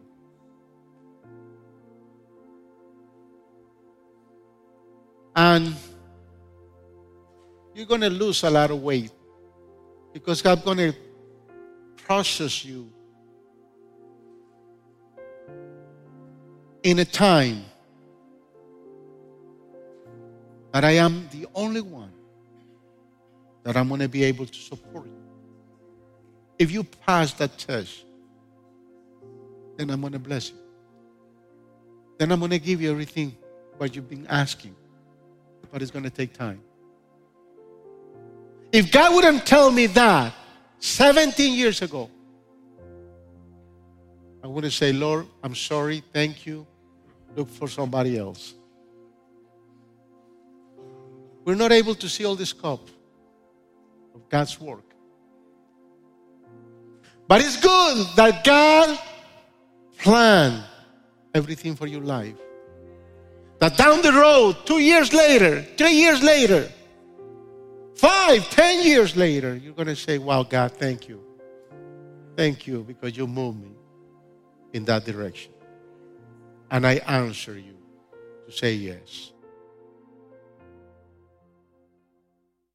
And 5.35 5.75
you're 7.75 7.87
going 7.87 8.03
to 8.03 8.11
lose 8.11 8.43
a 8.43 8.51
lot 8.51 8.71
of 8.71 8.83
weight 8.83 9.11
because 10.13 10.43
God's 10.43 10.63
going 10.63 10.79
to 10.79 10.95
process 11.97 12.65
you 12.65 12.91
in 16.83 16.99
a 16.99 17.05
time 17.05 17.65
that 20.73 20.85
I 20.85 20.93
am 20.93 21.29
the 21.31 21.47
only 21.55 21.81
one 21.81 22.13
that 23.63 23.77
I'm 23.77 23.89
going 23.89 24.01
to 24.01 24.09
be 24.09 24.25
able 24.25 24.47
to 24.47 24.59
support. 24.59 25.09
If 26.59 26.71
you 26.71 26.85
pass 26.85 27.33
that 27.35 27.57
test, 27.59 28.05
then 29.77 29.91
I'm 29.91 30.01
going 30.01 30.13
to 30.13 30.19
bless 30.19 30.51
you. 30.51 30.57
Then 32.19 32.33
I'm 32.33 32.39
going 32.39 32.51
to 32.51 32.59
give 32.59 32.81
you 32.81 32.91
everything 32.91 33.37
what 33.79 33.95
you've 33.95 34.09
been 34.09 34.27
asking. 34.29 34.75
But 35.73 35.83
it's 35.83 35.91
going 35.91 36.05
to 36.05 36.11
take 36.11 36.35
time. 36.35 36.61
If 38.71 38.93
God 38.93 39.15
wouldn't 39.15 39.47
tell 39.47 39.71
me 39.71 39.87
that 39.87 40.33
17 40.79 41.55
years 41.55 41.83
ago, 41.83 42.11
I 44.45 44.47
wouldn't 44.47 44.73
say, 44.73 44.93
Lord, 44.93 45.27
I'm 45.43 45.55
sorry, 45.55 46.03
thank 46.13 46.47
you, 46.47 46.67
look 47.35 47.49
for 47.49 47.69
somebody 47.69 48.19
else. 48.19 48.55
We're 51.45 51.57
not 51.57 51.73
able 51.73 51.95
to 51.97 52.09
see 52.09 52.25
all 52.25 52.37
the 52.37 52.47
scope 52.47 52.89
of 54.15 54.29
God's 54.29 54.61
work. 54.61 54.85
But 57.27 57.41
it's 57.41 57.61
good 57.61 58.07
that 58.17 58.45
God 58.45 58.99
planned 59.99 60.65
everything 61.35 61.75
for 61.77 61.87
your 61.87 62.03
life. 62.03 62.37
That 63.63 63.77
down 63.77 64.03
the 64.03 64.13
road, 64.13 64.67
two 64.67 64.81
years 64.81 65.15
later, 65.15 65.63
three 65.79 65.95
years 65.95 66.21
later, 66.23 66.69
Five, 68.03 68.51
ten 68.51 68.85
years 68.85 69.17
later, 69.17 69.55
you're 69.55 69.75
going 69.75 69.87
to 69.87 69.95
say, 69.95 70.19
Wow, 70.19 70.43
God, 70.43 70.73
thank 70.73 71.09
you. 71.09 71.23
Thank 72.37 72.67
you 72.67 72.83
because 72.83 73.17
you 73.17 73.29
moved 73.29 73.63
me 73.63 73.71
in 74.73 74.85
that 74.87 75.05
direction. 75.05 75.53
And 76.73 76.85
I 76.85 76.95
answer 77.07 77.57
you 77.57 77.77
to 78.47 78.51
say 78.53 78.75
yes. 78.75 79.32